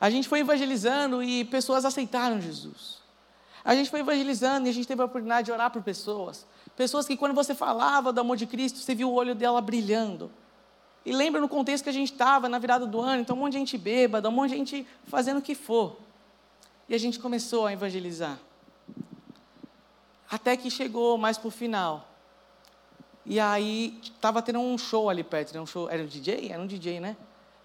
A 0.00 0.10
gente 0.10 0.28
foi 0.28 0.40
evangelizando 0.40 1.22
e 1.22 1.44
pessoas 1.44 1.84
aceitaram 1.84 2.40
Jesus. 2.40 2.98
A 3.64 3.74
gente 3.74 3.90
foi 3.90 4.00
evangelizando 4.00 4.66
e 4.66 4.70
a 4.70 4.72
gente 4.72 4.88
teve 4.88 5.00
a 5.02 5.04
oportunidade 5.04 5.46
de 5.46 5.52
orar 5.52 5.70
por 5.70 5.82
pessoas. 5.82 6.46
Pessoas 6.74 7.06
que, 7.06 7.16
quando 7.16 7.34
você 7.34 7.54
falava 7.54 8.12
do 8.12 8.20
amor 8.20 8.36
de 8.36 8.46
Cristo, 8.46 8.78
você 8.78 8.94
viu 8.94 9.10
o 9.10 9.14
olho 9.14 9.34
dela 9.34 9.60
brilhando. 9.60 10.30
E 11.04 11.12
lembra 11.12 11.40
no 11.40 11.48
contexto 11.48 11.84
que 11.84 11.90
a 11.90 11.92
gente 11.92 12.12
estava, 12.12 12.48
na 12.48 12.58
virada 12.58 12.86
do 12.86 13.00
ano, 13.00 13.20
então 13.20 13.36
um 13.36 13.40
monte 13.40 13.52
de 13.52 13.58
gente 13.58 13.78
bêbada, 13.78 14.28
um 14.28 14.32
monte 14.32 14.50
de 14.50 14.56
gente 14.56 14.88
fazendo 15.04 15.38
o 15.38 15.42
que 15.42 15.54
for. 15.54 15.98
E 16.88 16.94
a 16.94 16.98
gente 16.98 17.18
começou 17.18 17.66
a 17.66 17.72
evangelizar. 17.72 18.38
Até 20.30 20.56
que 20.56 20.70
chegou 20.70 21.18
mais 21.18 21.36
para 21.36 21.48
o 21.48 21.50
final. 21.50 22.08
E 23.26 23.38
aí, 23.38 23.98
estava 24.02 24.40
tendo 24.40 24.60
um 24.60 24.78
show 24.78 25.10
ali 25.10 25.22
perto, 25.22 25.52
né? 25.52 25.60
um 25.60 25.66
show, 25.66 25.88
era 25.90 26.02
um 26.02 26.06
DJ? 26.06 26.50
Era 26.50 26.62
um 26.62 26.66
DJ, 26.66 27.00
né? 27.00 27.16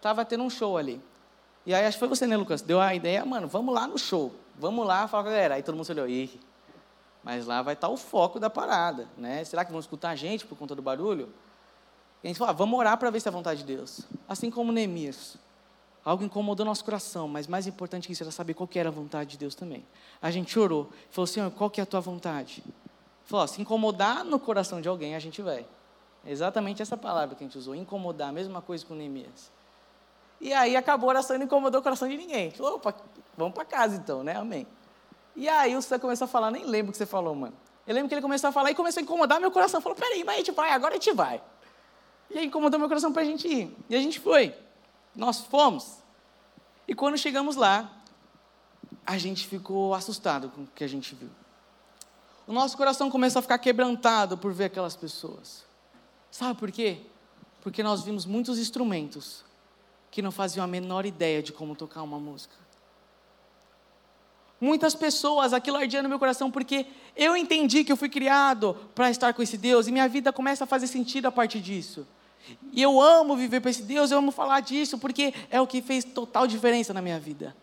Estava 0.06 0.24
tendo 0.24 0.43
um 0.43 0.51
show 0.51 0.78
ali. 0.78 1.01
E 1.66 1.74
aí, 1.74 1.84
acho 1.84 1.97
que 1.97 1.99
foi 1.99 2.08
você, 2.08 2.28
né, 2.28 2.38
Lucas? 2.38 2.62
Deu 2.62 2.80
a 2.80 2.93
ideia, 2.93 3.26
mano, 3.26 3.47
vamos 3.47 3.74
lá 3.74 3.88
no 3.88 3.97
show. 3.97 4.32
Vamos 4.56 4.86
lá, 4.86 5.08
fala 5.08 5.24
com 5.24 5.30
a 5.30 5.32
galera. 5.32 5.56
Aí 5.56 5.64
todo 5.64 5.74
mundo 5.74 5.84
se 5.84 5.93
olhou, 5.93 6.08
Ih, 6.08 6.39
mas 7.24 7.47
lá 7.47 7.64
vai 7.64 7.74
estar 7.74 7.88
tá 7.88 7.91
o 7.91 7.97
foco 7.97 8.39
da 8.39 8.47
parada, 8.47 9.08
né? 9.18 9.43
Será 9.43 9.66
que 9.66 9.72
vão 9.72 9.80
escutar 9.80 10.12
a 10.12 10.16
gente 10.16 10.45
por 10.45 10.56
conta 10.56 10.76
do 10.76 10.82
barulho? 10.84 11.34
E 12.24 12.28
a 12.28 12.30
gente 12.30 12.38
falou, 12.38 12.51
ah, 12.51 12.53
vamos 12.53 12.78
orar 12.78 12.95
para 12.99 13.10
ver 13.10 13.20
se 13.20 13.28
é 13.28 13.30
a 13.30 13.32
vontade 13.32 13.62
de 13.62 13.66
Deus. 13.66 14.01
Assim 14.30 14.51
como 14.51 14.72
Neemias. 14.72 15.38
Algo 16.06 16.24
incomodou 16.24 16.64
nosso 16.64 16.86
coração, 16.86 17.28
mas 17.28 17.47
mais 17.47 17.66
importante 17.66 18.06
que 18.06 18.14
isso 18.14 18.22
era 18.22 18.32
saber 18.32 18.53
qual 18.53 18.68
que 18.68 18.78
era 18.78 18.89
a 18.89 18.91
vontade 18.91 19.32
de 19.32 19.38
Deus 19.39 19.56
também. 19.56 19.84
A 20.22 20.30
gente 20.30 20.60
orou, 20.60 20.91
falou, 21.10 21.26
Senhor, 21.26 21.49
qual 21.49 21.68
que 21.68 21.80
é 21.80 21.84
a 21.84 21.88
tua 21.88 21.99
vontade? 21.99 22.64
Falou, 23.24 23.47
se 23.47 23.60
incomodar 23.60 24.24
no 24.24 24.39
coração 24.39 24.80
de 24.80 24.88
alguém, 24.88 25.16
a 25.16 25.20
gente 25.20 25.41
vai. 25.41 25.66
É 26.24 26.32
exatamente 26.32 26.84
essa 26.84 26.95
palavra 26.95 27.34
que 27.36 27.43
a 27.43 27.47
gente 27.47 27.58
usou, 27.58 27.74
incomodar, 27.74 28.30
a 28.30 28.32
mesma 28.32 28.62
coisa 28.62 28.86
com 28.86 28.93
Neemias. 28.93 29.55
E 30.40 30.54
aí 30.54 30.76
acabou 30.76 31.10
a 31.10 31.14
oração 31.14 31.36
e 31.36 31.40
não 31.40 31.46
incomodou 31.46 31.80
o 31.80 31.84
coração 31.84 32.08
de 32.08 32.18
ninguém. 32.18 32.52
Falou, 32.52 32.76
opa, 32.76 32.94
vamos 33.38 33.54
para 33.54 33.66
casa 33.66 33.96
então, 33.96 34.24
né? 34.24 34.36
Amém. 34.36 34.68
E 35.36 35.50
aí 35.50 35.76
o 35.76 35.82
Sam 35.82 36.00
começou 36.00 36.26
a 36.26 36.28
falar, 36.28 36.52
nem 36.52 36.66
lembro 36.66 36.90
o 36.90 36.92
que 36.92 36.98
você 36.98 37.06
falou, 37.06 37.36
mano. 37.36 37.54
Eu 37.86 37.94
lembro 37.94 38.10
que 38.10 38.16
ele 38.16 38.22
começou 38.22 38.50
a 38.50 38.54
falar 38.54 38.72
e 38.72 38.76
começou 38.76 39.02
a 39.02 39.04
incomodar 39.04 39.40
meu 39.40 39.52
coração. 39.52 39.82
Falou, 39.82 39.98
peraí, 39.98 40.24
mas 40.24 40.36
a 40.36 40.38
gente 40.40 40.52
vai, 40.52 40.72
agora 40.72 40.94
a 40.94 40.98
gente 40.98 41.12
vai. 41.14 41.42
E 42.30 42.40
aí 42.40 42.46
incomodou 42.46 42.80
meu 42.80 42.88
coração 42.88 43.14
para 43.14 43.22
a 43.22 43.26
gente 43.26 43.48
ir. 43.48 43.76
E 43.90 43.96
a 43.96 44.00
gente 44.00 44.20
foi. 44.20 44.56
Nós 45.16 45.42
fomos. 45.42 45.98
E 46.88 46.96
quando 46.96 47.18
chegamos 47.18 47.56
lá, 47.56 47.92
a 49.06 49.18
gente 49.18 49.48
ficou 49.48 49.94
assustado 49.94 50.50
com 50.50 50.62
o 50.62 50.68
que 50.68 50.84
a 50.84 50.88
gente 50.88 51.14
viu. 51.14 51.30
O 52.48 52.54
nosso 52.54 52.78
coração 52.78 53.10
começou 53.10 53.40
a 53.40 53.42
ficar 53.42 53.58
quebrantado 53.58 54.38
por 54.38 54.54
ver 54.54 54.66
aquelas 54.66 54.96
pessoas. 54.96 55.64
Sabe 56.32 56.60
por 56.60 56.72
quê? 56.72 57.02
Porque 57.62 57.82
nós 57.82 58.04
vimos 58.04 58.26
muitos 58.26 58.60
instrumentos 58.60 59.44
que 60.16 60.22
não 60.22 60.32
faziam 60.32 60.63
a 60.63 60.68
menor 60.68 61.05
ideia 61.05 61.43
de 61.43 61.51
como 61.51 61.76
tocar 61.76 62.01
uma 62.01 62.18
música. 62.18 62.55
Muitas 64.61 64.95
pessoas, 64.95 65.51
aquilo 65.51 65.76
ardia 65.76 66.01
no 66.01 66.07
meu 66.07 66.18
coração, 66.18 66.49
porque 66.49 66.86
eu 67.18 67.36
entendi 67.36 67.84
que 67.84 67.91
eu 67.91 67.97
fui 67.97 68.07
criado 68.07 68.78
para 68.95 69.09
estar 69.09 69.34
com 69.34 69.41
esse 69.41 69.57
Deus, 69.57 69.88
e 69.88 69.91
minha 69.91 70.07
vida 70.07 70.32
começa 70.32 70.63
a 70.63 70.68
fazer 70.68 70.88
sentido 70.88 71.26
a 71.26 71.34
partir 71.34 71.59
disso. 71.59 72.07
E 72.72 72.82
eu 72.82 73.01
amo 73.01 73.36
viver 73.36 73.59
para 73.59 73.70
esse 73.70 73.84
Deus, 73.84 74.09
eu 74.09 74.20
amo 74.20 74.32
falar 74.32 74.61
disso, 74.61 74.97
porque 74.97 75.34
é 75.49 75.59
o 75.59 75.68
que 75.68 75.82
fez 75.82 76.05
total 76.05 76.47
diferença 76.47 76.93
na 76.93 77.01
minha 77.01 77.20
vida. 77.20 77.53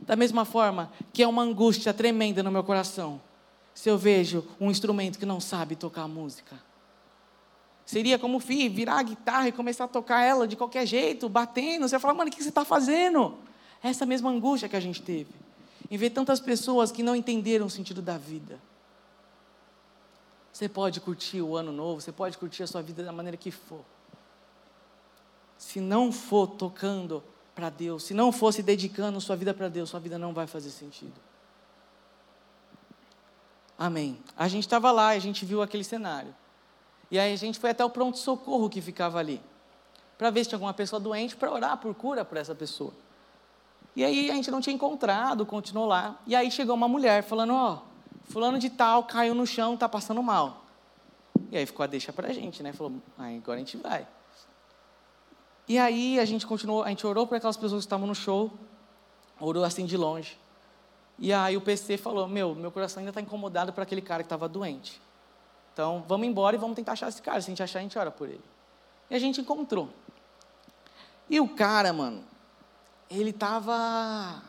Da 0.00 0.16
mesma 0.16 0.44
forma 0.44 0.92
que 1.12 1.22
é 1.22 1.28
uma 1.28 1.42
angústia 1.42 1.94
tremenda 1.94 2.42
no 2.42 2.50
meu 2.50 2.64
coração, 2.64 3.22
se 3.72 3.88
eu 3.88 3.96
vejo 3.96 4.44
um 4.60 4.72
instrumento 4.72 5.20
que 5.20 5.24
não 5.24 5.40
sabe 5.40 5.76
tocar 5.76 6.08
música. 6.08 6.56
Seria 7.92 8.18
como 8.18 8.40
fi, 8.40 8.70
virar 8.70 9.00
a 9.00 9.02
guitarra 9.02 9.48
e 9.48 9.52
começar 9.52 9.84
a 9.84 9.86
tocar 9.86 10.22
ela 10.22 10.48
de 10.48 10.56
qualquer 10.56 10.86
jeito, 10.86 11.28
batendo. 11.28 11.86
Você 11.86 11.90
vai 11.90 12.00
falar, 12.00 12.14
mano, 12.14 12.30
o 12.30 12.32
que 12.32 12.42
você 12.42 12.48
está 12.48 12.64
fazendo? 12.64 13.36
Essa 13.82 14.06
mesma 14.06 14.30
angústia 14.30 14.66
que 14.66 14.74
a 14.74 14.80
gente 14.80 15.02
teve. 15.02 15.34
Em 15.90 15.98
ver 15.98 16.08
tantas 16.08 16.40
pessoas 16.40 16.90
que 16.90 17.02
não 17.02 17.14
entenderam 17.14 17.66
o 17.66 17.68
sentido 17.68 18.00
da 18.00 18.16
vida. 18.16 18.58
Você 20.50 20.70
pode 20.70 21.02
curtir 21.02 21.42
o 21.42 21.54
ano 21.54 21.70
novo, 21.70 22.00
você 22.00 22.10
pode 22.10 22.38
curtir 22.38 22.62
a 22.62 22.66
sua 22.66 22.80
vida 22.80 23.04
da 23.04 23.12
maneira 23.12 23.36
que 23.36 23.50
for. 23.50 23.84
Se 25.58 25.78
não 25.78 26.10
for 26.10 26.46
tocando 26.46 27.22
para 27.54 27.68
Deus, 27.68 28.04
se 28.04 28.14
não 28.14 28.32
for 28.32 28.54
se 28.54 28.62
dedicando 28.62 29.20
sua 29.20 29.36
vida 29.36 29.52
para 29.52 29.68
Deus, 29.68 29.90
sua 29.90 30.00
vida 30.00 30.16
não 30.16 30.32
vai 30.32 30.46
fazer 30.46 30.70
sentido. 30.70 31.20
Amém. 33.78 34.18
A 34.34 34.48
gente 34.48 34.64
estava 34.64 34.90
lá, 34.90 35.08
a 35.08 35.18
gente 35.18 35.44
viu 35.44 35.60
aquele 35.60 35.84
cenário. 35.84 36.34
E 37.12 37.18
aí 37.18 37.34
a 37.34 37.36
gente 37.36 37.58
foi 37.58 37.68
até 37.68 37.84
o 37.84 37.90
pronto-socorro 37.90 38.70
que 38.70 38.80
ficava 38.80 39.18
ali, 39.18 39.38
para 40.16 40.30
ver 40.30 40.44
se 40.44 40.48
tinha 40.48 40.56
alguma 40.56 40.72
pessoa 40.72 40.98
doente, 40.98 41.36
para 41.36 41.52
orar 41.52 41.76
por 41.76 41.94
cura 41.94 42.24
para 42.24 42.40
essa 42.40 42.54
pessoa. 42.54 42.94
E 43.94 44.02
aí 44.02 44.30
a 44.30 44.34
gente 44.34 44.50
não 44.50 44.62
tinha 44.62 44.74
encontrado, 44.74 45.44
continuou 45.44 45.86
lá. 45.86 46.18
E 46.26 46.34
aí 46.34 46.50
chegou 46.50 46.74
uma 46.74 46.88
mulher 46.88 47.22
falando: 47.22 47.52
Ó, 47.52 47.74
oh, 47.74 48.32
fulano 48.32 48.58
de 48.58 48.70
tal 48.70 49.04
caiu 49.04 49.34
no 49.34 49.46
chão, 49.46 49.74
está 49.74 49.86
passando 49.86 50.22
mal. 50.22 50.64
E 51.50 51.58
aí 51.58 51.66
ficou 51.66 51.84
a 51.84 51.86
deixa 51.86 52.14
para 52.14 52.28
a 52.28 52.32
gente, 52.32 52.62
né? 52.62 52.72
Falou: 52.72 52.94
ah, 53.18 53.28
agora 53.28 53.56
a 53.56 53.58
gente 53.58 53.76
vai. 53.76 54.08
E 55.68 55.78
aí 55.78 56.18
a 56.18 56.24
gente 56.24 56.46
continuou, 56.46 56.82
a 56.82 56.88
gente 56.88 57.06
orou 57.06 57.26
para 57.26 57.36
aquelas 57.36 57.58
pessoas 57.58 57.82
que 57.82 57.86
estavam 57.86 58.06
no 58.06 58.14
show, 58.14 58.50
orou 59.38 59.64
assim 59.64 59.84
de 59.84 59.98
longe. 59.98 60.38
E 61.18 61.30
aí 61.30 61.58
o 61.58 61.60
PC 61.60 61.98
falou: 61.98 62.26
Meu, 62.26 62.54
meu 62.54 62.72
coração 62.72 63.00
ainda 63.00 63.10
está 63.10 63.20
incomodado 63.20 63.70
para 63.70 63.82
aquele 63.82 64.00
cara 64.00 64.22
que 64.22 64.28
estava 64.28 64.48
doente. 64.48 64.98
Então, 65.72 66.04
vamos 66.06 66.26
embora 66.26 66.54
e 66.54 66.58
vamos 66.58 66.76
tentar 66.76 66.92
achar 66.92 67.08
esse 67.08 67.22
cara. 67.22 67.40
Se 67.40 67.46
a 67.46 67.50
gente 67.50 67.62
achar, 67.62 67.78
a 67.78 67.82
gente 67.82 67.98
ora 67.98 68.10
por 68.10 68.28
ele. 68.28 68.44
E 69.10 69.14
a 69.14 69.18
gente 69.18 69.40
encontrou. 69.40 69.88
E 71.28 71.40
o 71.40 71.48
cara, 71.48 71.92
mano, 71.92 72.24
ele 73.10 73.30
estava. 73.30 74.42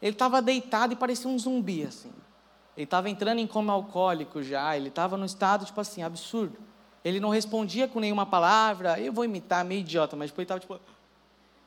Ele 0.00 0.12
estava 0.12 0.40
deitado 0.40 0.92
e 0.92 0.96
parecia 0.96 1.28
um 1.28 1.38
zumbi, 1.38 1.82
assim. 1.84 2.12
Ele 2.76 2.84
estava 2.84 3.10
entrando 3.10 3.40
em 3.40 3.46
coma 3.46 3.72
alcoólico 3.72 4.40
já, 4.40 4.76
ele 4.76 4.88
estava 4.88 5.16
num 5.16 5.24
estado, 5.24 5.64
tipo 5.64 5.80
assim, 5.80 6.02
absurdo. 6.02 6.56
Ele 7.04 7.18
não 7.18 7.30
respondia 7.30 7.88
com 7.88 7.98
nenhuma 7.98 8.24
palavra. 8.24 9.00
Eu 9.00 9.12
vou 9.12 9.24
imitar, 9.24 9.64
meio 9.64 9.80
idiota, 9.80 10.14
mas 10.14 10.30
depois 10.30 10.48
ele 10.48 10.58
estava 10.58 10.60
tipo. 10.60 10.94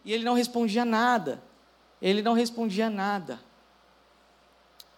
E 0.05 0.13
ele 0.13 0.23
não 0.23 0.33
respondia 0.33 0.85
nada. 0.85 1.43
Ele 2.01 2.21
não 2.21 2.33
respondia 2.33 2.89
nada. 2.89 3.39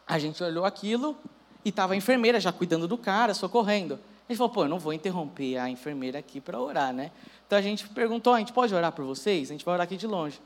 A 0.06 0.20
gente 0.20 0.44
olhou 0.44 0.66
aquilo 0.66 1.18
e 1.64 1.70
estava 1.70 1.93
a 1.93 1.95
enfermeira 1.95 2.39
já 2.39 2.51
cuidando 2.51 2.88
do 2.88 2.97
cara, 2.97 3.34
socorrendo. 3.34 3.99
A 4.28 4.32
gente 4.32 4.38
falou, 4.38 4.53
pô, 4.53 4.64
eu 4.64 4.70
não 4.70 4.80
vou 4.80 4.93
interromper 4.93 5.57
a 5.57 5.70
enfermeira 5.70 6.20
aqui 6.20 6.39
para 6.39 6.59
orar, 6.59 6.93
né? 6.93 7.11
Então 7.45 7.57
a 7.57 7.61
gente 7.61 7.88
perguntou, 7.89 8.34
a 8.34 8.39
gente 8.39 8.53
pode 8.53 8.74
orar 8.74 8.91
por 8.91 9.05
vocês? 9.05 9.49
A 9.49 9.53
gente 9.53 9.66
vai 9.66 9.74
orar 9.74 9.84
aqui 9.84 9.97
de 9.97 10.07
longe. 10.07 10.39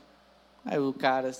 Aí 0.64 0.78
o 0.78 0.92
cara 0.92 1.30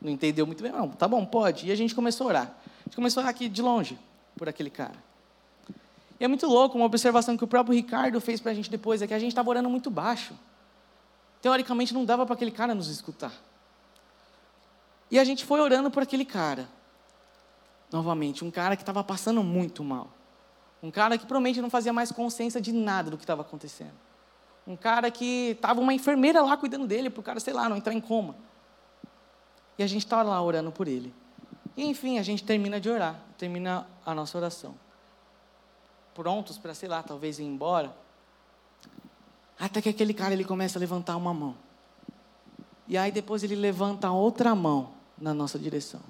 não 0.00 0.10
entendeu 0.10 0.46
muito 0.46 0.62
bem, 0.62 0.70
não, 0.70 0.88
tá 0.90 1.08
bom, 1.08 1.24
pode. 1.24 1.66
E 1.66 1.72
a 1.72 1.74
gente 1.74 1.94
começou 1.94 2.26
a 2.26 2.28
orar. 2.28 2.56
A 2.80 2.84
gente 2.84 2.96
começou 2.96 3.20
a 3.20 3.24
orar 3.24 3.30
aqui 3.30 3.48
de 3.48 3.62
longe, 3.62 3.98
por 4.36 4.48
aquele 4.48 4.70
cara. 4.70 4.94
E 6.20 6.24
é 6.24 6.28
muito 6.28 6.46
louco, 6.46 6.76
uma 6.76 6.86
observação 6.86 7.36
que 7.36 7.44
o 7.44 7.46
próprio 7.46 7.74
Ricardo 7.74 8.20
fez 8.20 8.40
para 8.40 8.52
a 8.52 8.54
gente 8.54 8.70
depois, 8.70 9.02
é 9.02 9.06
que 9.06 9.14
a 9.14 9.18
gente 9.18 9.30
estava 9.30 9.48
orando 9.48 9.70
muito 9.70 9.90
baixo. 9.90 10.34
Teoricamente 11.40 11.94
não 11.94 12.04
dava 12.04 12.26
para 12.26 12.34
aquele 12.34 12.50
cara 12.50 12.74
nos 12.74 12.88
escutar. 12.88 13.32
E 15.10 15.18
a 15.18 15.24
gente 15.24 15.44
foi 15.44 15.60
orando 15.60 15.90
por 15.90 16.02
aquele 16.02 16.24
cara 16.24 16.68
novamente, 17.90 18.44
um 18.44 18.50
cara 18.50 18.76
que 18.76 18.82
estava 18.82 19.02
passando 19.02 19.42
muito 19.42 19.82
mal. 19.82 20.10
Um 20.82 20.90
cara 20.90 21.18
que 21.18 21.26
provavelmente 21.26 21.60
não 21.60 21.70
fazia 21.70 21.92
mais 21.92 22.12
consciência 22.12 22.60
de 22.60 22.72
nada 22.72 23.10
do 23.10 23.16
que 23.16 23.24
estava 23.24 23.42
acontecendo. 23.42 23.94
Um 24.66 24.76
cara 24.76 25.10
que 25.10 25.50
estava 25.50 25.80
uma 25.80 25.94
enfermeira 25.94 26.42
lá 26.42 26.56
cuidando 26.56 26.86
dele, 26.86 27.10
para 27.10 27.20
o 27.20 27.22
cara, 27.22 27.40
sei 27.40 27.54
lá, 27.54 27.68
não 27.68 27.76
entrar 27.76 27.94
em 27.94 28.00
coma. 28.00 28.36
E 29.78 29.82
a 29.82 29.86
gente 29.86 30.04
estava 30.04 30.24
tá 30.24 30.30
lá 30.30 30.42
orando 30.42 30.70
por 30.70 30.86
ele. 30.86 31.12
E 31.76 31.84
enfim, 31.84 32.18
a 32.18 32.22
gente 32.22 32.44
termina 32.44 32.80
de 32.80 32.90
orar, 32.90 33.18
termina 33.38 33.86
a 34.04 34.14
nossa 34.14 34.36
oração. 34.36 34.74
Prontos 36.14 36.58
para, 36.58 36.74
sei 36.74 36.88
lá, 36.88 37.02
talvez 37.02 37.38
ir 37.38 37.44
embora. 37.44 37.96
Até 39.58 39.80
que 39.80 39.88
aquele 39.88 40.12
cara 40.12 40.34
ele 40.34 40.44
começa 40.44 40.78
a 40.78 40.80
levantar 40.80 41.16
uma 41.16 41.32
mão. 41.32 41.56
E 42.86 42.96
aí 42.96 43.10
depois 43.10 43.42
ele 43.42 43.54
levanta 43.54 44.10
outra 44.10 44.54
mão 44.54 44.90
na 45.16 45.32
nossa 45.32 45.58
direção. 45.58 46.00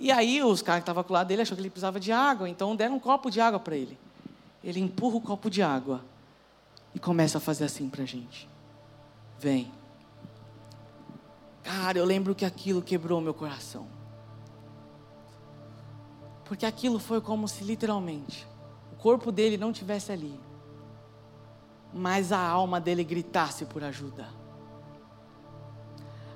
E 0.00 0.10
aí 0.10 0.42
os 0.42 0.62
caras 0.62 0.80
que 0.80 0.84
estavam 0.84 1.04
com 1.04 1.10
o 1.10 1.12
lado 1.12 1.26
dele 1.26 1.42
achou 1.42 1.54
que 1.54 1.60
ele 1.60 1.68
precisava 1.68 2.00
de 2.00 2.10
água, 2.10 2.48
então 2.48 2.74
deram 2.74 2.96
um 2.96 2.98
copo 2.98 3.30
de 3.30 3.38
água 3.38 3.60
para 3.60 3.76
ele. 3.76 3.98
Ele 4.64 4.80
empurra 4.80 5.16
o 5.16 5.20
copo 5.20 5.50
de 5.50 5.62
água 5.62 6.00
e 6.94 6.98
começa 6.98 7.36
a 7.36 7.40
fazer 7.40 7.64
assim 7.64 7.86
para 7.90 8.02
a 8.02 8.06
gente. 8.06 8.48
Vem. 9.38 9.70
Cara, 11.62 11.98
eu 11.98 12.04
lembro 12.06 12.34
que 12.34 12.46
aquilo 12.46 12.80
quebrou 12.80 13.20
meu 13.20 13.34
coração. 13.34 13.86
Porque 16.46 16.64
aquilo 16.64 16.98
foi 16.98 17.20
como 17.20 17.46
se 17.46 17.62
literalmente 17.62 18.48
o 18.94 18.96
corpo 18.96 19.30
dele 19.30 19.58
não 19.58 19.70
tivesse 19.70 20.10
ali. 20.10 20.40
mas 21.92 22.32
a 22.32 22.38
alma 22.38 22.80
dele 22.80 23.04
gritasse 23.04 23.66
por 23.66 23.84
ajuda. 23.84 24.28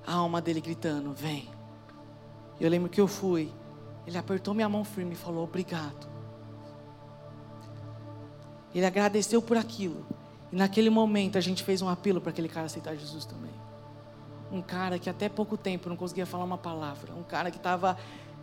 A 0.07 0.15
alma 0.15 0.43
dele 0.43 0.61
gritando: 0.61 1.15
Vem. 1.15 1.51
Eu 2.61 2.71
lembro 2.71 2.89
que 2.89 3.01
eu 3.01 3.09
fui. 3.09 3.53
Ele 4.07 4.19
apertou 4.19 4.55
minha 4.55 4.69
mão 4.69 4.85
firme 4.85 5.13
e 5.13 5.17
falou: 5.17 5.45
Obrigado. 5.45 6.09
Ele 8.75 8.85
agradeceu 8.85 9.41
por 9.41 9.57
aquilo. 9.57 10.05
E 10.53 10.57
naquele 10.57 10.91
momento 10.91 11.39
a 11.39 11.41
gente 11.41 11.63
fez 11.63 11.81
um 11.81 11.89
apelo 11.89 12.21
para 12.21 12.31
aquele 12.31 12.49
cara 12.49 12.67
aceitar 12.67 12.95
Jesus 12.95 13.25
também. 13.25 13.53
Um 14.53 14.61
cara 14.61 14.99
que 14.99 15.09
até 15.09 15.29
pouco 15.29 15.57
tempo 15.57 15.89
não 15.89 15.97
conseguia 15.97 16.27
falar 16.27 16.45
uma 16.45 16.59
palavra. 16.59 17.13
Um 17.15 17.23
cara 17.23 17.51
que 17.51 17.57
estava 17.57 17.97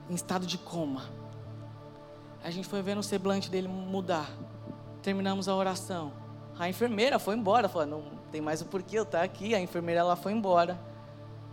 em 0.09 0.13
estado 0.13 0.45
de 0.45 0.57
coma. 0.57 1.03
A 2.43 2.49
gente 2.49 2.67
foi 2.67 2.81
vendo 2.81 2.99
o 2.99 3.03
semblante 3.03 3.49
dele 3.49 3.67
mudar. 3.67 4.29
Terminamos 5.01 5.47
a 5.47 5.55
oração. 5.55 6.11
A 6.57 6.69
enfermeira 6.69 7.17
foi 7.19 7.35
embora, 7.35 7.69
falou: 7.69 7.87
não 7.87 8.03
tem 8.31 8.41
mais 8.41 8.61
o 8.61 8.65
porquê 8.65 8.97
eu 8.97 9.03
estar 9.03 9.23
aqui. 9.23 9.53
A 9.53 9.59
enfermeira 9.59 10.01
ela 10.01 10.15
foi 10.15 10.31
embora. 10.31 10.79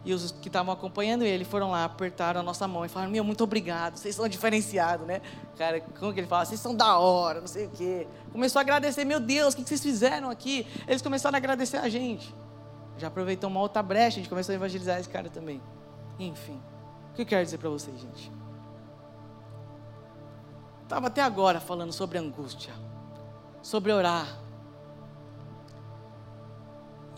E 0.04 0.14
os 0.14 0.30
que 0.30 0.48
estavam 0.48 0.72
acompanhando 0.72 1.24
ele 1.24 1.44
foram 1.44 1.70
lá, 1.70 1.84
apertaram 1.84 2.40
a 2.40 2.42
nossa 2.42 2.66
mão 2.68 2.84
e 2.84 2.88
falaram: 2.88 3.10
Meu, 3.10 3.24
muito 3.24 3.42
obrigado, 3.44 3.96
vocês 3.96 4.14
são 4.14 4.28
diferenciados, 4.28 5.06
né? 5.06 5.20
Cara, 5.56 5.80
como 5.80 6.12
que 6.12 6.20
ele 6.20 6.26
fala? 6.26 6.44
Vocês 6.44 6.60
são 6.60 6.74
da 6.74 6.98
hora, 6.98 7.40
não 7.40 7.48
sei 7.48 7.66
o 7.66 7.70
quê. 7.70 8.06
Começou 8.32 8.60
a 8.60 8.62
agradecer: 8.62 9.04
Meu 9.04 9.20
Deus, 9.20 9.54
o 9.54 9.56
que 9.56 9.64
vocês 9.64 9.82
fizeram 9.82 10.30
aqui? 10.30 10.66
Eles 10.86 11.02
começaram 11.02 11.34
a 11.34 11.38
agradecer 11.38 11.76
a 11.78 11.88
gente. 11.88 12.34
Já 12.96 13.08
aproveitou 13.08 13.50
uma 13.50 13.60
outra 13.60 13.82
brecha, 13.82 14.16
a 14.16 14.20
gente 14.20 14.28
começou 14.28 14.52
a 14.52 14.56
evangelizar 14.56 14.98
esse 14.98 15.08
cara 15.08 15.28
também. 15.28 15.60
Enfim, 16.18 16.60
o 17.10 17.14
que 17.14 17.22
eu 17.22 17.26
quero 17.26 17.44
dizer 17.44 17.58
para 17.58 17.70
vocês, 17.70 17.98
gente? 18.00 18.32
Estava 20.82 21.08
até 21.08 21.20
agora 21.22 21.60
falando 21.60 21.92
sobre 21.92 22.18
angústia, 22.18 22.72
sobre 23.62 23.92
orar. 23.92 24.47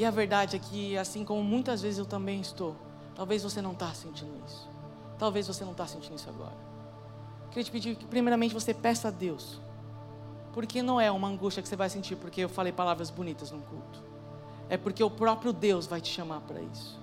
E 0.01 0.05
a 0.07 0.11
verdade 0.11 0.57
é 0.57 0.59
que, 0.59 0.97
assim 0.97 1.27
como 1.27 1.45
muitas 1.45 1.83
vezes 1.83 1.99
eu 1.99 2.07
também 2.07 2.41
estou, 2.41 2.75
talvez 3.15 3.43
você 3.43 3.61
não 3.61 3.73
está 3.73 3.93
sentindo 3.93 4.33
isso. 4.47 4.67
Talvez 5.19 5.47
você 5.47 5.63
não 5.63 5.73
está 5.73 5.87
sentindo 5.87 6.17
isso 6.17 6.27
agora. 6.27 6.57
Queria 7.51 7.65
te 7.65 7.71
pedir 7.71 7.95
que, 7.97 8.07
primeiramente, 8.07 8.55
você 8.55 8.73
peça 8.73 9.09
a 9.09 9.11
Deus. 9.11 9.61
Porque 10.55 10.83
não 10.83 10.99
é 10.99 11.11
uma 11.11 11.29
angústia 11.29 11.63
que 11.63 11.69
você 11.69 11.77
vai 11.77 11.91
sentir 11.91 12.17
porque 12.17 12.41
eu 12.41 12.49
falei 12.49 12.73
palavras 12.73 13.11
bonitas 13.11 13.51
no 13.51 13.59
culto. 13.59 14.03
É 14.71 14.79
porque 14.79 15.05
o 15.05 15.11
próprio 15.11 15.53
Deus 15.53 15.87
vai 15.87 16.01
te 16.01 16.09
chamar 16.09 16.41
para 16.41 16.63
isso. 16.63 16.99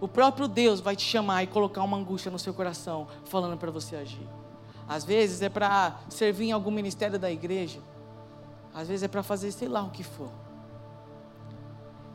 O 0.00 0.08
próprio 0.08 0.48
Deus 0.48 0.80
vai 0.80 0.96
te 0.96 1.04
chamar 1.04 1.42
e 1.42 1.48
colocar 1.48 1.82
uma 1.82 1.98
angústia 1.98 2.30
no 2.30 2.38
seu 2.38 2.54
coração, 2.54 3.08
falando 3.26 3.58
para 3.58 3.70
você 3.70 3.94
agir. 3.94 4.26
Às 4.88 5.04
vezes 5.04 5.42
é 5.42 5.50
para 5.50 6.00
servir 6.08 6.46
em 6.46 6.52
algum 6.52 6.70
ministério 6.70 7.18
da 7.18 7.30
igreja. 7.30 7.80
Às 8.72 8.88
vezes 8.88 9.02
é 9.02 9.08
para 9.08 9.22
fazer 9.22 9.52
sei 9.52 9.68
lá 9.68 9.82
o 9.82 9.90
que 9.90 10.02
for. 10.02 10.47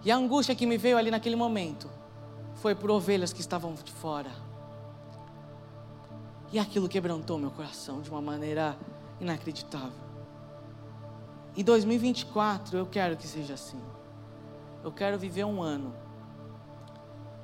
E 0.04 0.12
a 0.12 0.16
angústia 0.16 0.56
que 0.56 0.66
me 0.66 0.78
veio 0.78 0.98
ali 0.98 1.10
naquele 1.10 1.36
momento 1.36 1.90
foi 2.56 2.76
por 2.76 2.92
ovelhas 2.92 3.32
que 3.32 3.42
estavam 3.42 3.74
de 3.74 3.92
fora. 3.92 4.32
E 6.52 6.60
aquilo 6.60 6.90
quebrantou 6.90 7.38
meu 7.38 7.52
coração 7.52 8.02
de 8.02 8.10
uma 8.10 8.22
maneira 8.22 8.78
inacreditável. 9.20 10.04
Em 11.56 11.64
2024 11.64 12.78
eu 12.78 12.86
quero 12.86 13.16
que 13.16 13.28
seja 13.28 13.54
assim. 13.54 13.80
Eu 14.84 14.92
quero 14.92 15.18
viver 15.18 15.46
um 15.46 15.62
ano 15.62 15.94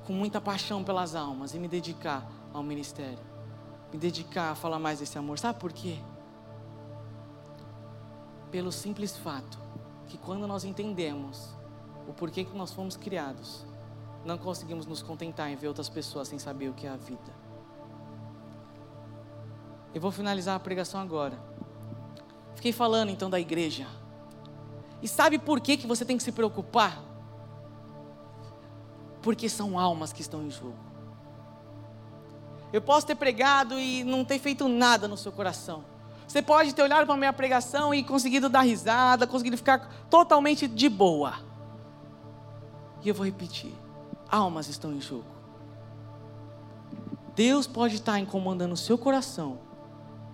com 0.04 0.12
muita 0.12 0.40
paixão 0.40 0.84
pelas 0.84 1.14
almas 1.14 1.54
e 1.54 1.58
me 1.58 1.68
dedicar 1.68 2.30
ao 2.52 2.62
ministério 2.62 3.30
me 3.92 3.98
dedicar 3.98 4.52
a 4.52 4.54
falar 4.54 4.78
mais 4.78 5.00
desse 5.00 5.18
amor. 5.18 5.38
Sabe 5.38 5.58
por 5.58 5.72
quê? 5.72 5.98
Pelo 8.50 8.72
simples 8.72 9.16
fato 9.16 9.58
que 10.06 10.18
quando 10.18 10.46
nós 10.46 10.64
entendemos 10.64 11.54
o 12.08 12.12
porquê 12.12 12.44
que 12.44 12.56
nós 12.56 12.72
fomos 12.72 12.96
criados, 12.96 13.64
não 14.24 14.36
conseguimos 14.36 14.86
nos 14.86 15.02
contentar 15.02 15.50
em 15.50 15.56
ver 15.56 15.68
outras 15.68 15.88
pessoas 15.88 16.28
sem 16.28 16.38
saber 16.38 16.68
o 16.68 16.74
que 16.74 16.86
é 16.86 16.90
a 16.90 16.96
vida. 16.96 17.32
Eu 19.94 20.00
vou 20.00 20.10
finalizar 20.10 20.54
a 20.54 20.60
pregação 20.60 21.00
agora. 21.00 21.38
Fiquei 22.54 22.72
falando 22.72 23.10
então 23.10 23.30
da 23.30 23.40
igreja. 23.40 23.86
E 25.02 25.08
sabe 25.08 25.38
por 25.38 25.60
que, 25.60 25.76
que 25.76 25.86
você 25.86 26.04
tem 26.04 26.16
que 26.16 26.22
se 26.22 26.30
preocupar? 26.30 27.02
Porque 29.22 29.48
são 29.48 29.78
almas 29.78 30.12
que 30.12 30.20
estão 30.20 30.42
em 30.42 30.50
jogo. 30.50 30.76
Eu 32.72 32.80
posso 32.80 33.06
ter 33.06 33.14
pregado 33.14 33.78
e 33.78 34.04
não 34.04 34.24
ter 34.24 34.38
feito 34.38 34.68
nada 34.68 35.08
no 35.08 35.16
seu 35.16 35.32
coração. 35.32 35.84
Você 36.28 36.40
pode 36.40 36.72
ter 36.72 36.82
olhado 36.82 37.04
para 37.04 37.14
a 37.14 37.18
minha 37.18 37.32
pregação 37.32 37.92
e 37.92 38.04
conseguido 38.04 38.48
dar 38.48 38.60
risada, 38.60 39.26
conseguido 39.26 39.56
ficar 39.56 39.90
totalmente 40.08 40.68
de 40.68 40.88
boa. 40.88 41.49
E 43.02 43.08
eu 43.08 43.14
vou 43.14 43.24
repetir: 43.24 43.74
almas 44.28 44.68
estão 44.68 44.92
em 44.92 45.00
jogo. 45.00 45.24
Deus 47.34 47.66
pode 47.66 47.96
estar 47.96 48.18
incomodando 48.18 48.72
o 48.72 48.76
seu 48.76 48.98
coração 48.98 49.58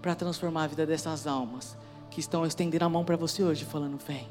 para 0.02 0.14
transformar 0.14 0.64
a 0.64 0.66
vida 0.66 0.86
dessas 0.86 1.26
almas 1.26 1.76
que 2.10 2.20
estão 2.20 2.46
estendendo 2.46 2.84
a 2.84 2.88
mão 2.88 3.04
para 3.04 3.16
você 3.16 3.42
hoje, 3.42 3.64
falando: 3.64 3.96
vem. 3.98 4.28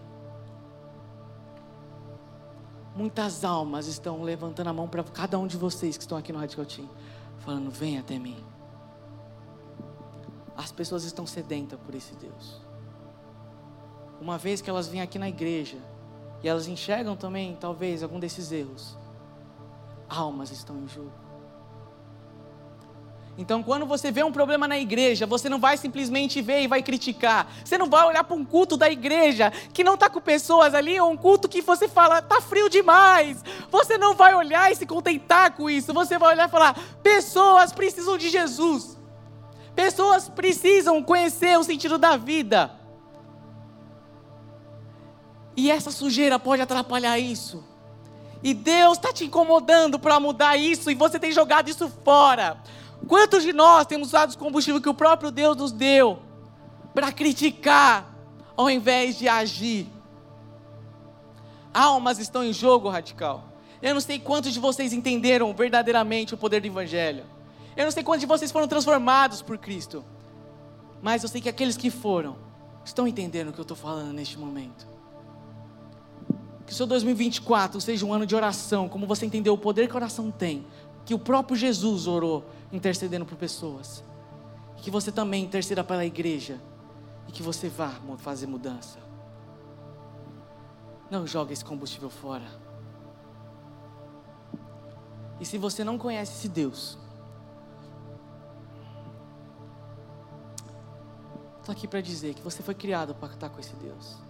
Muitas 2.96 3.44
almas 3.44 3.88
estão 3.88 4.24
levantando 4.24 4.68
a 4.70 4.74
mão 4.74 4.88
para 4.88 5.04
cada 5.04 5.38
um 5.38 5.46
de 5.46 5.58
vocês 5.58 5.98
que 5.98 6.04
estão 6.04 6.18
aqui 6.18 6.32
no 6.32 6.40
Radical 6.40 6.66
Team 6.66 6.88
falando: 7.40 7.70
Vem 7.70 7.98
até 7.98 8.18
mim. 8.18 8.44
As 10.58 10.72
pessoas 10.72 11.04
estão 11.04 11.28
sedentas 11.28 11.80
por 11.80 11.94
esse 11.94 12.16
Deus. 12.16 12.62
Uma 14.20 14.38
vez 14.38 14.62
que 14.62 14.70
elas 14.70 14.88
vêm 14.88 15.02
aqui 15.02 15.20
na 15.20 15.28
igreja 15.28 15.78
e 16.46 16.48
elas 16.48 16.68
enxergam 16.68 17.16
também, 17.16 17.58
talvez, 17.60 18.04
algum 18.04 18.20
desses 18.20 18.52
erros, 18.52 18.96
almas 20.08 20.52
estão 20.52 20.78
em 20.78 20.88
jogo. 20.88 21.12
Então, 23.36 23.64
quando 23.64 23.84
você 23.84 24.12
vê 24.12 24.24
um 24.24 24.32
problema 24.32 24.68
na 24.68 24.78
igreja, 24.78 25.26
você 25.26 25.50
não 25.50 25.60
vai 25.60 25.76
simplesmente 25.76 26.44
ver 26.44 26.62
e 26.62 26.68
vai 26.68 26.84
criticar. 26.84 27.52
Você 27.66 27.80
não 27.80 27.90
vai 27.90 28.06
olhar 28.06 28.24
para 28.24 28.36
um 28.36 28.46
culto 28.46 28.78
da 28.78 28.88
igreja 28.88 29.52
que 29.74 29.84
não 29.84 29.96
está 29.96 30.08
com 30.08 30.22
pessoas 30.22 30.76
ali, 30.76 31.00
ou 31.00 31.10
um 31.10 31.18
culto 31.18 31.50
que 31.50 31.64
você 31.64 31.88
fala, 31.88 32.20
está 32.20 32.40
frio 32.40 32.70
demais. 32.70 33.44
Você 33.72 33.98
não 33.98 34.14
vai 34.14 34.36
olhar 34.36 34.72
e 34.72 34.76
se 34.76 34.86
contentar 34.86 35.52
com 35.56 35.68
isso. 35.68 35.96
Você 35.96 36.20
vai 36.20 36.36
olhar 36.36 36.48
e 36.48 36.52
falar: 36.52 36.80
pessoas 37.02 37.74
precisam 37.74 38.20
de 38.20 38.30
Jesus. 38.30 38.96
Pessoas 39.76 40.30
precisam 40.30 41.02
conhecer 41.02 41.58
o 41.58 41.64
sentido 41.64 41.98
da 41.98 42.16
vida. 42.16 42.85
E 45.56 45.72
essa 45.72 45.92
sujeira 45.92 46.38
pode 46.38 46.62
atrapalhar 46.62 47.18
isso. 47.18 47.64
E 48.44 48.54
Deus 48.54 48.98
está 48.98 49.12
te 49.12 49.26
incomodando 49.26 49.98
para 49.98 50.20
mudar 50.20 50.58
isso, 50.58 50.92
e 50.92 50.96
você 50.96 51.18
tem 51.18 51.32
jogado 51.32 51.70
isso 51.70 51.90
fora. 52.04 52.58
Quantos 53.08 53.44
de 53.44 53.54
nós 53.54 53.86
temos 53.86 54.10
usado 54.10 54.34
o 54.34 54.38
combustível 54.38 54.82
que 54.82 54.90
o 54.90 54.94
próprio 54.94 55.32
Deus 55.32 55.56
nos 55.58 55.72
deu 55.72 56.20
para 56.94 57.12
criticar 57.12 58.14
ao 58.56 58.70
invés 58.70 59.18
de 59.18 59.28
agir? 59.28 59.88
Almas 61.74 62.20
estão 62.20 62.44
em 62.44 62.54
jogo 62.54 62.90
radical. 62.90 63.46
Eu 63.82 63.94
não 63.94 64.02
sei 64.02 64.20
quantos 64.20 64.54
de 64.54 64.60
vocês 64.60 64.94
entenderam 64.94 65.54
verdadeiramente 65.54 66.34
o 66.34 66.38
poder 66.38 66.62
do 66.62 66.68
Evangelho. 66.68 67.26
Eu 67.76 67.86
não 67.86 67.92
sei 67.92 68.04
quantos 68.04 68.22
de 68.22 68.28
vocês 68.28 68.52
foram 68.52 68.68
transformados 68.68 69.42
por 69.42 69.58
Cristo. 69.58 70.04
Mas 71.02 71.22
eu 71.24 71.30
sei 71.30 71.42
que 71.42 71.50
aqueles 71.50 71.76
que 71.76 71.90
foram 71.90 72.38
estão 72.84 73.08
entendendo 73.08 73.50
o 73.50 73.54
que 73.54 73.60
eu 73.60 73.64
estou 73.64 73.78
falando 73.78 74.14
neste 74.14 74.40
momento. 74.40 74.95
Que 76.66 76.72
o 76.72 76.76
seu 76.76 76.88
2024 76.88 77.80
seja 77.80 78.06
um 78.06 78.14
ano 78.14 78.26
de 78.26 78.36
oração, 78.36 78.90
como 78.90 79.06
você 79.06 79.26
entendeu 79.26 79.54
o 79.54 79.58
poder 79.58 79.88
que 79.88 79.94
a 79.94 79.98
oração 79.98 80.32
tem, 80.32 80.66
que 81.06 81.14
o 81.14 81.20
próprio 81.20 81.56
Jesus 81.56 82.08
orou 82.08 82.44
intercedendo 82.72 83.26
por 83.26 83.38
pessoas. 83.38 84.04
Que 84.78 84.90
você 84.90 85.12
também 85.12 85.44
interceda 85.44 85.84
pela 85.84 86.06
igreja 86.06 86.60
e 87.28 87.32
que 87.32 87.44
você 87.44 87.70
vá 87.70 87.92
fazer 88.18 88.48
mudança. 88.48 89.00
Não 91.10 91.26
jogue 91.26 91.54
esse 91.54 91.64
combustível 91.64 92.10
fora. 92.10 92.46
E 95.40 95.46
se 95.46 95.58
você 95.58 95.84
não 95.84 95.98
conhece 95.98 96.34
esse 96.34 96.50
Deus, 96.50 96.98
estou 101.60 101.74
aqui 101.74 101.88
para 101.88 102.02
dizer 102.02 102.34
que 102.34 102.42
você 102.42 102.64
foi 102.64 102.74
criado 102.74 103.14
para 103.14 103.34
estar 103.34 103.50
com 103.50 103.60
esse 103.60 103.76
Deus. 103.76 104.25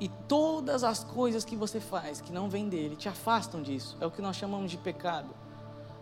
E 0.00 0.08
todas 0.08 0.84
as 0.84 1.02
coisas 1.02 1.44
que 1.44 1.56
você 1.56 1.80
faz 1.80 2.20
que 2.20 2.32
não 2.32 2.48
vêm 2.48 2.68
dele 2.68 2.94
te 2.94 3.08
afastam 3.08 3.60
disso. 3.60 3.96
É 4.00 4.06
o 4.06 4.10
que 4.10 4.22
nós 4.22 4.36
chamamos 4.36 4.70
de 4.70 4.76
pecado. 4.76 5.34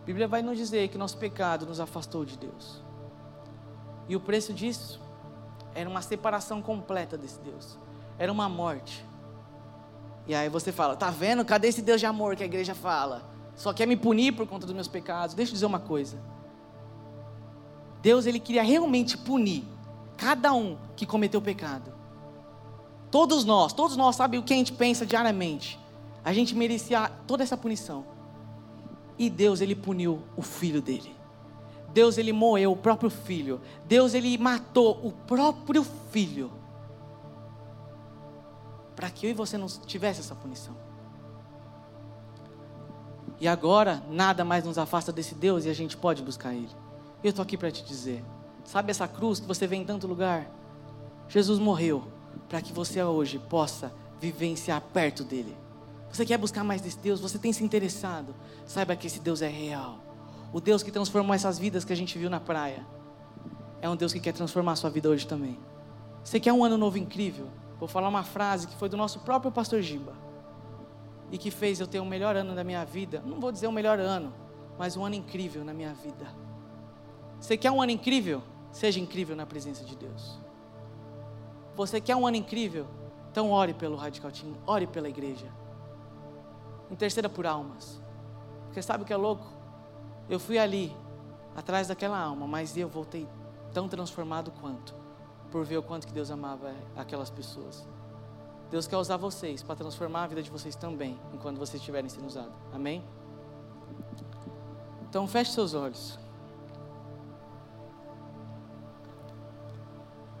A 0.01 0.05
Bíblia 0.05 0.27
vai 0.27 0.41
nos 0.41 0.57
dizer 0.57 0.87
que 0.89 0.97
nosso 0.97 1.17
pecado 1.17 1.65
nos 1.65 1.79
afastou 1.79 2.23
de 2.23 2.37
Deus. 2.37 2.81
E 4.07 4.15
o 4.15 4.19
preço 4.19 4.53
disso 4.53 5.01
era 5.73 5.89
uma 5.89 6.01
separação 6.01 6.61
completa 6.61 7.17
desse 7.17 7.39
Deus. 7.39 7.77
Era 8.17 8.31
uma 8.31 8.47
morte. 8.47 9.05
E 10.27 10.35
aí 10.35 10.49
você 10.49 10.71
fala, 10.71 10.95
tá 10.95 11.09
vendo? 11.09 11.43
Cadê 11.43 11.67
esse 11.67 11.81
Deus 11.81 11.99
de 11.99 12.05
amor 12.05 12.35
que 12.35 12.43
a 12.43 12.45
igreja 12.45 12.75
fala? 12.75 13.23
Só 13.55 13.73
quer 13.73 13.87
me 13.87 13.97
punir 13.97 14.33
por 14.33 14.45
conta 14.45 14.65
dos 14.65 14.75
meus 14.75 14.87
pecados. 14.87 15.33
Deixa 15.33 15.51
eu 15.51 15.53
dizer 15.53 15.65
uma 15.65 15.79
coisa. 15.79 16.19
Deus 18.01 18.25
ele 18.25 18.39
queria 18.39 18.63
realmente 18.63 19.17
punir 19.17 19.63
cada 20.15 20.53
um 20.53 20.77
que 20.95 21.05
cometeu 21.05 21.41
pecado. 21.41 21.91
Todos 23.09 23.45
nós, 23.45 23.71
todos 23.73 23.95
nós 23.95 24.15
sabem 24.15 24.39
o 24.39 24.43
que 24.43 24.53
a 24.53 24.57
gente 24.57 24.73
pensa 24.73 25.05
diariamente. 25.05 25.79
A 26.23 26.33
gente 26.33 26.53
merecia 26.53 27.09
toda 27.25 27.43
essa 27.43 27.55
punição. 27.55 28.05
E 29.17 29.29
Deus, 29.29 29.61
ele 29.61 29.75
puniu 29.75 30.21
o 30.35 30.41
filho 30.41 30.81
dele. 30.81 31.15
Deus, 31.93 32.17
ele 32.17 32.33
moeu 32.33 32.73
o 32.73 32.77
próprio 32.77 33.09
filho. 33.09 33.61
Deus, 33.85 34.13
ele 34.13 34.37
matou 34.37 34.99
o 35.03 35.11
próprio 35.11 35.83
filho. 36.11 36.51
Para 38.95 39.09
que 39.09 39.25
eu 39.25 39.31
e 39.31 39.33
você 39.33 39.57
não 39.57 39.67
tivesse 39.67 40.19
essa 40.19 40.35
punição. 40.35 40.75
E 43.39 43.47
agora, 43.47 44.03
nada 44.09 44.43
mais 44.43 44.65
nos 44.65 44.77
afasta 44.77 45.11
desse 45.13 45.35
Deus 45.35 45.65
e 45.65 45.69
a 45.69 45.73
gente 45.73 45.95
pode 45.95 46.23
buscar 46.23 46.53
Ele. 46.53 46.69
Eu 47.23 47.29
estou 47.29 47.43
aqui 47.43 47.55
para 47.55 47.71
te 47.71 47.83
dizer: 47.85 48.23
sabe 48.63 48.89
essa 48.89 49.07
cruz 49.07 49.39
que 49.39 49.45
você 49.45 49.67
vê 49.67 49.75
em 49.75 49.85
tanto 49.85 50.07
lugar? 50.07 50.49
Jesus 51.29 51.59
morreu 51.59 52.16
para 52.47 52.61
que 52.61 52.71
você 52.71 53.01
hoje 53.03 53.39
possa 53.39 53.93
vivenciar 54.19 54.81
perto 54.81 55.23
dele. 55.23 55.55
Você 56.11 56.25
quer 56.25 56.37
buscar 56.37 56.63
mais 56.63 56.81
desse 56.81 56.97
Deus? 56.97 57.19
Você 57.19 57.37
tem 57.37 57.51
se 57.53 57.63
interessado? 57.63 58.33
Saiba 58.65 58.95
que 58.95 59.07
esse 59.07 59.19
Deus 59.19 59.41
é 59.41 59.47
real. 59.47 59.99
O 60.53 60.61
Deus 60.61 60.81
que 60.81 60.91
transformou 60.91 61.35
essas 61.35 61.59
vidas 61.59 61.83
que 61.83 61.93
a 61.93 61.95
gente 61.95 62.17
viu 62.17 62.29
na 62.29 62.39
praia 62.39 62.85
é 63.81 63.89
um 63.89 63.95
Deus 63.95 64.13
que 64.13 64.19
quer 64.19 64.33
transformar 64.33 64.71
a 64.71 64.75
sua 64.75 64.89
vida 64.89 65.09
hoje 65.09 65.27
também. 65.27 65.59
Você 66.23 66.39
quer 66.39 66.53
um 66.53 66.63
ano 66.63 66.77
novo 66.77 66.97
incrível? 66.97 67.47
Vou 67.79 67.87
falar 67.87 68.07
uma 68.07 68.23
frase 68.23 68.67
que 68.67 68.75
foi 68.75 68.89
do 68.89 68.97
nosso 68.97 69.19
próprio 69.19 69.51
pastor 69.51 69.81
Giba 69.81 70.13
e 71.31 71.37
que 71.37 71.51
fez 71.51 71.79
eu 71.79 71.87
ter 71.87 71.99
o 71.99 72.05
melhor 72.05 72.35
ano 72.35 72.55
da 72.55 72.63
minha 72.63 72.83
vida. 72.85 73.21
Não 73.25 73.39
vou 73.39 73.51
dizer 73.51 73.67
o 73.67 73.71
melhor 73.71 73.99
ano, 73.99 74.33
mas 74.79 74.97
um 74.97 75.05
ano 75.05 75.15
incrível 75.15 75.63
na 75.63 75.73
minha 75.73 75.93
vida. 75.93 76.27
Você 77.39 77.55
quer 77.55 77.69
um 77.69 77.81
ano 77.81 77.91
incrível? 77.91 78.41
Seja 78.71 78.99
incrível 78.99 79.35
na 79.35 79.45
presença 79.45 79.83
de 79.83 79.95
Deus. 79.95 80.39
Você 81.77 82.01
quer 82.01 82.15
um 82.15 82.25
ano 82.25 82.37
incrível? 82.37 82.87
Então 83.31 83.51
ore 83.51 83.71
pelo 83.71 83.95
Radical 83.95 84.31
Team, 84.31 84.55
ore 84.65 84.87
pela 84.87 85.07
igreja. 85.07 85.45
Interceda 86.89 87.29
por 87.29 87.45
almas. 87.45 88.01
Porque 88.65 88.81
sabe 88.81 89.03
o 89.03 89.05
que 89.05 89.13
é 89.13 89.15
louco? 89.15 89.45
Eu 90.27 90.39
fui 90.39 90.57
ali, 90.57 90.93
atrás 91.55 91.87
daquela 91.87 92.19
alma, 92.19 92.47
mas 92.47 92.75
eu 92.75 92.89
voltei 92.89 93.27
tão 93.73 93.87
transformado 93.87 94.51
quanto, 94.59 94.95
por 95.51 95.63
ver 95.63 95.77
o 95.77 95.83
quanto 95.83 96.07
que 96.07 96.13
Deus 96.13 96.31
amava 96.31 96.73
aquelas 96.95 97.29
pessoas. 97.29 97.87
Deus 98.71 98.87
quer 98.87 98.97
usar 98.97 99.17
vocês 99.17 99.61
para 99.61 99.75
transformar 99.75 100.23
a 100.23 100.27
vida 100.27 100.41
de 100.41 100.49
vocês 100.49 100.75
também, 100.75 101.19
enquanto 101.31 101.59
vocês 101.59 101.79
estiverem 101.79 102.09
sendo 102.09 102.25
usados. 102.25 102.55
Amém? 102.73 103.05
Então 105.07 105.27
feche 105.27 105.51
seus 105.51 105.75
olhos. 105.75 106.17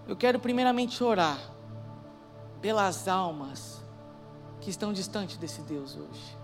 Eu 0.07 0.15
quero 0.15 0.39
primeiramente 0.39 1.03
orar 1.03 1.37
pelas 2.61 3.09
almas 3.09 3.81
que 4.61 4.69
estão 4.69 4.93
distantes 4.93 5.35
desse 5.35 5.61
Deus 5.61 5.97
hoje. 5.97 6.37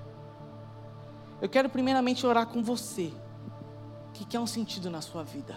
Eu 1.41 1.47
quero 1.47 1.70
primeiramente 1.70 2.26
orar 2.28 2.45
com 2.47 2.61
você 2.61 3.14
que 4.14 4.26
quer 4.26 4.39
um 4.39 4.47
sentido 4.47 4.89
na 4.89 5.01
sua 5.01 5.24
vida. 5.24 5.55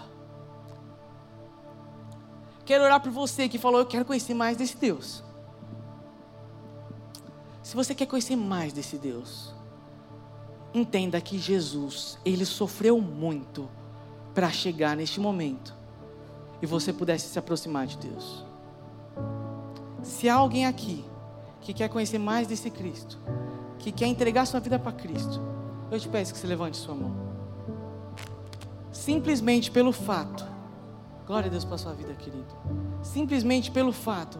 Quero 2.65 2.85
orar 2.85 3.01
por 3.01 3.11
você 3.11 3.49
que 3.49 3.59
falou: 3.59 3.81
Eu 3.81 3.87
quero 3.87 4.05
conhecer 4.05 4.35
mais 4.35 4.57
desse 4.57 4.77
Deus. 4.77 5.25
Se 7.61 7.75
você 7.75 7.93
quer 7.93 8.07
conhecer 8.07 8.37
mais 8.37 8.73
desse 8.73 8.97
Deus, 8.97 9.53
entenda 10.73 11.21
que 11.21 11.39
Jesus, 11.39 12.19
ele 12.25 12.47
sofreu 12.47 13.01
muito 13.01 13.69
para 14.33 14.49
chegar 14.51 14.97
neste 14.97 15.19
momento 15.19 15.76
e 16.61 16.67
você 16.67 16.93
pudesse 16.93 17.29
se 17.29 17.39
aproximar 17.39 17.87
de 17.87 17.99
Deus. 17.99 18.45
Se 20.03 20.29
há 20.29 20.35
alguém 20.35 20.67
aqui 20.67 21.05
que 21.61 21.75
quer 21.75 21.89
conhecer 21.89 22.19
mais 22.19 22.47
desse 22.47 22.71
Cristo, 22.71 23.19
que 23.79 23.91
quer 23.93 24.07
entregar 24.07 24.47
sua 24.47 24.61
vida 24.61 24.79
para 24.79 24.93
Cristo, 24.93 25.41
eu 25.91 25.99
te 25.99 26.09
peço 26.09 26.33
que 26.33 26.39
você 26.39 26.47
levante 26.47 26.77
sua 26.77 26.95
mão. 26.95 27.15
Simplesmente 28.91 29.71
pelo 29.71 29.93
fato, 29.93 30.45
glória 31.27 31.49
a 31.49 31.51
Deus 31.51 31.65
para 31.65 31.79
sua 31.79 31.93
vida, 31.93 32.15
querido. 32.15 32.55
Simplesmente 33.03 33.71
pelo 33.71 33.93
fato 33.93 34.39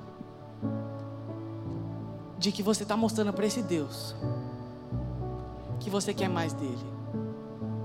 de 2.39 2.53
que 2.53 2.63
você 2.63 2.83
está 2.83 2.97
mostrando 2.97 3.33
para 3.33 3.47
esse 3.47 3.63
Deus 3.63 4.15
que 5.79 5.91
você 5.91 6.13
quer 6.13 6.29
mais 6.29 6.53
dele. 6.53 6.87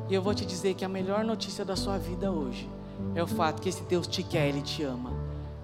E 0.09 0.13
eu 0.13 0.21
vou 0.21 0.33
te 0.33 0.45
dizer 0.45 0.73
que 0.73 0.83
a 0.83 0.89
melhor 0.89 1.23
notícia 1.23 1.63
da 1.63 1.75
sua 1.75 1.97
vida 1.97 2.31
hoje 2.31 2.69
é 3.15 3.21
o 3.21 3.27
fato 3.27 3.61
que 3.61 3.69
esse 3.69 3.83
Deus 3.83 4.07
te 4.07 4.23
quer, 4.23 4.47
ele 4.47 4.61
te 4.61 4.83
ama. 4.83 5.11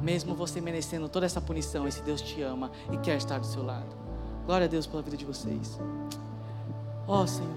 Mesmo 0.02 0.36
você 0.36 0.62
merecendo 0.62 1.10
toda 1.10 1.26
essa 1.26 1.42
punição, 1.42 1.88
esse 1.88 2.02
Deus 2.02 2.22
te 2.22 2.42
ama 2.42 2.72
e 2.92 2.98
quer 2.98 3.18
estar 3.18 3.40
do 3.40 3.46
seu 3.46 3.64
lado. 3.64 3.96
Glória 4.46 4.66
a 4.66 4.70
Deus 4.70 4.86
pela 4.86 5.02
vida 5.02 5.18
de 5.18 5.26
vocês. 5.26 5.80
Ó 7.08 7.24
oh, 7.24 7.28
Senhor, 7.28 7.52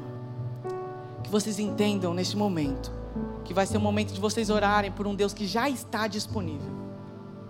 que 1.23 1.31
vocês 1.31 1.59
entendam 1.59 2.15
neste 2.15 2.37
momento 2.37 2.93
que 3.45 3.55
vai 3.55 3.67
ser 3.67 3.79
o 3.79 3.81
momento 3.81 4.13
de 4.13 4.21
vocês 4.21 4.49
orarem 4.49 4.93
por 4.93 5.07
um 5.07 5.15
Deus 5.15 5.35
que 5.35 5.47
já 5.47 5.69
está 5.69 6.07
disponível. 6.07 6.71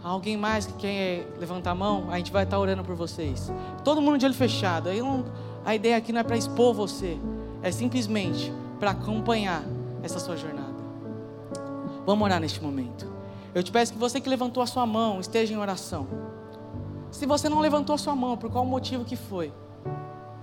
Alguém 0.02 0.36
mais 0.36 0.64
que 0.64 0.72
quer 0.74 1.28
levantar 1.38 1.72
a 1.72 1.74
mão? 1.74 2.10
A 2.10 2.16
gente 2.16 2.32
vai 2.32 2.44
estar 2.44 2.58
orando 2.58 2.82
por 2.82 2.94
vocês. 2.94 3.52
Todo 3.84 4.00
mundo 4.00 4.16
de 4.16 4.24
olho 4.24 4.34
fechado. 4.34 4.88
A 5.64 5.74
ideia 5.74 5.96
aqui 5.96 6.10
não 6.10 6.20
é 6.20 6.24
para 6.24 6.38
expor 6.38 6.74
você, 6.74 7.18
é 7.62 7.70
simplesmente 7.70 8.50
para 8.78 8.92
acompanhar 8.92 9.62
essa 10.02 10.18
sua 10.18 10.36
jornada. 10.36 10.59
Vamos 12.06 12.24
orar 12.24 12.40
neste 12.40 12.62
momento. 12.62 13.06
Eu 13.54 13.62
te 13.62 13.72
peço 13.72 13.92
que 13.92 13.98
você 13.98 14.20
que 14.20 14.28
levantou 14.28 14.62
a 14.62 14.66
sua 14.66 14.86
mão 14.86 15.20
esteja 15.20 15.52
em 15.52 15.56
oração. 15.56 16.06
Se 17.10 17.26
você 17.26 17.48
não 17.48 17.60
levantou 17.60 17.94
a 17.94 17.98
sua 17.98 18.14
mão, 18.14 18.36
por 18.36 18.50
qual 18.50 18.64
motivo 18.64 19.04
que 19.04 19.16
foi, 19.16 19.52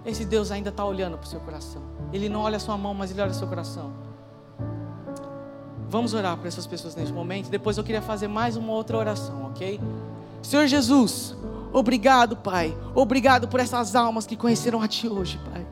esse 0.05 0.25
Deus 0.25 0.51
ainda 0.51 0.69
está 0.69 0.85
olhando 0.85 1.17
para 1.17 1.25
o 1.25 1.29
seu 1.29 1.39
coração. 1.39 1.81
Ele 2.13 2.29
não 2.29 2.41
olha 2.41 2.57
a 2.57 2.59
sua 2.59 2.77
mão, 2.77 2.93
mas 2.93 3.11
ele 3.11 3.21
olha 3.21 3.31
o 3.31 3.33
seu 3.33 3.47
coração. 3.47 3.91
Vamos 5.89 6.13
orar 6.13 6.37
por 6.37 6.47
essas 6.47 6.65
pessoas 6.65 6.95
neste 6.95 7.13
momento. 7.13 7.49
Depois 7.49 7.77
eu 7.77 7.83
queria 7.83 8.01
fazer 8.01 8.27
mais 8.27 8.55
uma 8.55 8.71
outra 8.71 8.97
oração, 8.97 9.45
ok? 9.47 9.79
Senhor 10.41 10.65
Jesus, 10.65 11.35
obrigado, 11.73 12.37
Pai. 12.37 12.77
Obrigado 12.95 13.49
por 13.49 13.59
essas 13.59 13.95
almas 13.95 14.25
que 14.25 14.37
conheceram 14.37 14.81
a 14.81 14.87
Ti 14.87 15.09
hoje, 15.09 15.37
Pai. 15.51 15.66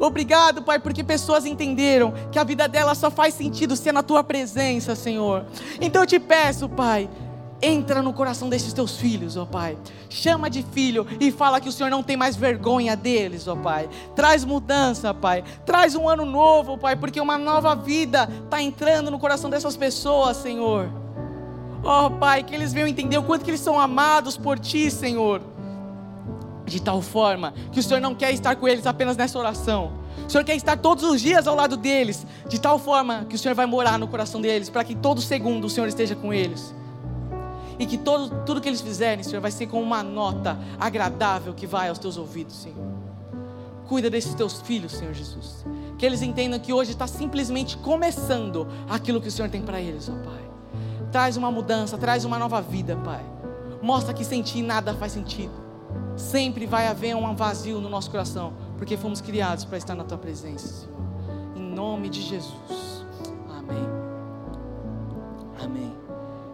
Obrigado, 0.00 0.62
Pai, 0.62 0.78
porque 0.78 1.04
pessoas 1.04 1.44
entenderam 1.44 2.12
que 2.32 2.38
a 2.38 2.44
vida 2.44 2.66
delas 2.66 2.98
só 2.98 3.10
faz 3.10 3.34
sentido 3.34 3.76
ser 3.76 3.92
na 3.92 4.02
Tua 4.02 4.24
presença, 4.24 4.96
Senhor. 4.96 5.44
Então 5.80 6.02
eu 6.02 6.06
te 6.06 6.18
peço, 6.18 6.68
Pai, 6.68 7.08
Entra 7.62 8.00
no 8.00 8.14
coração 8.14 8.48
desses 8.48 8.72
teus 8.72 8.96
filhos, 8.96 9.36
ó 9.36 9.44
Pai. 9.44 9.76
Chama 10.08 10.48
de 10.48 10.62
filho 10.62 11.06
e 11.20 11.30
fala 11.30 11.60
que 11.60 11.68
o 11.68 11.72
Senhor 11.72 11.90
não 11.90 12.02
tem 12.02 12.16
mais 12.16 12.34
vergonha 12.34 12.96
deles, 12.96 13.46
ó 13.46 13.54
Pai. 13.54 13.88
Traz 14.16 14.44
mudança, 14.44 15.12
Pai. 15.12 15.44
Traz 15.66 15.94
um 15.94 16.08
ano 16.08 16.24
novo, 16.24 16.78
Pai, 16.78 16.96
porque 16.96 17.20
uma 17.20 17.36
nova 17.36 17.74
vida 17.76 18.28
está 18.44 18.62
entrando 18.62 19.10
no 19.10 19.18
coração 19.18 19.50
dessas 19.50 19.76
pessoas, 19.76 20.38
Senhor. 20.38 20.90
Ó 21.84 22.08
Pai, 22.08 22.42
que 22.42 22.54
eles 22.54 22.72
venham 22.72 22.88
entender 22.88 23.18
o 23.18 23.22
quanto 23.22 23.44
que 23.44 23.50
eles 23.50 23.60
são 23.60 23.78
amados 23.78 24.38
por 24.38 24.58
Ti, 24.58 24.90
Senhor. 24.90 25.42
De 26.64 26.80
tal 26.80 27.00
forma 27.02 27.54
que 27.72 27.80
o 27.80 27.82
Senhor 27.82 28.00
não 28.00 28.14
quer 28.14 28.32
estar 28.32 28.54
com 28.56 28.68
eles 28.68 28.86
apenas 28.86 29.16
nessa 29.16 29.38
oração. 29.38 29.92
O 30.26 30.30
Senhor 30.30 30.44
quer 30.44 30.54
estar 30.54 30.76
todos 30.76 31.04
os 31.04 31.20
dias 31.20 31.46
ao 31.46 31.54
lado 31.54 31.76
deles, 31.76 32.26
de 32.48 32.60
tal 32.60 32.78
forma 32.78 33.26
que 33.28 33.34
o 33.34 33.38
Senhor 33.38 33.54
vai 33.54 33.66
morar 33.66 33.98
no 33.98 34.06
coração 34.06 34.40
deles, 34.40 34.68
para 34.68 34.84
que 34.84 34.94
todo 34.94 35.20
segundo 35.20 35.64
o 35.64 35.70
Senhor 35.70 35.86
esteja 35.86 36.14
com 36.14 36.32
eles 36.32 36.74
e 37.80 37.86
que 37.86 37.96
todo, 37.96 38.44
tudo 38.44 38.60
que 38.60 38.68
eles 38.68 38.82
fizerem, 38.82 39.24
Senhor, 39.24 39.40
vai 39.40 39.50
ser 39.50 39.66
com 39.66 39.82
uma 39.82 40.02
nota 40.02 40.58
agradável 40.78 41.54
que 41.54 41.66
vai 41.66 41.88
aos 41.88 41.98
teus 41.98 42.18
ouvidos, 42.18 42.54
Senhor. 42.56 42.76
Cuida 43.88 44.10
desses 44.10 44.34
teus 44.34 44.60
filhos, 44.60 44.92
Senhor 44.92 45.14
Jesus. 45.14 45.64
Que 45.96 46.04
eles 46.04 46.20
entendam 46.20 46.60
que 46.60 46.74
hoje 46.74 46.90
está 46.90 47.06
simplesmente 47.06 47.78
começando 47.78 48.68
aquilo 48.86 49.18
que 49.18 49.28
o 49.28 49.32
Senhor 49.32 49.50
tem 49.50 49.62
para 49.62 49.80
eles, 49.80 50.10
ó 50.10 50.12
Pai. 50.12 50.44
Traz 51.10 51.38
uma 51.38 51.50
mudança, 51.50 51.96
traz 51.96 52.26
uma 52.26 52.38
nova 52.38 52.60
vida, 52.60 52.96
Pai. 52.96 53.24
Mostra 53.80 54.12
que 54.12 54.26
sem 54.26 54.42
Ti 54.42 54.60
nada 54.60 54.92
faz 54.92 55.12
sentido. 55.12 55.69
Sempre 56.20 56.66
vai 56.66 56.86
haver 56.86 57.16
um 57.16 57.34
vazio 57.34 57.80
no 57.80 57.88
nosso 57.88 58.10
coração, 58.10 58.52
porque 58.76 58.96
fomos 58.96 59.20
criados 59.20 59.64
para 59.64 59.78
estar 59.78 59.94
na 59.94 60.04
Tua 60.04 60.18
presença, 60.18 60.68
Senhor. 60.68 60.94
Em 61.56 61.62
nome 61.62 62.08
de 62.08 62.20
Jesus. 62.20 63.04
Amém. 63.48 63.88
Amém. 65.64 65.92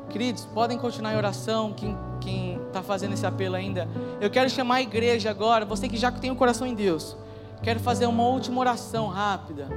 Queridos, 0.09 0.47
podem 0.47 0.79
continuar 0.79 1.13
em 1.13 1.17
oração, 1.17 1.75
quem 1.75 2.61
está 2.69 2.83
fazendo 2.83 3.13
esse 3.15 3.27
apelo 3.27 3.57
ainda. 3.57 3.89
Eu 4.21 4.31
quero 4.31 4.49
chamar 4.49 4.77
a 4.77 4.83
igreja 4.83 5.31
agora, 5.31 5.65
você 5.65 5.89
que 5.89 5.97
já 5.97 6.11
tem 6.11 6.31
o 6.31 6.37
coração 6.37 6.67
em 6.67 6.75
Deus. 6.75 7.17
Quero 7.63 7.81
fazer 7.81 8.07
uma 8.07 8.23
última 8.23 8.61
oração 8.61 9.09
rápida. 9.09 9.69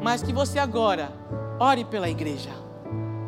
Mas 0.00 0.22
que 0.22 0.32
você 0.32 0.58
agora 0.58 1.10
ore 1.58 1.84
pela 1.84 2.08
igreja. 2.08 2.50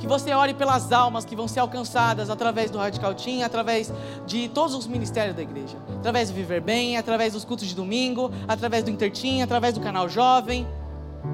Que 0.00 0.06
você 0.06 0.32
ore 0.32 0.54
pelas 0.54 0.90
almas 0.90 1.24
que 1.24 1.36
vão 1.36 1.46
ser 1.46 1.60
alcançadas 1.60 2.30
através 2.30 2.70
do 2.70 2.78
Radical 2.78 3.14
Team, 3.14 3.44
através 3.44 3.92
de 4.26 4.48
todos 4.48 4.74
os 4.74 4.86
ministérios 4.86 5.36
da 5.36 5.42
igreja. 5.42 5.76
Através 5.98 6.30
do 6.30 6.34
Viver 6.34 6.60
Bem, 6.60 6.96
através 6.96 7.34
dos 7.34 7.44
cultos 7.44 7.66
de 7.66 7.74
domingo, 7.74 8.30
através 8.48 8.82
do 8.82 8.90
Intertim, 8.90 9.42
através 9.42 9.74
do 9.74 9.80
canal 9.80 10.08
Jovem. 10.08 10.66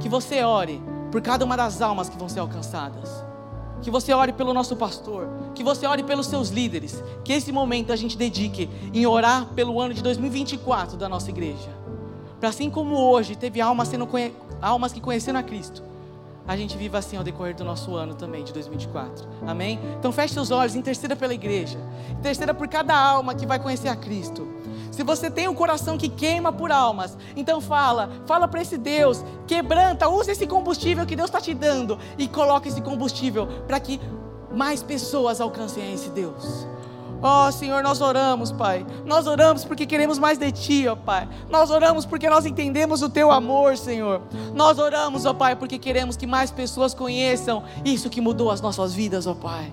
Que 0.01 0.09
você 0.09 0.43
ore 0.43 0.83
por 1.13 1.23
cada 1.23 1.45
uma 1.45 1.57
das 1.57 1.81
almas 1.81 2.09
que 2.09 2.19
vão 2.19 2.29
ser 2.29 2.41
alcançadas 2.41 3.25
que 3.83 3.91
você 3.91 4.13
ore 4.13 4.33
pelo 4.33 4.53
nosso 4.53 4.75
pastor, 4.75 5.29
que 5.55 5.63
você 5.63 5.87
ore 5.87 6.03
pelos 6.03 6.27
seus 6.27 6.49
líderes, 6.49 7.03
que 7.25 7.33
esse 7.33 7.53
momento 7.53 7.93
a 7.93 7.97
gente 7.97 8.17
dedique 8.17 8.69
em 8.93 9.07
orar 9.07 9.47
pelo 9.55 9.81
ano 9.81 9.95
de 9.95 10.03
2024 10.03 10.97
da 10.97 11.09
nossa 11.09 11.31
igreja. 11.31 11.71
Para 12.41 12.49
assim 12.49 12.69
como 12.71 12.97
hoje 12.97 13.37
teve 13.37 13.61
almas, 13.61 13.89
sendo, 13.89 14.09
almas 14.61 14.93
que 14.93 15.01
conheceram 15.01 15.39
a 15.39 15.43
Cristo, 15.43 15.83
a 16.47 16.57
gente 16.57 16.77
viva 16.77 16.99
assim 16.99 17.17
ao 17.17 17.25
decorrer 17.25 17.55
do 17.55 17.65
nosso 17.65 17.95
ano 17.95 18.15
também, 18.15 18.45
de 18.45 18.53
2024. 18.53 19.27
Amém? 19.47 19.81
Então 19.99 20.13
feche 20.13 20.35
seus 20.35 20.51
olhos, 20.51 20.75
interceda 20.75 21.17
pela 21.17 21.35
igreja, 21.35 21.79
interceda 22.11 22.55
por 22.55 22.69
cada 22.69 22.97
alma 22.97 23.35
que 23.35 23.47
vai 23.47 23.59
conhecer 23.59 23.89
a 23.89 23.97
Cristo. 23.97 24.47
Se 24.91 25.03
você 25.03 25.31
tem 25.31 25.49
um 25.49 25.55
coração 25.55 25.99
que 25.99 26.09
queima 26.09 26.53
por 26.53 26.71
almas, 26.71 27.19
então 27.35 27.61
fala, 27.61 28.11
fala 28.25 28.49
para 28.49 28.63
esse 28.63 28.79
Deus, 28.79 29.23
quebranta, 29.47 30.09
usa 30.09 30.33
esse 30.33 30.47
combustível 30.47 31.05
que 31.05 31.17
Deus 31.17 31.29
está 31.29 31.41
te 31.41 31.53
dando 31.53 31.99
e 32.17 32.27
coloca 32.27 32.69
esse 32.69 32.81
combustível 32.81 33.47
para 33.67 33.79
que 33.79 34.01
mais 34.55 34.83
pessoas 34.83 35.41
alcancem 35.41 35.93
esse 35.93 36.09
Deus. 36.11 36.67
Ó 37.23 37.49
oh, 37.49 37.53
Senhor, 37.53 37.83
nós 37.83 38.01
oramos, 38.01 38.53
Pai. 38.53 38.85
Nós 39.05 39.27
oramos 39.27 39.65
porque 39.65 39.87
queremos 39.87 40.19
mais 40.19 40.39
de 40.39 40.53
Ti, 40.53 40.87
ó 40.89 40.93
oh, 40.93 40.97
Pai. 40.97 41.29
Nós 41.49 41.71
oramos 41.71 42.05
porque 42.05 42.29
nós 42.29 42.45
entendemos 42.45 43.03
o 43.03 43.09
Teu 43.09 43.31
amor, 43.31 43.77
Senhor. 43.77 44.23
Nós 44.55 44.79
oramos, 44.79 45.25
ó 45.25 45.31
oh, 45.31 45.35
Pai, 45.35 45.57
porque 45.57 45.79
queremos 45.79 46.17
que 46.17 46.27
mais 46.27 46.51
pessoas 46.51 46.95
conheçam 46.95 47.63
isso 47.85 48.11
que 48.11 48.21
mudou 48.21 48.51
as 48.51 48.61
nossas 48.61 48.95
vidas, 48.95 49.27
ó 49.27 49.35
Pai. 49.35 49.73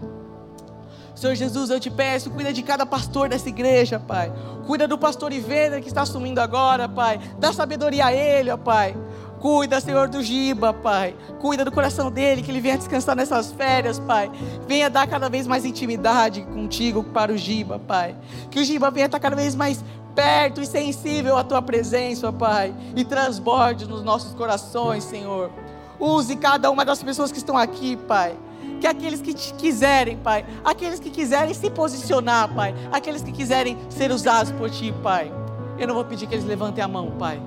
Senhor 1.15 1.35
Jesus, 1.35 1.69
eu 1.69 1.79
te 1.79 1.91
peço, 1.91 2.31
cuida 2.31 2.51
de 2.51 2.63
cada 2.63 2.85
pastor 2.85 3.29
dessa 3.29 3.47
igreja, 3.47 3.99
Pai. 3.99 4.31
Cuida 4.65 4.87
do 4.87 4.97
pastor 4.97 5.31
Ivena 5.31 5.79
que 5.79 5.87
está 5.87 6.01
assumindo 6.01 6.41
agora, 6.41 6.89
Pai. 6.89 7.19
Dá 7.37 7.53
sabedoria 7.53 8.07
a 8.07 8.13
ele, 8.13 8.49
ó 8.49 8.57
Pai. 8.57 8.95
Cuida, 9.43 9.81
Senhor, 9.81 10.07
do 10.07 10.23
Giba, 10.23 10.71
Pai. 10.71 11.13
Cuida 11.41 11.65
do 11.65 11.71
coração 11.71 12.09
dele, 12.09 12.41
que 12.41 12.49
ele 12.49 12.61
venha 12.61 12.77
descansar 12.77 13.13
nessas 13.13 13.51
férias, 13.51 13.99
Pai. 13.99 14.31
Venha 14.65 14.89
dar 14.89 15.05
cada 15.05 15.27
vez 15.27 15.45
mais 15.45 15.65
intimidade 15.65 16.43
contigo 16.43 17.03
para 17.03 17.29
o 17.29 17.37
Giba, 17.37 17.77
Pai. 17.77 18.15
Que 18.49 18.61
o 18.61 18.63
Giba 18.63 18.89
venha 18.89 19.07
estar 19.07 19.19
cada 19.19 19.35
vez 19.35 19.53
mais 19.53 19.83
perto 20.15 20.61
e 20.61 20.65
sensível 20.65 21.35
à 21.35 21.43
tua 21.43 21.61
presença, 21.61 22.31
Pai. 22.31 22.73
E 22.95 23.03
transborde 23.03 23.85
nos 23.85 24.01
nossos 24.01 24.33
corações, 24.33 25.03
Senhor. 25.03 25.51
Use 25.99 26.37
cada 26.37 26.71
uma 26.71 26.85
das 26.85 27.03
pessoas 27.03 27.29
que 27.29 27.37
estão 27.37 27.57
aqui, 27.57 27.97
Pai 27.97 28.37
que 28.79 28.87
aqueles 28.87 29.21
que 29.21 29.33
te 29.33 29.53
quiserem, 29.53 30.17
Pai, 30.17 30.45
aqueles 30.63 30.99
que 30.99 31.09
quiserem 31.09 31.53
se 31.53 31.69
posicionar, 31.69 32.53
Pai, 32.53 32.73
aqueles 32.91 33.21
que 33.21 33.31
quiserem 33.31 33.77
ser 33.89 34.11
usados 34.11 34.51
por 34.53 34.69
Ti, 34.69 34.93
Pai. 35.03 35.31
Eu 35.77 35.87
não 35.87 35.95
vou 35.95 36.03
pedir 36.03 36.27
que 36.27 36.35
eles 36.35 36.45
levantem 36.45 36.83
a 36.83 36.87
mão, 36.87 37.11
Pai, 37.11 37.41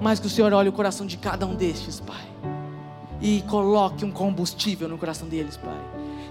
mas 0.00 0.18
que 0.18 0.26
o 0.26 0.30
Senhor 0.30 0.52
olhe 0.52 0.68
o 0.68 0.72
coração 0.72 1.06
de 1.06 1.16
cada 1.16 1.46
um 1.46 1.54
destes, 1.54 2.00
Pai, 2.00 2.24
e 3.20 3.42
coloque 3.42 4.04
um 4.04 4.10
combustível 4.10 4.88
no 4.88 4.98
coração 4.98 5.28
deles, 5.28 5.56
Pai. 5.56 5.80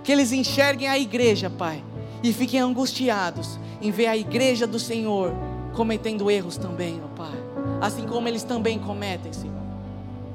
Que 0.04 0.12
eles 0.12 0.32
enxerguem 0.32 0.88
a 0.88 0.98
igreja, 0.98 1.50
Pai, 1.50 1.84
e 2.24 2.34
fiquem 2.34 2.60
angustiados 2.60 3.60
em 3.82 3.92
ver 3.92 4.08
a 4.08 4.18
igreja 4.18 4.66
do 4.66 4.80
Senhor 4.80 5.34
cometendo 5.74 6.30
erros 6.30 6.58
também, 6.58 7.00
ó 7.04 7.08
Pai, 7.16 7.38
assim 7.80 8.06
como 8.06 8.28
eles 8.28 8.44
também 8.44 8.80
cometem, 8.80 9.32
Senhor. 9.32 9.60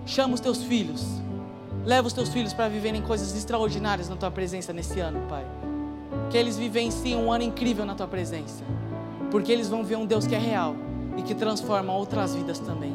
Chama 0.07 0.35
os 0.35 0.41
teus 0.41 0.63
filhos 0.63 1.25
Leva 1.85 2.07
os 2.07 2.15
teus 2.15 2.31
filhos 2.31 2.55
para 2.55 2.67
viverem 2.67 3.03
coisas 3.03 3.37
extraordinárias 3.37 4.09
na 4.09 4.17
tua 4.17 4.31
presença 4.31 4.73
nesse 4.73 5.01
ano, 5.01 5.21
Pai. 5.29 5.45
Que 6.31 6.39
eles 6.39 6.57
vivenciem 6.57 7.15
um 7.15 7.31
ano 7.31 7.45
incrível 7.45 7.85
na 7.85 7.95
tua 7.95 8.07
presença. 8.07 8.65
Porque 9.31 9.53
eles 9.53 9.69
vão 9.69 9.85
ver 9.85 9.97
um 9.97 10.07
Deus 10.07 10.27
que 10.27 10.35
é 10.35 10.39
real 10.39 10.75
e 11.19 11.23
que 11.23 11.35
transforma 11.35 11.93
outras 11.93 12.35
vidas 12.35 12.59
também. 12.59 12.95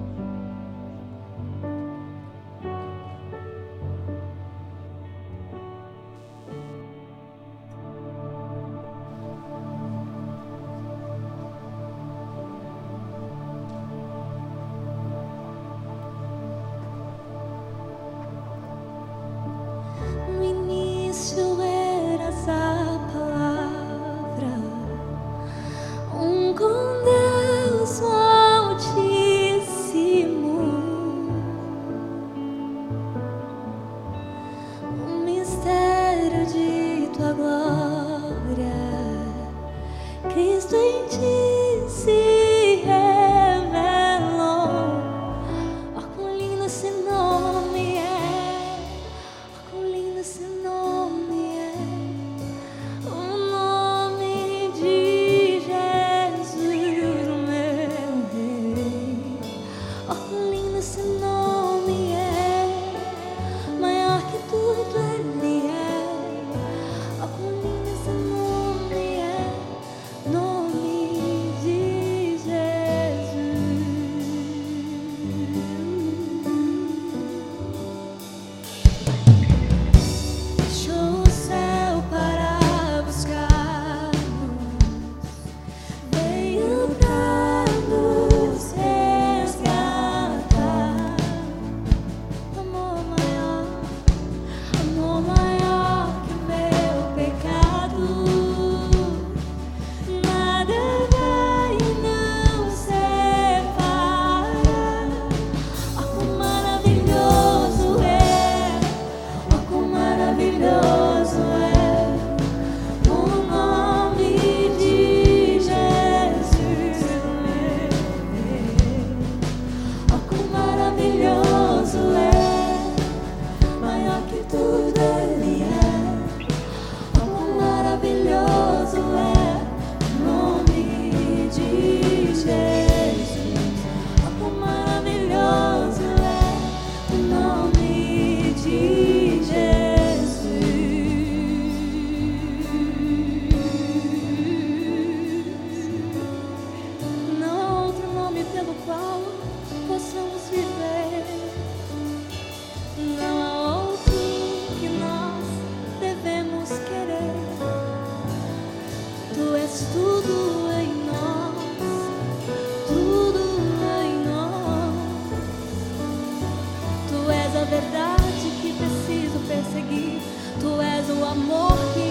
amor 171.31 171.77
que 171.93 172.10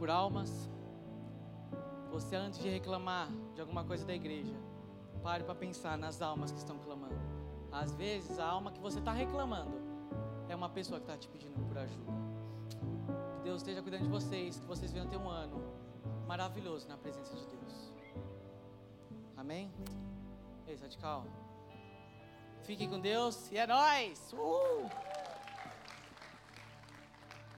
por 0.00 0.08
almas. 0.08 0.50
Você, 2.10 2.34
antes 2.34 2.58
de 2.58 2.70
reclamar 2.70 3.28
de 3.54 3.60
alguma 3.60 3.84
coisa 3.84 4.04
da 4.06 4.14
igreja, 4.14 4.56
pare 5.22 5.44
para 5.44 5.54
pensar 5.54 5.98
nas 5.98 6.22
almas 6.22 6.50
que 6.50 6.56
estão 6.56 6.78
clamando. 6.78 7.20
Às 7.70 7.94
vezes, 7.94 8.38
a 8.38 8.46
alma 8.46 8.72
que 8.72 8.80
você 8.80 8.98
está 8.98 9.12
reclamando 9.12 9.76
é 10.48 10.56
uma 10.56 10.70
pessoa 10.70 10.98
que 10.98 11.04
está 11.04 11.18
te 11.18 11.28
pedindo 11.28 11.60
por 11.68 11.76
ajuda. 11.76 12.12
Que 13.36 13.42
Deus 13.42 13.58
esteja 13.58 13.82
cuidando 13.82 14.04
de 14.04 14.08
vocês, 14.08 14.58
que 14.58 14.66
vocês 14.66 14.90
venham 14.90 15.06
ter 15.06 15.18
um 15.18 15.28
ano 15.28 15.62
maravilhoso 16.26 16.88
na 16.88 16.96
presença 16.96 17.36
de 17.36 17.46
Deus. 17.46 17.92
Amém? 19.36 19.70
Ei, 20.66 20.76
radical. 20.76 21.26
Fiquem 22.62 22.88
com 22.88 22.98
Deus 22.98 23.52
e 23.52 23.58
é 23.58 23.66
nóis! 23.66 24.32
Uh! 24.32 25.09